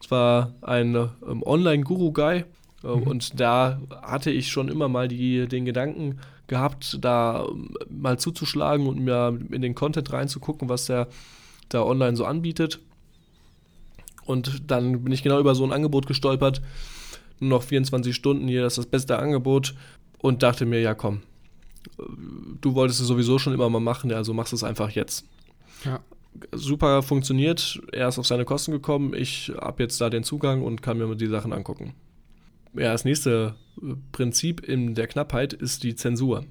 Es 0.00 0.10
war 0.10 0.52
ein 0.62 0.94
ähm, 0.94 1.42
Online-Guru-Guy 1.42 2.38
äh, 2.38 2.44
mhm. 2.86 3.02
und 3.02 3.40
da 3.40 3.80
hatte 4.02 4.30
ich 4.30 4.50
schon 4.50 4.68
immer 4.68 4.88
mal 4.88 5.08
die, 5.08 5.46
den 5.46 5.64
Gedanken 5.64 6.18
gehabt, 6.48 6.98
da 7.00 7.46
ähm, 7.48 7.74
mal 7.88 8.18
zuzuschlagen 8.18 8.86
und 8.86 9.00
mir 9.00 9.38
in 9.50 9.62
den 9.62 9.74
Content 9.74 10.12
reinzugucken, 10.12 10.68
was 10.68 10.86
der 10.86 11.08
da 11.68 11.82
online 11.82 12.16
so 12.16 12.24
anbietet. 12.24 12.80
Und 14.24 14.70
dann 14.70 15.04
bin 15.04 15.12
ich 15.12 15.22
genau 15.22 15.40
über 15.40 15.54
so 15.54 15.64
ein 15.64 15.72
Angebot 15.72 16.06
gestolpert. 16.06 16.62
Nur 17.40 17.50
noch 17.50 17.62
24 17.62 18.14
Stunden 18.14 18.46
hier, 18.46 18.62
das 18.62 18.74
ist 18.74 18.78
das 18.78 18.86
beste 18.86 19.18
Angebot 19.18 19.74
und 20.18 20.42
dachte 20.42 20.66
mir, 20.66 20.80
ja 20.80 20.94
komm, 20.94 21.22
du 22.60 22.74
wolltest 22.74 23.00
es 23.00 23.06
sowieso 23.06 23.38
schon 23.38 23.54
immer 23.54 23.68
mal 23.68 23.80
machen, 23.80 24.12
also 24.12 24.34
machst 24.34 24.52
es 24.52 24.64
einfach 24.64 24.90
jetzt. 24.90 25.26
Ja. 25.84 26.00
Super 26.52 27.02
funktioniert, 27.02 27.80
er 27.92 28.08
ist 28.08 28.18
auf 28.18 28.26
seine 28.26 28.44
Kosten 28.44 28.72
gekommen, 28.72 29.12
ich 29.14 29.52
habe 29.60 29.82
jetzt 29.82 30.00
da 30.00 30.08
den 30.08 30.24
Zugang 30.24 30.62
und 30.62 30.82
kann 30.82 30.98
mir 30.98 31.14
die 31.14 31.26
Sachen 31.26 31.52
angucken. 31.52 31.94
Ja, 32.74 32.92
das 32.92 33.04
nächste 33.04 33.54
Prinzip 34.12 34.66
in 34.66 34.94
der 34.94 35.06
Knappheit 35.06 35.52
ist 35.52 35.82
die 35.82 35.94
Zensur. 35.94 36.46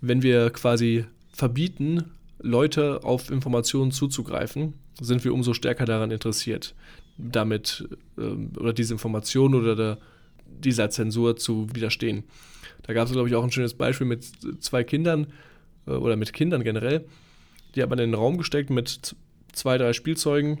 Wenn 0.00 0.22
wir 0.22 0.50
quasi 0.50 1.04
verbieten, 1.30 2.04
Leute 2.38 3.04
auf 3.04 3.30
Informationen 3.30 3.92
zuzugreifen, 3.92 4.74
sind 5.00 5.24
wir 5.24 5.32
umso 5.32 5.54
stärker 5.54 5.84
daran 5.84 6.10
interessiert, 6.10 6.74
damit 7.18 7.88
ähm, 8.18 8.50
oder 8.58 8.72
diese 8.72 8.94
Information 8.94 9.54
oder 9.54 9.76
der, 9.76 9.98
dieser 10.64 10.90
Zensur 10.90 11.36
zu 11.36 11.68
widerstehen. 11.74 12.24
Da 12.82 12.92
gab 12.92 13.06
es, 13.06 13.12
glaube 13.12 13.28
ich, 13.28 13.34
auch 13.34 13.44
ein 13.44 13.50
schönes 13.50 13.74
Beispiel 13.74 14.06
mit 14.06 14.24
zwei 14.60 14.84
Kindern 14.84 15.28
äh, 15.86 15.92
oder 15.92 16.16
mit 16.16 16.32
Kindern 16.32 16.62
generell. 16.62 17.04
Die 17.74 17.82
hat 17.82 17.90
man 17.90 17.98
in 17.98 18.10
den 18.10 18.14
Raum 18.14 18.38
gesteckt 18.38 18.70
mit 18.70 19.16
zwei, 19.52 19.78
drei 19.78 19.92
Spielzeugen 19.92 20.60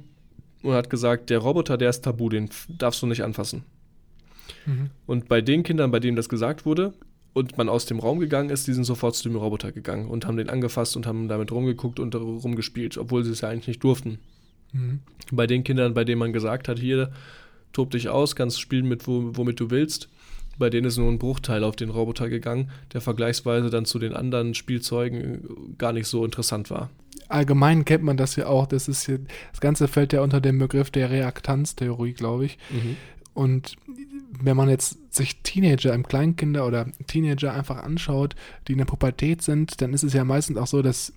und 0.62 0.74
hat 0.74 0.90
gesagt, 0.90 1.30
der 1.30 1.38
Roboter, 1.38 1.78
der 1.78 1.90
ist 1.90 2.02
tabu, 2.02 2.28
den 2.28 2.50
darfst 2.68 3.02
du 3.02 3.06
nicht 3.06 3.22
anfassen. 3.22 3.64
Mhm. 4.66 4.90
Und 5.06 5.28
bei 5.28 5.40
den 5.40 5.62
Kindern, 5.62 5.90
bei 5.90 6.00
denen 6.00 6.16
das 6.16 6.28
gesagt 6.28 6.66
wurde, 6.66 6.92
und 7.32 7.58
man 7.58 7.68
aus 7.68 7.84
dem 7.84 7.98
Raum 7.98 8.18
gegangen 8.18 8.48
ist, 8.48 8.66
die 8.66 8.72
sind 8.72 8.84
sofort 8.84 9.14
zu 9.14 9.28
dem 9.28 9.36
Roboter 9.36 9.70
gegangen 9.70 10.08
und 10.08 10.26
haben 10.26 10.38
den 10.38 10.48
angefasst 10.48 10.96
und 10.96 11.06
haben 11.06 11.28
damit 11.28 11.52
rumgeguckt 11.52 12.00
und 12.00 12.14
rumgespielt, 12.14 12.96
obwohl 12.96 13.24
sie 13.24 13.30
es 13.30 13.42
ja 13.42 13.50
eigentlich 13.50 13.68
nicht 13.68 13.84
durften. 13.84 14.18
Mhm. 14.72 15.00
Bei 15.32 15.46
den 15.46 15.62
Kindern, 15.62 15.92
bei 15.92 16.04
denen 16.04 16.18
man 16.18 16.32
gesagt 16.32 16.66
hat, 16.66 16.78
hier, 16.78 17.12
tob 17.76 17.90
dich 17.90 18.08
aus, 18.08 18.34
kannst 18.34 18.60
spielen 18.60 18.88
mit 18.88 19.06
womit 19.06 19.60
du 19.60 19.70
willst, 19.70 20.08
bei 20.58 20.70
denen 20.70 20.86
ist 20.86 20.96
nur 20.96 21.10
ein 21.10 21.18
Bruchteil 21.18 21.62
auf 21.62 21.76
den 21.76 21.90
Roboter 21.90 22.30
gegangen, 22.30 22.70
der 22.94 23.02
vergleichsweise 23.02 23.68
dann 23.68 23.84
zu 23.84 23.98
den 23.98 24.14
anderen 24.14 24.54
Spielzeugen 24.54 25.76
gar 25.76 25.92
nicht 25.92 26.06
so 26.06 26.24
interessant 26.24 26.70
war. 26.70 26.88
Allgemein 27.28 27.84
kennt 27.84 28.02
man 28.02 28.16
das 28.16 28.36
ja 28.36 28.46
auch. 28.46 28.66
Das 28.66 28.88
ist 28.88 29.04
hier, 29.04 29.20
das 29.50 29.60
Ganze 29.60 29.88
fällt 29.88 30.14
ja 30.14 30.22
unter 30.22 30.40
den 30.40 30.58
Begriff 30.58 30.90
der 30.90 31.10
Reaktanztheorie, 31.10 32.14
glaube 32.14 32.46
ich. 32.46 32.58
Mhm. 32.70 32.96
Und 33.34 33.76
wenn 34.40 34.56
man 34.56 34.70
jetzt 34.70 35.14
sich 35.14 35.42
Teenager, 35.42 35.92
im 35.92 36.06
Kleinkinder 36.06 36.66
oder 36.66 36.86
Teenager 37.06 37.52
einfach 37.52 37.82
anschaut, 37.82 38.34
die 38.66 38.72
in 38.72 38.78
der 38.78 38.86
Pubertät 38.86 39.42
sind, 39.42 39.82
dann 39.82 39.92
ist 39.92 40.04
es 40.04 40.14
ja 40.14 40.24
meistens 40.24 40.56
auch 40.56 40.66
so, 40.66 40.80
dass 40.80 41.12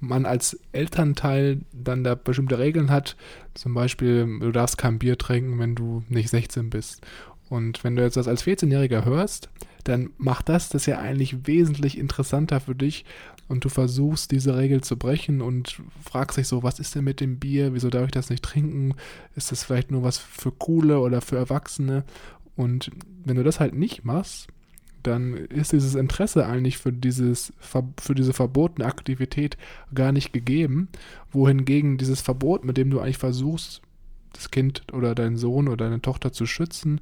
man 0.00 0.26
als 0.26 0.58
Elternteil 0.72 1.60
dann 1.72 2.04
da 2.04 2.14
bestimmte 2.14 2.58
Regeln 2.58 2.90
hat. 2.90 3.16
Zum 3.54 3.74
Beispiel, 3.74 4.38
du 4.40 4.52
darfst 4.52 4.78
kein 4.78 4.98
Bier 4.98 5.18
trinken, 5.18 5.58
wenn 5.58 5.74
du 5.74 6.02
nicht 6.08 6.30
16 6.30 6.70
bist. 6.70 7.00
Und 7.48 7.84
wenn 7.84 7.96
du 7.96 8.02
jetzt 8.02 8.16
das 8.16 8.28
als 8.28 8.44
14-Jähriger 8.44 9.04
hörst, 9.04 9.48
dann 9.84 10.10
macht 10.18 10.48
das 10.48 10.68
das 10.68 10.86
ja 10.86 10.98
eigentlich 10.98 11.46
wesentlich 11.46 11.96
interessanter 11.96 12.60
für 12.60 12.74
dich 12.74 13.04
und 13.48 13.64
du 13.64 13.68
versuchst 13.68 14.32
diese 14.32 14.56
Regel 14.56 14.82
zu 14.82 14.96
brechen 14.96 15.40
und 15.40 15.80
fragst 16.02 16.36
dich 16.36 16.48
so, 16.48 16.62
was 16.62 16.80
ist 16.80 16.94
denn 16.94 17.04
mit 17.04 17.20
dem 17.20 17.38
Bier? 17.38 17.74
Wieso 17.74 17.90
darf 17.90 18.06
ich 18.06 18.10
das 18.10 18.30
nicht 18.30 18.42
trinken? 18.42 18.94
Ist 19.36 19.52
das 19.52 19.62
vielleicht 19.62 19.90
nur 19.90 20.02
was 20.02 20.18
für 20.18 20.50
Coole 20.50 20.98
oder 20.98 21.20
für 21.20 21.36
Erwachsene? 21.36 22.04
Und 22.56 22.90
wenn 23.24 23.36
du 23.36 23.44
das 23.44 23.60
halt 23.60 23.74
nicht 23.74 24.04
machst, 24.04 24.48
dann 25.06 25.34
ist 25.34 25.72
dieses 25.72 25.94
Interesse 25.94 26.46
eigentlich 26.46 26.78
für, 26.78 26.92
dieses, 26.92 27.52
für 27.60 28.14
diese 28.14 28.32
verbotene 28.32 28.86
Aktivität 28.86 29.56
gar 29.94 30.12
nicht 30.12 30.32
gegeben, 30.32 30.88
wohingegen 31.32 31.98
dieses 31.98 32.20
Verbot, 32.20 32.64
mit 32.64 32.76
dem 32.76 32.90
du 32.90 33.00
eigentlich 33.00 33.18
versuchst, 33.18 33.82
das 34.32 34.50
Kind 34.50 34.82
oder 34.92 35.14
deinen 35.14 35.36
Sohn 35.36 35.68
oder 35.68 35.84
deine 35.84 36.02
Tochter 36.02 36.32
zu 36.32 36.46
schützen, 36.46 37.00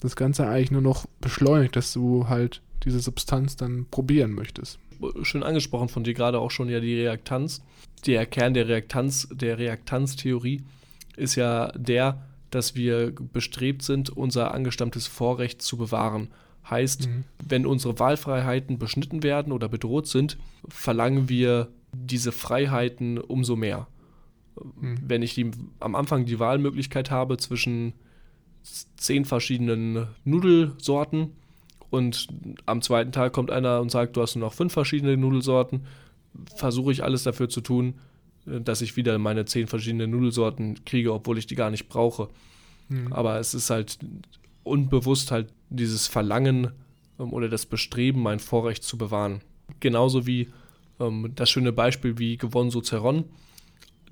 das 0.00 0.16
Ganze 0.16 0.46
eigentlich 0.46 0.70
nur 0.70 0.82
noch 0.82 1.06
beschleunigt, 1.20 1.76
dass 1.76 1.92
du 1.92 2.28
halt 2.28 2.62
diese 2.84 3.00
Substanz 3.00 3.56
dann 3.56 3.86
probieren 3.90 4.32
möchtest. 4.32 4.78
Schön 5.22 5.42
angesprochen 5.42 5.88
von 5.88 6.04
dir 6.04 6.14
gerade 6.14 6.38
auch 6.38 6.50
schon 6.50 6.68
ja 6.68 6.80
die 6.80 7.00
Reaktanz. 7.00 7.62
Der 8.06 8.26
Kern 8.26 8.54
der 8.54 8.68
Reaktanz, 8.68 9.28
der 9.32 9.58
Reaktanztheorie 9.58 10.62
ist 11.16 11.34
ja 11.34 11.72
der, 11.72 12.22
dass 12.50 12.74
wir 12.74 13.12
bestrebt 13.32 13.82
sind, 13.82 14.10
unser 14.10 14.54
angestammtes 14.54 15.06
Vorrecht 15.06 15.62
zu 15.62 15.76
bewahren. 15.76 16.28
Heißt, 16.68 17.08
mhm. 17.08 17.24
wenn 17.46 17.66
unsere 17.66 17.98
Wahlfreiheiten 17.98 18.78
beschnitten 18.78 19.22
werden 19.22 19.52
oder 19.52 19.68
bedroht 19.68 20.06
sind, 20.06 20.38
verlangen 20.68 21.28
wir 21.28 21.68
diese 21.92 22.32
Freiheiten 22.32 23.18
umso 23.18 23.56
mehr. 23.56 23.86
Mhm. 24.80 24.98
Wenn 25.02 25.22
ich 25.22 25.34
die, 25.34 25.50
am 25.80 25.94
Anfang 25.94 26.26
die 26.26 26.38
Wahlmöglichkeit 26.38 27.10
habe 27.10 27.38
zwischen 27.38 27.94
zehn 28.96 29.24
verschiedenen 29.24 30.08
Nudelsorten 30.24 31.32
und 31.90 32.28
am 32.66 32.82
zweiten 32.82 33.12
Tag 33.12 33.32
kommt 33.32 33.50
einer 33.50 33.80
und 33.80 33.90
sagt, 33.90 34.16
du 34.16 34.22
hast 34.22 34.36
nur 34.36 34.46
noch 34.46 34.54
fünf 34.54 34.72
verschiedene 34.72 35.16
Nudelsorten, 35.16 35.86
versuche 36.54 36.92
ich 36.92 37.02
alles 37.02 37.22
dafür 37.22 37.48
zu 37.48 37.60
tun, 37.60 37.94
äh, 38.46 38.60
dass 38.60 38.82
ich 38.82 38.96
wieder 38.96 39.18
meine 39.18 39.44
zehn 39.44 39.66
verschiedenen 39.66 40.10
Nudelsorten 40.10 40.84
kriege, 40.84 41.12
obwohl 41.12 41.38
ich 41.38 41.46
die 41.46 41.54
gar 41.54 41.70
nicht 41.70 41.88
brauche. 41.88 42.28
Mhm. 42.88 43.12
Aber 43.12 43.38
es 43.38 43.54
ist 43.54 43.70
halt 43.70 43.98
unbewusst 44.64 45.30
halt 45.30 45.52
dieses 45.70 46.06
Verlangen 46.06 46.72
ähm, 47.18 47.32
oder 47.32 47.48
das 47.48 47.66
Bestreben, 47.66 48.22
mein 48.22 48.40
Vorrecht 48.40 48.82
zu 48.82 48.98
bewahren. 48.98 49.40
Genauso 49.80 50.26
wie 50.26 50.48
ähm, 51.00 51.32
das 51.34 51.50
schöne 51.50 51.72
Beispiel 51.72 52.18
wie 52.18 52.36
gewonnen 52.36 52.70
so 52.70 52.80
Ceron. 52.80 53.24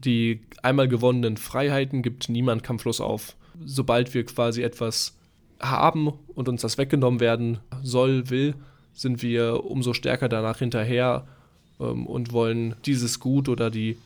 Die 0.05 0.41
einmal 0.63 0.89
gewonnenen 0.89 1.37
Freiheiten 1.37 2.03
gibt 2.03 2.29
niemand 2.29 2.63
kampflos 2.63 3.01
auf 3.01 3.37
sobald 3.65 4.13
wir 4.15 4.25
quasi 4.25 4.63
etwas 4.63 5.17
haben 5.61 6.13
und 6.35 6.49
uns 6.49 6.63
das 6.63 6.79
weggenommen 6.79 7.21
werden 7.21 7.59
soll, 7.83 8.29
will, 8.31 8.55
sind 8.93 9.23
wir 9.23 9.65
umso 9.65 9.95
stärker 9.95 10.29
danach 10.29 10.59
hinterher 10.59 11.27
ähm, 11.81 12.07
und 12.07 12.33
wollen 12.33 12.75
dieses 12.85 13.21
Gut 13.21 13.49
oder 13.49 13.71
die, 13.71 13.99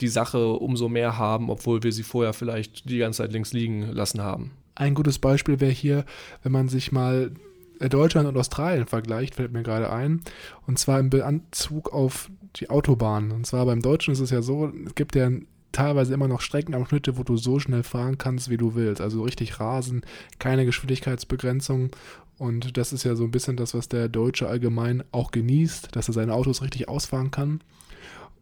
die 0.00 0.08
Sache 0.08 0.48
umso 0.48 0.88
mehr 0.88 1.18
haben, 1.18 1.50
obwohl 1.50 1.82
wir 1.82 1.92
sie 1.92 2.02
vorher 2.02 2.32
vielleicht 2.32 2.88
die 2.88 2.98
ganze 2.98 3.18
Zeit 3.18 3.32
links 3.32 3.52
liegen 3.52 3.92
lassen 3.92 4.20
haben. 4.22 4.50
Ein 4.78 4.94
gutes 4.94 5.18
Beispiel 5.18 5.58
wäre 5.58 5.72
hier, 5.72 6.04
wenn 6.44 6.52
man 6.52 6.68
sich 6.68 6.92
mal 6.92 7.32
Deutschland 7.80 8.28
und 8.28 8.36
Australien 8.36 8.86
vergleicht, 8.86 9.34
fällt 9.34 9.52
mir 9.52 9.64
gerade 9.64 9.92
ein. 9.92 10.20
Und 10.68 10.78
zwar 10.78 11.00
im 11.00 11.10
Bezug 11.10 11.92
auf 11.92 12.30
die 12.54 12.70
Autobahn. 12.70 13.32
Und 13.32 13.44
zwar 13.44 13.66
beim 13.66 13.82
Deutschen 13.82 14.12
ist 14.12 14.20
es 14.20 14.30
ja 14.30 14.40
so, 14.40 14.72
es 14.86 14.94
gibt 14.94 15.16
ja 15.16 15.30
teilweise 15.72 16.14
immer 16.14 16.28
noch 16.28 16.40
Streckenabschnitte, 16.40 17.18
wo 17.18 17.24
du 17.24 17.36
so 17.36 17.58
schnell 17.58 17.82
fahren 17.82 18.18
kannst, 18.18 18.50
wie 18.50 18.56
du 18.56 18.76
willst. 18.76 19.00
Also 19.00 19.22
richtig 19.22 19.58
rasen, 19.58 20.02
keine 20.38 20.64
Geschwindigkeitsbegrenzung. 20.64 21.90
Und 22.38 22.76
das 22.76 22.92
ist 22.92 23.02
ja 23.02 23.16
so 23.16 23.24
ein 23.24 23.32
bisschen 23.32 23.56
das, 23.56 23.74
was 23.74 23.88
der 23.88 24.08
Deutsche 24.08 24.46
allgemein 24.46 25.02
auch 25.10 25.32
genießt, 25.32 25.88
dass 25.96 26.06
er 26.06 26.14
seine 26.14 26.34
Autos 26.34 26.62
richtig 26.62 26.88
ausfahren 26.88 27.32
kann. 27.32 27.62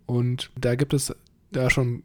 Und 0.04 0.50
da 0.60 0.74
gibt 0.74 0.92
es 0.92 1.16
da 1.50 1.70
schon 1.70 2.02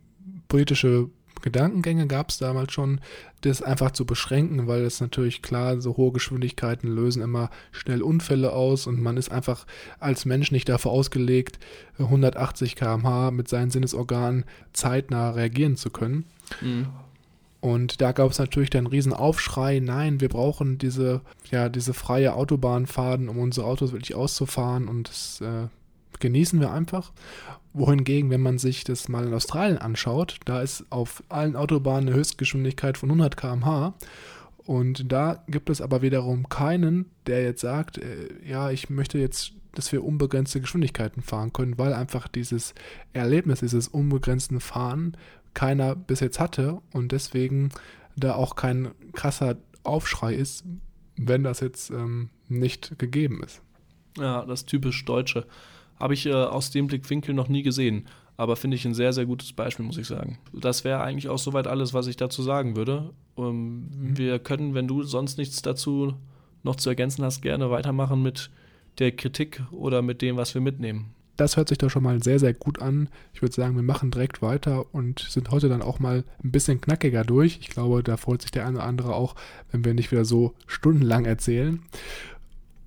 politische 0.48 1.10
Gedankengänge 1.42 2.08
gab 2.08 2.30
es 2.30 2.38
damals 2.38 2.74
schon, 2.74 3.02
das 3.42 3.62
einfach 3.62 3.92
zu 3.92 4.06
beschränken, 4.06 4.68
weil 4.68 4.82
es 4.84 5.02
natürlich 5.02 5.42
klar, 5.42 5.82
so 5.82 5.98
hohe 5.98 6.12
Geschwindigkeiten 6.12 6.88
lösen 6.88 7.22
immer 7.22 7.50
schnell 7.72 8.02
Unfälle 8.02 8.54
aus 8.54 8.88
und 8.88 9.02
man 9.02 9.18
ist 9.18 9.32
einfach 9.32 9.66
als 10.00 10.26
Mensch 10.26 10.52
nicht 10.52 10.70
dafür 10.70 10.92
ausgelegt, 10.92 11.60
180 11.98 12.76
km/h 12.76 13.32
mit 13.32 13.48
seinen 13.48 13.72
Sinnesorganen 13.72 14.46
zeitnah 14.74 15.32
reagieren 15.32 15.76
zu 15.76 15.90
können. 15.90 16.26
Mhm. 16.62 16.88
Und 17.62 18.02
da 18.02 18.12
gab 18.12 18.32
es 18.32 18.40
natürlich 18.40 18.72
dann 18.72 18.86
einen 18.86 18.88
riesen 18.88 19.14
Aufschrei, 19.14 19.80
nein, 19.80 20.20
wir 20.20 20.30
brauchen 20.30 20.80
diese, 20.80 21.22
ja, 21.52 21.70
diese 21.70 21.94
freie 21.94 22.34
Autobahnfaden, 22.34 23.30
um 23.30 23.38
unsere 23.38 23.68
Autos 23.68 23.92
wirklich 23.92 24.16
auszufahren 24.16 24.88
und 24.88 25.10
das 25.10 25.42
äh, 25.42 25.68
genießen 26.20 26.60
wir 26.60 26.72
einfach. 26.72 27.12
Wohingegen, 27.74 28.30
wenn 28.30 28.42
man 28.42 28.58
sich 28.58 28.84
das 28.84 29.08
mal 29.08 29.26
in 29.26 29.34
Australien 29.34 29.78
anschaut, 29.78 30.40
da 30.46 30.62
ist 30.62 30.86
auf 30.90 31.24
allen 31.30 31.56
Autobahnen 31.56 32.10
eine 32.10 32.18
Höchstgeschwindigkeit 32.18 32.98
von 32.98 33.10
100 33.10 33.38
km/h. 33.38 33.94
Und 34.66 35.12
da 35.12 35.44
gibt 35.48 35.70
es 35.70 35.82
aber 35.82 36.02
wiederum 36.02 36.50
keinen, 36.50 37.06
der 37.28 37.44
jetzt 37.44 37.62
sagt, 37.62 37.98
äh, 37.98 38.30
ja, 38.46 38.70
ich 38.70 38.90
möchte 38.90 39.18
jetzt, 39.18 39.54
dass 39.74 39.92
wir 39.92 40.04
unbegrenzte 40.04 40.62
Geschwindigkeiten 40.62 41.22
fahren 41.22 41.54
können, 41.54 41.78
weil 41.78 41.94
einfach 41.94 42.28
dieses 42.28 42.74
Erlebnis, 43.14 43.62
dieses 43.62 43.88
unbegrenzten 43.88 44.60
Fahren 44.60 45.18
keiner 45.54 45.96
bis 45.96 46.20
jetzt 46.20 46.40
hatte 46.40 46.82
und 46.94 47.12
deswegen 47.12 47.70
da 48.16 48.36
auch 48.36 48.56
kein 48.56 48.92
krasser 49.14 49.58
Aufschrei 49.84 50.36
ist, 50.36 50.64
wenn 51.18 51.44
das 51.44 51.60
jetzt 51.60 51.90
ähm, 51.90 52.30
nicht 52.48 52.98
gegeben 53.00 53.42
ist. 53.44 53.62
Ja, 54.18 54.46
das 54.46 54.66
typisch 54.66 55.04
Deutsche. 55.06 55.46
Habe 56.02 56.14
ich 56.16 56.26
äh, 56.26 56.34
aus 56.34 56.72
dem 56.72 56.88
Blickwinkel 56.88 57.34
noch 57.34 57.48
nie 57.48 57.64
gesehen. 57.64 58.08
Aber 58.38 58.56
finde 58.56 58.76
ich 58.76 58.86
ein 58.86 58.96
sehr, 58.96 59.14
sehr 59.14 59.26
gutes 59.28 59.54
Beispiel, 59.54 59.86
muss 59.86 59.98
ich 59.98 60.08
sagen. 60.08 60.40
Das 60.52 60.84
wäre 60.84 61.02
eigentlich 61.02 61.30
auch 61.30 61.38
soweit 61.38 61.68
alles, 61.68 61.94
was 61.94 62.08
ich 62.08 62.18
dazu 62.18 62.42
sagen 62.42 62.76
würde. 62.76 63.14
Um, 63.36 63.82
mhm. 63.82 64.18
Wir 64.18 64.40
können, 64.40 64.74
wenn 64.74 64.88
du 64.88 65.04
sonst 65.04 65.38
nichts 65.38 65.62
dazu 65.62 66.16
noch 66.64 66.76
zu 66.76 66.90
ergänzen 66.90 67.24
hast, 67.24 67.42
gerne 67.42 67.70
weitermachen 67.70 68.22
mit 68.22 68.50
der 69.00 69.12
Kritik 69.12 69.62
oder 69.72 70.02
mit 70.02 70.22
dem, 70.22 70.38
was 70.38 70.54
wir 70.54 70.62
mitnehmen. 70.62 71.14
Das 71.38 71.58
hört 71.58 71.70
sich 71.70 71.78
doch 71.78 71.90
schon 71.90 72.04
mal 72.04 72.22
sehr, 72.22 72.40
sehr 72.40 72.54
gut 72.54 72.82
an. 72.82 73.10
Ich 73.34 73.42
würde 73.42 73.56
sagen, 73.56 73.76
wir 73.76 73.84
machen 73.84 74.12
direkt 74.12 74.42
weiter 74.42 74.94
und 74.94 75.20
sind 75.20 75.50
heute 75.50 75.70
dann 75.70 75.82
auch 75.82 76.00
mal 76.00 76.24
ein 76.44 76.52
bisschen 76.52 76.82
knackiger 76.82 77.24
durch. 77.24 77.60
Ich 77.62 77.70
glaube, 77.70 78.04
da 78.04 78.18
freut 78.18 78.42
sich 78.42 78.52
der 78.52 78.68
eine 78.68 78.78
oder 78.78 78.86
andere 78.86 79.16
auch, 79.16 79.36
wenn 79.72 79.86
wir 79.86 79.94
nicht 79.94 80.12
wieder 80.12 80.26
so 80.26 80.54
stundenlang 80.68 81.26
erzählen. 81.26 81.82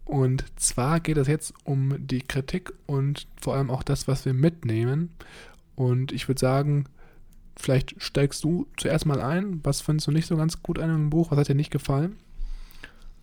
Und 0.04 0.44
zwar 0.56 1.00
geht 1.00 1.16
es 1.16 1.28
jetzt 1.28 1.54
um 1.64 1.94
die 2.06 2.20
Kritik 2.20 2.72
und 2.86 3.26
vor 3.40 3.54
allem 3.54 3.70
auch 3.70 3.82
das, 3.82 4.06
was 4.06 4.24
wir 4.24 4.34
mitnehmen. 4.34 5.10
Und 5.76 6.12
ich 6.12 6.28
würde 6.28 6.40
sagen, 6.40 6.84
vielleicht 7.56 8.00
steigst 8.02 8.44
du 8.44 8.66
zuerst 8.76 9.06
mal 9.06 9.20
ein. 9.20 9.60
Was 9.62 9.80
findest 9.80 10.06
du 10.06 10.12
nicht 10.12 10.26
so 10.26 10.36
ganz 10.36 10.62
gut 10.62 10.78
an 10.78 10.90
dem 10.90 11.10
Buch? 11.10 11.30
Was 11.30 11.38
hat 11.38 11.48
dir 11.48 11.54
nicht 11.54 11.70
gefallen? 11.70 12.16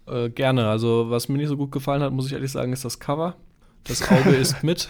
Äh, 0.07 0.29
gerne. 0.29 0.67
Also, 0.67 1.09
was 1.09 1.29
mir 1.29 1.37
nicht 1.37 1.49
so 1.49 1.57
gut 1.57 1.71
gefallen 1.71 2.01
hat, 2.01 2.13
muss 2.13 2.25
ich 2.25 2.33
ehrlich 2.33 2.51
sagen, 2.51 2.73
ist 2.73 2.83
das 2.83 2.99
Cover. 2.99 3.35
Das 3.83 4.09
Auge 4.09 4.31
ist 4.31 4.63
mit. 4.63 4.89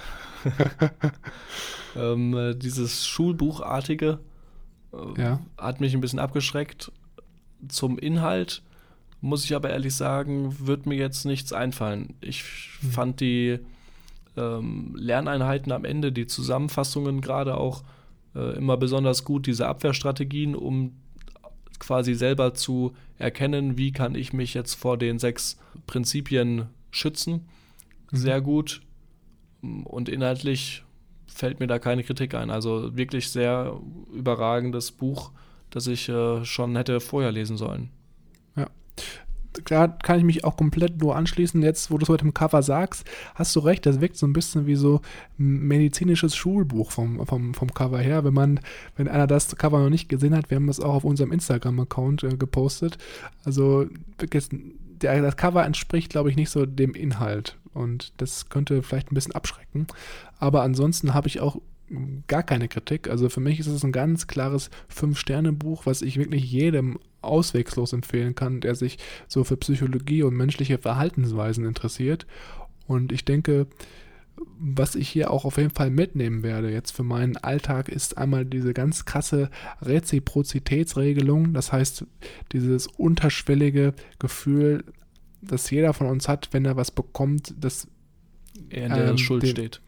ähm, 1.95 2.33
äh, 2.35 2.55
dieses 2.55 3.05
Schulbuchartige 3.05 4.19
äh, 4.93 5.21
ja. 5.21 5.39
hat 5.57 5.81
mich 5.81 5.93
ein 5.93 6.01
bisschen 6.01 6.19
abgeschreckt. 6.19 6.91
Zum 7.67 7.99
Inhalt 7.99 8.63
muss 9.21 9.45
ich 9.45 9.55
aber 9.55 9.69
ehrlich 9.69 9.95
sagen, 9.95 10.55
wird 10.65 10.85
mir 10.85 10.95
jetzt 10.95 11.25
nichts 11.25 11.53
einfallen. 11.53 12.15
Ich 12.21 12.43
mhm. 12.81 12.91
fand 12.91 13.19
die 13.21 13.59
ähm, 14.35 14.95
Lerneinheiten 14.97 15.71
am 15.71 15.85
Ende, 15.85 16.11
die 16.11 16.27
Zusammenfassungen 16.27 17.21
gerade 17.21 17.55
auch 17.57 17.83
äh, 18.35 18.55
immer 18.57 18.77
besonders 18.77 19.23
gut, 19.23 19.45
diese 19.45 19.67
Abwehrstrategien, 19.67 20.55
um 20.55 20.93
quasi 21.79 22.13
selber 22.13 22.53
zu 22.53 22.93
erkennen, 23.17 23.77
wie 23.77 23.91
kann 23.91 24.15
ich 24.15 24.33
mich 24.33 24.53
jetzt 24.53 24.75
vor 24.75 24.97
den 24.97 25.19
sechs 25.19 25.57
Prinzipien 25.87 26.67
schützen. 26.91 27.47
sehr 28.11 28.41
gut 28.41 28.81
und 29.61 30.09
inhaltlich 30.09 30.83
fällt 31.27 31.59
mir 31.59 31.67
da 31.67 31.79
keine 31.79 32.03
Kritik 32.03 32.33
ein. 32.35 32.49
Also 32.49 32.95
wirklich 32.97 33.29
sehr 33.29 33.79
überragendes 34.13 34.91
Buch, 34.91 35.31
das 35.69 35.87
ich 35.87 36.09
äh, 36.09 36.43
schon 36.43 36.75
hätte 36.75 36.99
vorher 36.99 37.31
lesen 37.31 37.57
sollen. 37.57 37.89
Klar 39.65 39.97
kann 39.99 40.17
ich 40.17 40.23
mich 40.23 40.45
auch 40.45 40.55
komplett 40.55 41.01
nur 41.01 41.15
anschließen. 41.15 41.61
Jetzt, 41.61 41.91
wo 41.91 41.97
du 41.97 42.03
es 42.03 42.09
heute 42.09 42.23
im 42.23 42.33
Cover 42.33 42.63
sagst, 42.63 43.05
hast 43.35 43.53
du 43.55 43.59
recht, 43.59 43.85
das 43.85 43.99
wirkt 43.99 44.15
so 44.15 44.25
ein 44.25 44.31
bisschen 44.31 44.65
wie 44.65 44.75
so 44.75 45.01
ein 45.37 45.67
medizinisches 45.67 46.35
Schulbuch 46.35 46.91
vom, 46.91 47.25
vom, 47.27 47.53
vom 47.53 47.73
Cover 47.73 47.99
her. 47.99 48.23
Wenn 48.23 48.33
man, 48.33 48.59
wenn 48.95 49.09
einer 49.09 49.27
das 49.27 49.55
Cover 49.57 49.79
noch 49.79 49.89
nicht 49.89 50.07
gesehen 50.07 50.35
hat, 50.35 50.49
wir 50.49 50.55
haben 50.55 50.67
das 50.67 50.79
auch 50.79 50.93
auf 50.93 51.03
unserem 51.03 51.33
Instagram-Account 51.33 52.23
äh, 52.23 52.37
gepostet. 52.37 52.97
Also 53.43 53.87
der, 55.01 55.21
das 55.21 55.35
Cover 55.35 55.65
entspricht, 55.65 56.11
glaube 56.11 56.29
ich, 56.29 56.37
nicht 56.37 56.49
so 56.49 56.65
dem 56.65 56.93
Inhalt. 56.93 57.57
Und 57.73 58.13
das 58.17 58.49
könnte 58.49 58.83
vielleicht 58.83 59.11
ein 59.11 59.15
bisschen 59.15 59.35
abschrecken. 59.35 59.87
Aber 60.39 60.61
ansonsten 60.61 61.13
habe 61.13 61.27
ich 61.27 61.41
auch 61.41 61.57
gar 62.27 62.43
keine 62.43 62.67
Kritik. 62.67 63.09
Also 63.09 63.29
für 63.29 63.41
mich 63.41 63.59
ist 63.59 63.67
es 63.67 63.83
ein 63.83 63.91
ganz 63.91 64.27
klares 64.27 64.69
Fünf-Sterne-Buch, 64.87 65.85
was 65.85 66.01
ich 66.01 66.17
wirklich 66.17 66.49
jedem 66.49 66.99
auswegslos 67.21 67.93
empfehlen 67.93 68.35
kann, 68.35 68.61
der 68.61 68.75
sich 68.75 68.97
so 69.27 69.43
für 69.43 69.57
Psychologie 69.57 70.23
und 70.23 70.35
menschliche 70.35 70.77
Verhaltensweisen 70.77 71.65
interessiert. 71.65 72.25
Und 72.87 73.11
ich 73.11 73.25
denke, 73.25 73.67
was 74.59 74.95
ich 74.95 75.09
hier 75.09 75.31
auch 75.31 75.45
auf 75.45 75.57
jeden 75.57 75.71
Fall 75.71 75.89
mitnehmen 75.89 76.43
werde 76.43 76.71
jetzt 76.71 76.91
für 76.91 77.03
meinen 77.03 77.37
Alltag, 77.37 77.89
ist 77.89 78.17
einmal 78.17 78.45
diese 78.45 78.73
ganz 78.73 79.05
krasse 79.05 79.49
Reziprozitätsregelung. 79.81 81.53
Das 81.53 81.71
heißt, 81.71 82.05
dieses 82.51 82.87
unterschwellige 82.87 83.93
Gefühl, 84.19 84.83
das 85.41 85.69
jeder 85.69 85.93
von 85.93 86.07
uns 86.07 86.27
hat, 86.27 86.49
wenn 86.51 86.65
er 86.65 86.75
was 86.75 86.91
bekommt, 86.91 87.53
dass 87.59 87.87
er 88.69 88.85
in 88.87 88.93
der 88.93 89.09
ähm, 89.09 89.17
Schuld 89.17 89.43
den, 89.43 89.49
steht. 89.49 89.81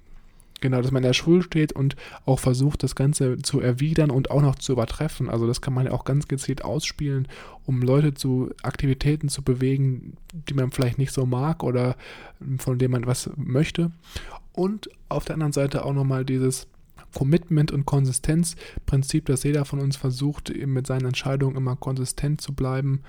Genau, 0.63 0.81
dass 0.81 0.91
man 0.91 1.03
in 1.03 1.07
der 1.07 1.13
Schuld 1.13 1.43
steht 1.43 1.73
und 1.73 1.97
auch 2.25 2.39
versucht, 2.39 2.83
das 2.83 2.95
Ganze 2.95 3.37
zu 3.39 3.59
erwidern 3.59 4.09
und 4.09 4.31
auch 4.31 4.41
noch 4.41 4.55
zu 4.55 4.71
übertreffen. 4.71 5.29
Also 5.29 5.45
das 5.45 5.59
kann 5.59 5.73
man 5.73 5.87
ja 5.87 5.91
auch 5.91 6.05
ganz 6.05 6.29
gezielt 6.29 6.63
ausspielen, 6.63 7.27
um 7.65 7.81
Leute 7.81 8.13
zu 8.13 8.49
Aktivitäten 8.61 9.27
zu 9.27 9.41
bewegen, 9.41 10.15
die 10.31 10.53
man 10.53 10.71
vielleicht 10.71 10.99
nicht 10.99 11.11
so 11.11 11.25
mag 11.25 11.63
oder 11.63 11.97
von 12.59 12.77
denen 12.77 12.93
man 12.93 13.05
was 13.05 13.29
möchte. 13.35 13.91
Und 14.53 14.89
auf 15.09 15.25
der 15.25 15.33
anderen 15.33 15.51
Seite 15.51 15.83
auch 15.83 15.91
nochmal 15.91 16.23
dieses 16.23 16.67
Commitment 17.13 17.73
und 17.73 17.85
Konsistenzprinzip, 17.85 19.25
dass 19.25 19.43
jeder 19.43 19.65
von 19.65 19.81
uns 19.81 19.97
versucht, 19.97 20.49
eben 20.49 20.71
mit 20.71 20.87
seinen 20.87 21.07
Entscheidungen 21.07 21.57
immer 21.57 21.75
konsistent 21.75 22.39
zu 22.39 22.53
bleiben 22.53 23.01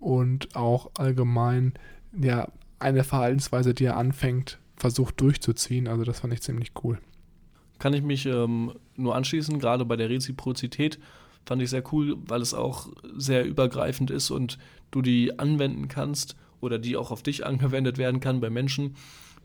und 0.00 0.56
auch 0.56 0.90
allgemein 0.96 1.74
ja 2.18 2.48
eine 2.78 3.04
Verhaltensweise, 3.04 3.74
die 3.74 3.84
er 3.84 3.98
anfängt, 3.98 4.58
versucht 4.76 5.20
durchzuziehen. 5.20 5.88
Also 5.88 6.04
das 6.04 6.20
fand 6.20 6.32
ich 6.32 6.42
ziemlich 6.42 6.72
cool. 6.82 6.98
Kann 7.78 7.94
ich 7.94 8.02
mich 8.02 8.26
ähm, 8.26 8.72
nur 8.96 9.14
anschließen, 9.14 9.58
gerade 9.58 9.84
bei 9.84 9.96
der 9.96 10.08
Reziprozität 10.08 10.98
fand 11.46 11.60
ich 11.60 11.70
sehr 11.70 11.82
cool, 11.92 12.16
weil 12.26 12.40
es 12.40 12.54
auch 12.54 12.88
sehr 13.16 13.44
übergreifend 13.44 14.10
ist 14.10 14.30
und 14.30 14.58
du 14.90 15.02
die 15.02 15.38
anwenden 15.38 15.88
kannst 15.88 16.36
oder 16.60 16.78
die 16.78 16.96
auch 16.96 17.10
auf 17.10 17.22
dich 17.22 17.44
angewendet 17.46 17.98
werden 17.98 18.20
kann 18.20 18.40
bei 18.40 18.50
Menschen, 18.50 18.96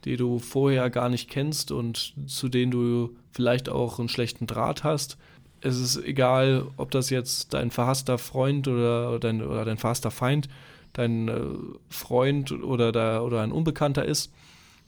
die 0.06 0.16
du 0.16 0.40
vorher 0.40 0.90
gar 0.90 1.10
nicht 1.10 1.30
kennst 1.30 1.72
und 1.72 2.14
zu 2.28 2.48
denen 2.48 2.72
du 2.72 3.16
vielleicht 3.32 3.68
auch 3.68 4.00
einen 4.00 4.10
schlechten 4.10 4.48
Draht 4.48 4.84
hast. 4.84 5.18
Es 5.62 5.78
ist 5.78 5.98
egal, 5.98 6.68
ob 6.78 6.92
das 6.92 7.10
jetzt 7.10 7.54
dein 7.54 7.70
verhasster 7.70 8.18
Freund 8.18 8.70
oder 8.70 9.20
dein, 9.20 9.42
oder 9.42 9.66
dein 9.66 9.78
verhasster 9.78 10.12
Feind, 10.12 10.48
dein 10.94 11.28
äh, 11.28 11.42
Freund 11.90 12.54
oder, 12.54 12.94
da, 12.94 13.22
oder 13.22 13.42
ein 13.42 13.52
Unbekannter 13.52 14.06
ist 14.06 14.32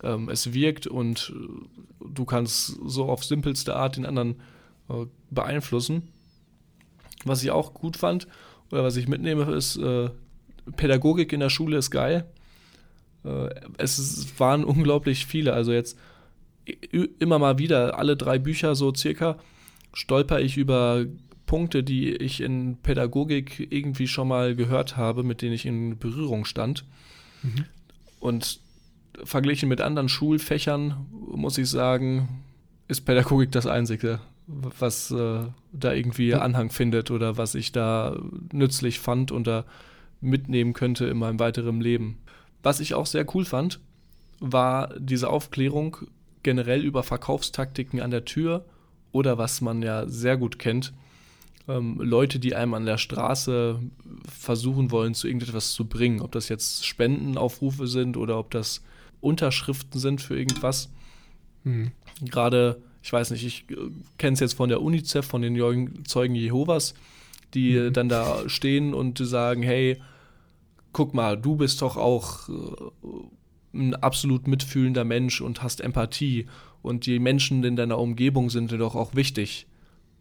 ähm, 0.03 0.29
es 0.29 0.53
wirkt 0.53 0.87
und 0.87 1.33
äh, 1.35 2.07
du 2.13 2.25
kannst 2.25 2.79
so 2.85 3.05
auf 3.05 3.23
simpelste 3.23 3.75
Art 3.75 3.97
den 3.97 4.05
anderen 4.05 4.35
äh, 4.89 5.05
beeinflussen. 5.29 6.09
Was 7.23 7.43
ich 7.43 7.51
auch 7.51 7.73
gut 7.73 7.97
fand 7.97 8.27
oder 8.71 8.83
was 8.83 8.97
ich 8.97 9.07
mitnehme, 9.07 9.43
ist, 9.53 9.77
äh, 9.77 10.09
Pädagogik 10.75 11.33
in 11.33 11.39
der 11.39 11.49
Schule 11.49 11.77
ist 11.77 11.91
geil. 11.91 12.25
Äh, 13.23 13.49
es 13.77 13.99
ist, 13.99 14.39
waren 14.39 14.63
unglaublich 14.63 15.25
viele, 15.25 15.53
also 15.53 15.71
jetzt 15.71 15.97
immer 17.19 17.39
mal 17.39 17.57
wieder, 17.57 17.97
alle 17.97 18.15
drei 18.15 18.37
Bücher 18.37 18.75
so 18.75 18.93
circa, 18.93 19.39
stolper 19.93 20.39
ich 20.39 20.57
über 20.57 21.05
Punkte, 21.45 21.83
die 21.83 22.15
ich 22.15 22.39
in 22.39 22.77
Pädagogik 22.77 23.67
irgendwie 23.71 24.07
schon 24.07 24.27
mal 24.27 24.55
gehört 24.55 24.95
habe, 24.95 25.23
mit 25.23 25.41
denen 25.41 25.53
ich 25.53 25.65
in 25.65 25.97
Berührung 25.97 26.45
stand. 26.45 26.85
Mhm. 27.43 27.65
Und 28.19 28.59
verglichen 29.23 29.69
mit 29.69 29.81
anderen 29.81 30.09
Schulfächern, 30.09 31.05
muss 31.11 31.57
ich 31.57 31.69
sagen, 31.69 32.43
ist 32.87 33.01
Pädagogik 33.01 33.51
das 33.51 33.67
Einzige, 33.67 34.19
was 34.47 35.11
äh, 35.11 35.43
da 35.71 35.93
irgendwie 35.93 36.33
Anhang 36.35 36.71
findet 36.71 37.11
oder 37.11 37.37
was 37.37 37.55
ich 37.55 37.71
da 37.71 38.17
nützlich 38.51 38.99
fand 38.99 39.31
und 39.31 39.47
da 39.47 39.65
mitnehmen 40.19 40.73
könnte 40.73 41.05
in 41.05 41.17
meinem 41.17 41.39
weiteren 41.39 41.81
Leben. 41.81 42.17
Was 42.63 42.79
ich 42.79 42.93
auch 42.93 43.05
sehr 43.05 43.25
cool 43.33 43.45
fand, 43.45 43.79
war 44.39 44.93
diese 44.99 45.29
Aufklärung 45.29 45.97
generell 46.43 46.83
über 46.83 47.03
Verkaufstaktiken 47.03 48.01
an 48.01 48.11
der 48.11 48.25
Tür 48.25 48.65
oder 49.11 49.37
was 49.37 49.61
man 49.61 49.81
ja 49.81 50.07
sehr 50.07 50.37
gut 50.37 50.59
kennt, 50.59 50.93
ähm, 51.67 51.99
Leute, 52.01 52.39
die 52.39 52.55
einem 52.55 52.73
an 52.73 52.85
der 52.85 52.97
Straße 52.97 53.79
versuchen 54.27 54.91
wollen, 54.91 55.13
zu 55.13 55.27
irgendetwas 55.27 55.73
zu 55.73 55.85
bringen. 55.85 56.21
Ob 56.21 56.31
das 56.31 56.49
jetzt 56.49 56.85
Spendenaufrufe 56.85 57.87
sind 57.87 58.17
oder 58.17 58.37
ob 58.37 58.51
das 58.51 58.83
Unterschriften 59.21 59.99
sind 59.99 60.21
für 60.21 60.37
irgendwas. 60.37 60.89
Mhm. 61.63 61.91
Gerade, 62.21 62.81
ich 63.01 63.11
weiß 63.11 63.31
nicht, 63.31 63.45
ich 63.45 63.65
äh, 63.69 63.91
kenne 64.17 64.33
es 64.33 64.39
jetzt 64.39 64.53
von 64.53 64.69
der 64.69 64.81
UNICEF, 64.81 65.25
von 65.25 65.41
den 65.41 66.05
Zeugen 66.05 66.35
Jehovas, 66.35 66.93
die 67.53 67.73
mhm. 67.73 67.93
dann 67.93 68.09
da 68.09 68.49
stehen 68.49 68.93
und 68.93 69.17
sagen, 69.19 69.63
hey, 69.63 70.01
guck 70.93 71.13
mal, 71.13 71.37
du 71.37 71.55
bist 71.55 71.81
doch 71.81 71.97
auch 71.97 72.49
äh, 72.49 72.53
ein 73.73 73.95
absolut 73.95 74.47
mitfühlender 74.47 75.05
Mensch 75.05 75.41
und 75.41 75.63
hast 75.63 75.81
Empathie 75.81 76.47
und 76.81 77.05
die 77.05 77.19
Menschen 77.19 77.63
in 77.63 77.75
deiner 77.75 77.99
Umgebung 77.99 78.49
sind 78.49 78.71
dir 78.71 78.77
doch 78.77 78.95
auch 78.95 79.15
wichtig. 79.15 79.67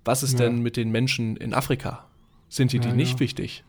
Was 0.04 0.22
ist 0.22 0.34
ja. 0.34 0.46
denn 0.46 0.62
mit 0.62 0.76
den 0.76 0.90
Menschen 0.90 1.36
in 1.36 1.52
Afrika? 1.52 2.06
Sind 2.48 2.72
die 2.72 2.76
ja, 2.76 2.82
die 2.82 2.92
nicht 2.92 3.14
ja. 3.14 3.20
wichtig? 3.20 3.64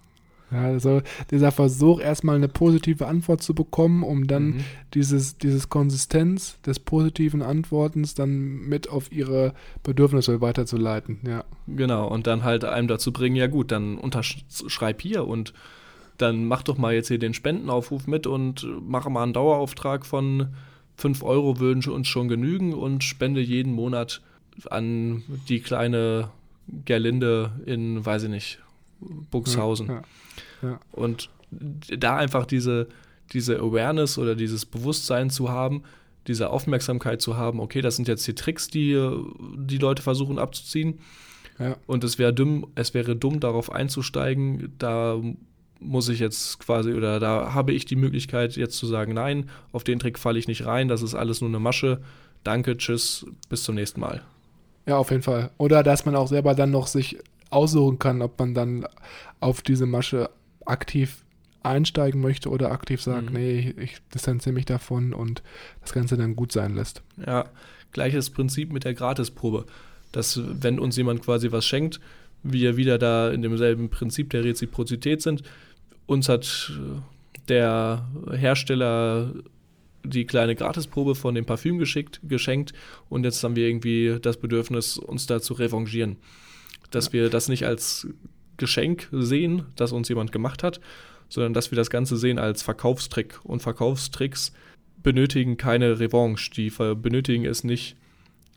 Ja, 0.51 0.63
also 0.63 1.01
dieser 1.29 1.51
Versuch, 1.51 2.01
erstmal 2.01 2.35
eine 2.35 2.47
positive 2.47 3.07
Antwort 3.07 3.41
zu 3.41 3.55
bekommen, 3.55 4.03
um 4.03 4.27
dann 4.27 4.43
mhm. 4.43 4.63
dieses, 4.93 5.37
dieses 5.37 5.69
Konsistenz 5.69 6.59
des 6.61 6.79
positiven 6.79 7.41
Antwortens 7.41 8.15
dann 8.15 8.67
mit 8.67 8.89
auf 8.89 9.11
ihre 9.11 9.53
Bedürfnisse 9.83 10.41
weiterzuleiten, 10.41 11.19
ja. 11.25 11.45
Genau, 11.67 12.07
und 12.07 12.27
dann 12.27 12.43
halt 12.43 12.65
einem 12.65 12.87
dazu 12.87 13.13
bringen, 13.13 13.35
ja 13.35 13.47
gut, 13.47 13.71
dann 13.71 13.97
unterschreib 13.97 15.01
hier 15.01 15.25
und 15.27 15.53
dann 16.17 16.45
mach 16.45 16.63
doch 16.63 16.77
mal 16.77 16.93
jetzt 16.93 17.07
hier 17.07 17.19
den 17.19 17.33
Spendenaufruf 17.33 18.07
mit 18.07 18.27
und 18.27 18.67
mache 18.87 19.09
mal 19.09 19.23
einen 19.23 19.33
Dauerauftrag 19.33 20.05
von 20.05 20.49
5 20.97 21.23
Euro 21.23 21.59
würden 21.59 21.83
uns 21.91 22.07
schon 22.07 22.27
genügen 22.27 22.73
und 22.73 23.03
spende 23.03 23.41
jeden 23.41 23.73
Monat 23.73 24.21
an 24.69 25.23
die 25.49 25.61
kleine 25.61 26.29
Gerlinde 26.85 27.51
in, 27.65 28.05
weiß 28.05 28.23
ich 28.23 28.29
nicht, 28.29 28.59
Buxhausen. 29.31 29.87
Ja, 29.87 29.93
ja, 29.95 30.01
ja. 30.61 30.79
Und 30.91 31.29
da 31.51 32.15
einfach 32.15 32.45
diese, 32.45 32.87
diese 33.33 33.59
Awareness 33.59 34.17
oder 34.17 34.35
dieses 34.35 34.65
Bewusstsein 34.65 35.29
zu 35.29 35.49
haben, 35.49 35.83
diese 36.27 36.49
Aufmerksamkeit 36.49 37.21
zu 37.21 37.37
haben, 37.37 37.59
okay, 37.59 37.81
das 37.81 37.95
sind 37.95 38.07
jetzt 38.07 38.27
die 38.27 38.35
Tricks, 38.35 38.67
die 38.67 38.93
die 39.57 39.77
Leute 39.77 40.01
versuchen 40.03 40.39
abzuziehen. 40.39 40.99
Ja. 41.59 41.75
Und 41.87 42.03
es 42.03 42.19
wäre 42.19 42.33
dumm, 42.33 42.67
es 42.75 42.93
wäre 42.93 43.15
dumm, 43.15 43.39
darauf 43.39 43.71
einzusteigen. 43.71 44.73
Da 44.77 45.19
muss 45.79 46.09
ich 46.09 46.19
jetzt 46.19 46.59
quasi, 46.59 46.93
oder 46.93 47.19
da 47.19 47.53
habe 47.53 47.73
ich 47.73 47.85
die 47.85 47.95
Möglichkeit, 47.95 48.55
jetzt 48.55 48.77
zu 48.77 48.85
sagen, 48.85 49.13
nein, 49.13 49.49
auf 49.71 49.83
den 49.83 49.99
Trick 49.99 50.19
falle 50.19 50.39
ich 50.39 50.47
nicht 50.47 50.65
rein, 50.65 50.87
das 50.87 51.01
ist 51.01 51.15
alles 51.15 51.41
nur 51.41 51.49
eine 51.49 51.59
Masche. 51.59 52.01
Danke, 52.43 52.77
tschüss, 52.77 53.25
bis 53.49 53.63
zum 53.63 53.75
nächsten 53.75 53.99
Mal. 53.99 54.21
Ja, 54.85 54.97
auf 54.97 55.11
jeden 55.11 55.23
Fall. 55.23 55.51
Oder 55.57 55.83
dass 55.83 56.05
man 56.05 56.15
auch 56.15 56.27
selber 56.27 56.55
dann 56.55 56.71
noch 56.71 56.87
sich 56.87 57.17
aussuchen 57.49 57.99
kann, 57.99 58.21
ob 58.21 58.39
man 58.39 58.53
dann 58.53 58.87
auf 59.39 59.61
diese 59.61 59.85
Masche 59.85 60.29
aktiv 60.65 61.23
einsteigen 61.63 62.21
möchte 62.21 62.49
oder 62.49 62.71
aktiv 62.71 63.01
sagt, 63.01 63.29
mhm. 63.31 63.37
nee, 63.37 63.75
ich 63.77 63.97
distanziere 64.13 64.53
mich 64.53 64.65
davon 64.65 65.13
und 65.13 65.43
das 65.81 65.93
Ganze 65.93 66.17
dann 66.17 66.35
gut 66.35 66.51
sein 66.51 66.75
lässt. 66.75 67.03
Ja, 67.25 67.45
gleiches 67.91 68.29
Prinzip 68.29 68.71
mit 68.71 68.83
der 68.83 68.93
Gratisprobe. 68.93 69.65
Dass, 70.11 70.41
wenn 70.43 70.79
uns 70.79 70.97
jemand 70.97 71.21
quasi 71.21 71.51
was 71.51 71.65
schenkt, 71.65 71.99
wir 72.43 72.75
wieder 72.75 72.97
da 72.97 73.29
in 73.29 73.41
demselben 73.41 73.89
Prinzip 73.89 74.29
der 74.31 74.43
Reziprozität 74.43 75.21
sind. 75.21 75.43
Uns 76.05 76.27
hat 76.27 76.71
äh, 76.71 76.99
der 77.47 78.09
Hersteller 78.31 79.31
die 80.03 80.25
kleine 80.25 80.55
Gratisprobe 80.55 81.13
von 81.13 81.35
dem 81.35 81.45
Parfüm 81.45 81.77
geschickt, 81.77 82.19
geschenkt 82.23 82.73
und 83.07 83.23
jetzt 83.23 83.43
haben 83.43 83.55
wir 83.55 83.67
irgendwie 83.67 84.17
das 84.19 84.37
Bedürfnis, 84.37 84.97
uns 84.97 85.27
da 85.27 85.39
zu 85.39 85.53
revanchieren 85.53 86.17
dass 86.91 87.13
wir 87.13 87.29
das 87.29 87.47
nicht 87.47 87.65
als 87.65 88.07
Geschenk 88.61 89.09
sehen, 89.11 89.63
das 89.75 89.91
uns 89.91 90.07
jemand 90.07 90.31
gemacht 90.31 90.63
hat, 90.63 90.79
sondern 91.27 91.53
dass 91.53 91.71
wir 91.71 91.75
das 91.75 91.89
Ganze 91.89 92.15
sehen 92.15 92.39
als 92.39 92.61
Verkaufstrick. 92.61 93.39
Und 93.43 93.61
Verkaufstricks 93.61 94.53
benötigen 95.01 95.57
keine 95.57 95.99
Revanche, 95.99 96.51
die 96.51 96.71
benötigen 96.95 97.45
es 97.45 97.63
nicht, 97.63 97.97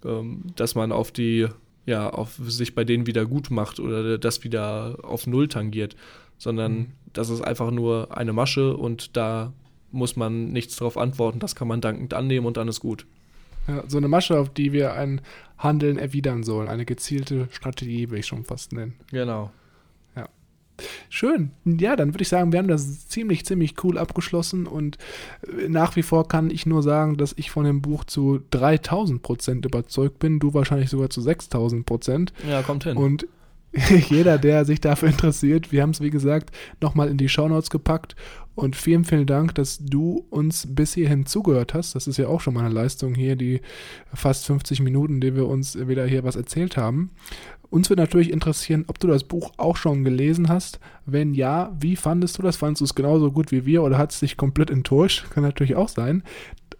ähm, 0.05 0.43
dass 0.57 0.75
man 0.75 0.93
auf 0.93 1.11
die, 1.11 1.49
ja, 1.87 2.11
auf 2.11 2.39
sich 2.47 2.75
bei 2.75 2.85
denen 2.85 3.07
wieder 3.07 3.25
gut 3.25 3.51
macht 3.51 3.81
oder 3.81 4.19
das 4.19 4.45
wieder 4.45 4.99
auf 5.03 5.27
Null 5.27 5.49
tangiert, 5.49 5.97
sondern 6.39 6.73
mhm. 6.73 6.87
das 7.13 7.31
ist 7.31 7.41
einfach 7.41 7.71
nur 7.71 8.17
eine 8.17 8.33
Masche 8.33 8.77
und 8.77 9.17
da 9.17 9.53
muss 9.91 10.17
man 10.17 10.49
nichts 10.53 10.77
darauf 10.77 10.99
antworten, 10.99 11.39
das 11.39 11.55
kann 11.55 11.69
man 11.69 11.81
dankend 11.81 12.13
annehmen 12.13 12.47
und 12.47 12.57
dann 12.57 12.69
ist 12.69 12.81
gut. 12.81 13.07
Ja, 13.67 13.85
so 13.89 13.97
eine 13.97 14.09
Masche, 14.09 14.39
auf 14.39 14.53
die 14.53 14.73
wir 14.73 14.93
ein 14.93 15.23
Handeln 15.57 15.99
erwidern 15.99 16.43
sollen, 16.43 16.69
eine 16.69 16.85
gezielte 16.85 17.49
Strategie, 17.51 18.11
will 18.11 18.19
ich 18.19 18.27
schon 18.27 18.45
fast 18.45 18.73
nennen. 18.73 18.95
Genau. 19.11 19.51
Schön. 21.09 21.51
Ja, 21.65 21.97
dann 21.97 22.15
würde 22.15 22.23
ich 22.23 22.29
sagen, 22.29 22.53
wir 22.53 22.59
haben 22.59 22.69
das 22.69 23.09
ziemlich, 23.09 23.45
ziemlich 23.45 23.83
cool 23.85 23.99
abgeschlossen 23.99 24.67
und 24.67 24.99
äh, 25.47 25.69
nach 25.69 25.97
wie 25.97 26.03
vor 26.03 26.27
kann 26.29 26.51
ich 26.51 26.67
nur 26.67 26.83
sagen, 26.83 27.17
dass 27.17 27.35
ich 27.37 27.51
von 27.51 27.65
dem 27.65 27.81
Buch 27.83 28.05
zu 28.05 28.41
3000 28.51 29.23
Prozent 29.23 29.65
überzeugt 29.65 30.19
bin, 30.19 30.39
du 30.39 30.55
wahrscheinlich 30.55 30.91
sogar 30.91 31.11
zu 31.11 31.21
6000 31.21 31.87
Prozent. 31.87 32.33
Ja, 32.49 32.63
kommt 32.63 32.85
hin. 32.85 32.97
Und 32.97 33.27
jeder, 34.09 34.39
der 34.39 34.65
sich 34.65 34.81
dafür 34.81 35.09
interessiert, 35.09 35.73
wir 35.73 35.83
haben 35.83 35.91
es 35.91 36.01
wie 36.01 36.11
gesagt 36.11 36.55
nochmal 36.81 37.09
in 37.09 37.17
die 37.17 37.29
Shownotes 37.29 37.71
gepackt 37.71 38.15
und 38.55 38.77
vielen, 38.77 39.05
vielen 39.05 39.27
Dank, 39.27 39.55
dass 39.57 39.79
du 39.81 40.27
uns 40.31 40.69
bis 40.71 40.95
hierhin 40.95 41.27
zugehört 41.27 41.75
hast. 41.75 41.95
Das 41.95 42.07
ist 42.07 42.19
ja 42.19 42.29
auch 42.29 42.41
schon 42.41 42.55
mal 42.55 42.65
eine 42.65 42.75
Leistung 42.75 43.15
hier, 43.15 43.35
die 43.35 43.61
fast 44.13 44.47
50 44.47 44.81
Minuten, 44.81 45.21
die 45.21 45.35
wir 45.35 45.49
uns 45.49 45.77
wieder 45.89 46.07
hier 46.07 46.23
was 46.23 46.37
erzählt 46.37 46.77
haben. 46.77 47.11
Uns 47.71 47.91
wird 47.91 47.99
natürlich 47.99 48.31
interessieren, 48.31 48.85
ob 48.87 49.01
du 49.01 49.09
das 49.09 49.25
Buch 49.25 49.53
auch 49.57 49.77
schon 49.77 50.05
gelesen 50.05 50.49
hast. 50.49 50.79
Wenn 51.07 51.35
ja, 51.35 51.75
wie 51.81 51.97
fandest 51.97 52.39
du 52.39 52.43
das? 52.43 52.57
Fandest 52.57 52.83
du 52.83 52.85
es 52.85 52.95
genauso 52.95 53.33
gut 53.33 53.51
wie 53.51 53.67
wir 53.67 53.83
oder 53.83 53.99
hat 53.99 54.13
es 54.13 54.21
dich 54.21 54.37
komplett 54.37 54.71
enttäuscht? 54.71 55.29
Kann 55.35 55.43
natürlich 55.43 55.75
auch 55.75 55.89
sein. 55.89 56.23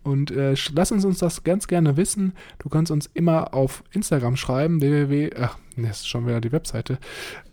Und 0.05 0.31
äh, 0.31 0.55
lass 0.73 0.93
uns 0.93 1.05
uns 1.05 1.19
das 1.19 1.43
ganz 1.45 1.67
gerne 1.67 1.97
wissen. 1.97 2.35
Du 2.59 2.69
kannst 2.69 2.93
uns 2.93 3.07
immer 3.15 3.55
auf 3.55 3.83
Instagram 3.91 4.37
schreiben, 4.37 4.81
www. 4.81 5.31
Ach, 5.41 5.59
das 5.77 6.01
ist 6.01 6.09
schon 6.09 6.27
wieder 6.27 6.43
die 6.43 6.53
Webseite. 6.53 6.99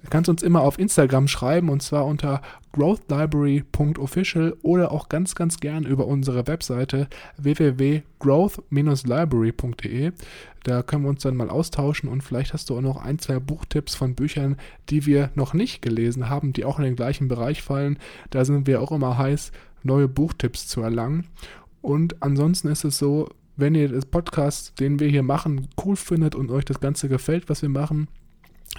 Du 0.04 0.10
kannst 0.10 0.30
uns 0.30 0.44
immer 0.44 0.62
auf 0.62 0.78
Instagram 0.78 1.28
schreiben 1.28 1.70
und 1.70 1.82
zwar 1.82 2.06
unter 2.06 2.42
growthlibrary.official 2.74 4.58
oder 4.62 4.92
auch 4.92 5.10
ganz, 5.10 5.34
ganz 5.36 5.60
gern 5.60 5.84
über 5.84 6.08
unsere 6.08 6.48
Webseite 6.48 7.08
www.growth-library.de. 7.38 10.12
Da 10.64 10.84
können 10.84 11.04
wir 11.04 11.10
uns 11.10 11.24
dann 11.24 11.36
mal 11.36 11.50
austauschen 11.50 12.08
und 12.10 12.22
vielleicht 12.22 12.54
hast 12.54 12.70
du 12.70 12.78
auch 12.78 12.82
noch 12.82 13.04
ein, 13.04 13.18
zwei 13.20 13.40
Buchtipps 13.40 13.96
von 13.96 14.16
Büchern, 14.16 14.56
die 14.90 15.06
wir 15.06 15.32
noch 15.36 15.54
nicht 15.54 15.82
gelesen 15.82 16.30
haben, 16.30 16.54
die 16.54 16.64
auch 16.66 16.78
in 16.78 16.86
den 16.86 16.96
gleichen 16.96 17.28
Bereich 17.28 17.64
fallen. 17.64 17.98
Da 18.30 18.46
sind 18.46 18.68
wir 18.68 18.82
auch 18.82 18.92
immer 18.92 19.18
heiß, 19.18 19.52
neue 19.84 20.08
Buchtipps 20.08 20.68
zu 20.68 20.82
erlangen. 20.82 21.26
Und 21.82 22.22
ansonsten 22.22 22.68
ist 22.68 22.84
es 22.84 23.00
so, 23.00 23.30
wenn 23.58 23.76
ihr 23.76 23.90
das 23.90 24.06
Podcast, 24.06 24.80
den 24.80 25.00
wir 25.00 25.08
hier 25.08 25.24
machen, 25.24 25.68
cool 25.84 25.96
findet 25.96 26.36
und 26.36 26.52
euch 26.52 26.66
das 26.66 26.80
Ganze 26.80 27.10
gefällt, 27.10 27.50
was 27.50 27.62
wir 27.62 27.70
machen, 27.70 28.08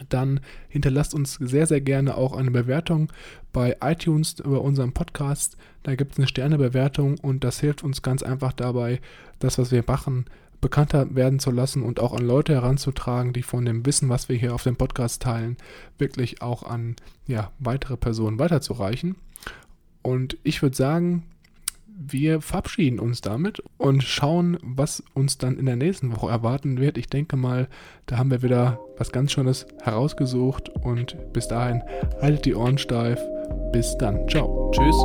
dann 0.09 0.40
hinterlasst 0.68 1.14
uns 1.14 1.34
sehr, 1.34 1.66
sehr 1.66 1.80
gerne 1.80 2.16
auch 2.16 2.34
eine 2.34 2.51
Bewertung 2.51 3.12
bei 3.53 3.76
iTunes 3.82 4.40
über 4.40 4.62
unseren 4.62 4.93
Podcast. 4.93 5.57
Da 5.82 5.95
gibt 5.95 6.12
es 6.12 6.18
eine 6.18 6.28
Sternebewertung 6.28 7.18
und 7.18 7.45
das 7.45 7.61
hilft 7.61 7.84
uns 7.84 8.03
ganz 8.03 8.22
einfach 8.22 8.53
dabei, 8.53 9.01
das, 9.38 9.59
was 9.59 9.70
wir 9.70 9.84
machen, 9.86 10.26
bekannter 10.61 11.14
werden 11.14 11.40
zu 11.40 11.51
lassen 11.51 11.82
und 11.82 12.01
auch 12.01 12.14
an 12.14 12.24
Leute 12.24 12.55
heranzutragen, 12.55 13.32
die 13.32 13.43
von 13.43 13.64
dem 13.64 13.84
Wissen, 13.84 14.09
was 14.09 14.28
wir 14.28 14.36
hier 14.36 14.55
auf 14.55 14.62
dem 14.62 14.76
Podcast 14.76 15.22
teilen, 15.22 15.57
wirklich 15.99 16.40
auch 16.40 16.62
an 16.62 16.97
ja, 17.26 17.51
weitere 17.59 17.97
Personen 17.97 18.38
weiterzureichen. 18.38 19.16
Und 20.03 20.38
ich 20.45 20.62
würde 20.62 20.76
sagen, 20.76 21.24
wir 21.97 22.40
verabschieden 22.40 22.99
uns 22.99 23.20
damit 23.20 23.62
und 23.78 24.03
schauen, 24.03 24.59
was 24.62 25.03
uns 25.14 25.38
dann 25.38 25.59
in 25.59 25.66
der 25.66 25.76
nächsten 25.76 26.12
Woche 26.14 26.30
erwarten 26.30 26.78
wird. 26.78 26.99
Ich 26.99 27.07
denke 27.07 27.36
mal, 27.36 27.68
da 28.07 28.18
haben 28.18 28.30
wir 28.30 28.43
wieder 28.43 28.80
was 28.99 29.12
ganz 29.12 29.32
Schönes 29.32 29.66
herausgesucht 29.82 30.68
und 30.68 31.16
bis 31.32 31.49
dahin 31.49 31.82
haltet 32.20 32.45
die 32.45 32.55
Ohren 32.55 32.78
steif. 32.78 33.20
Bis 33.72 33.97
dann. 33.99 34.28
Ciao. 34.28 34.70
Tschüss. 34.72 34.97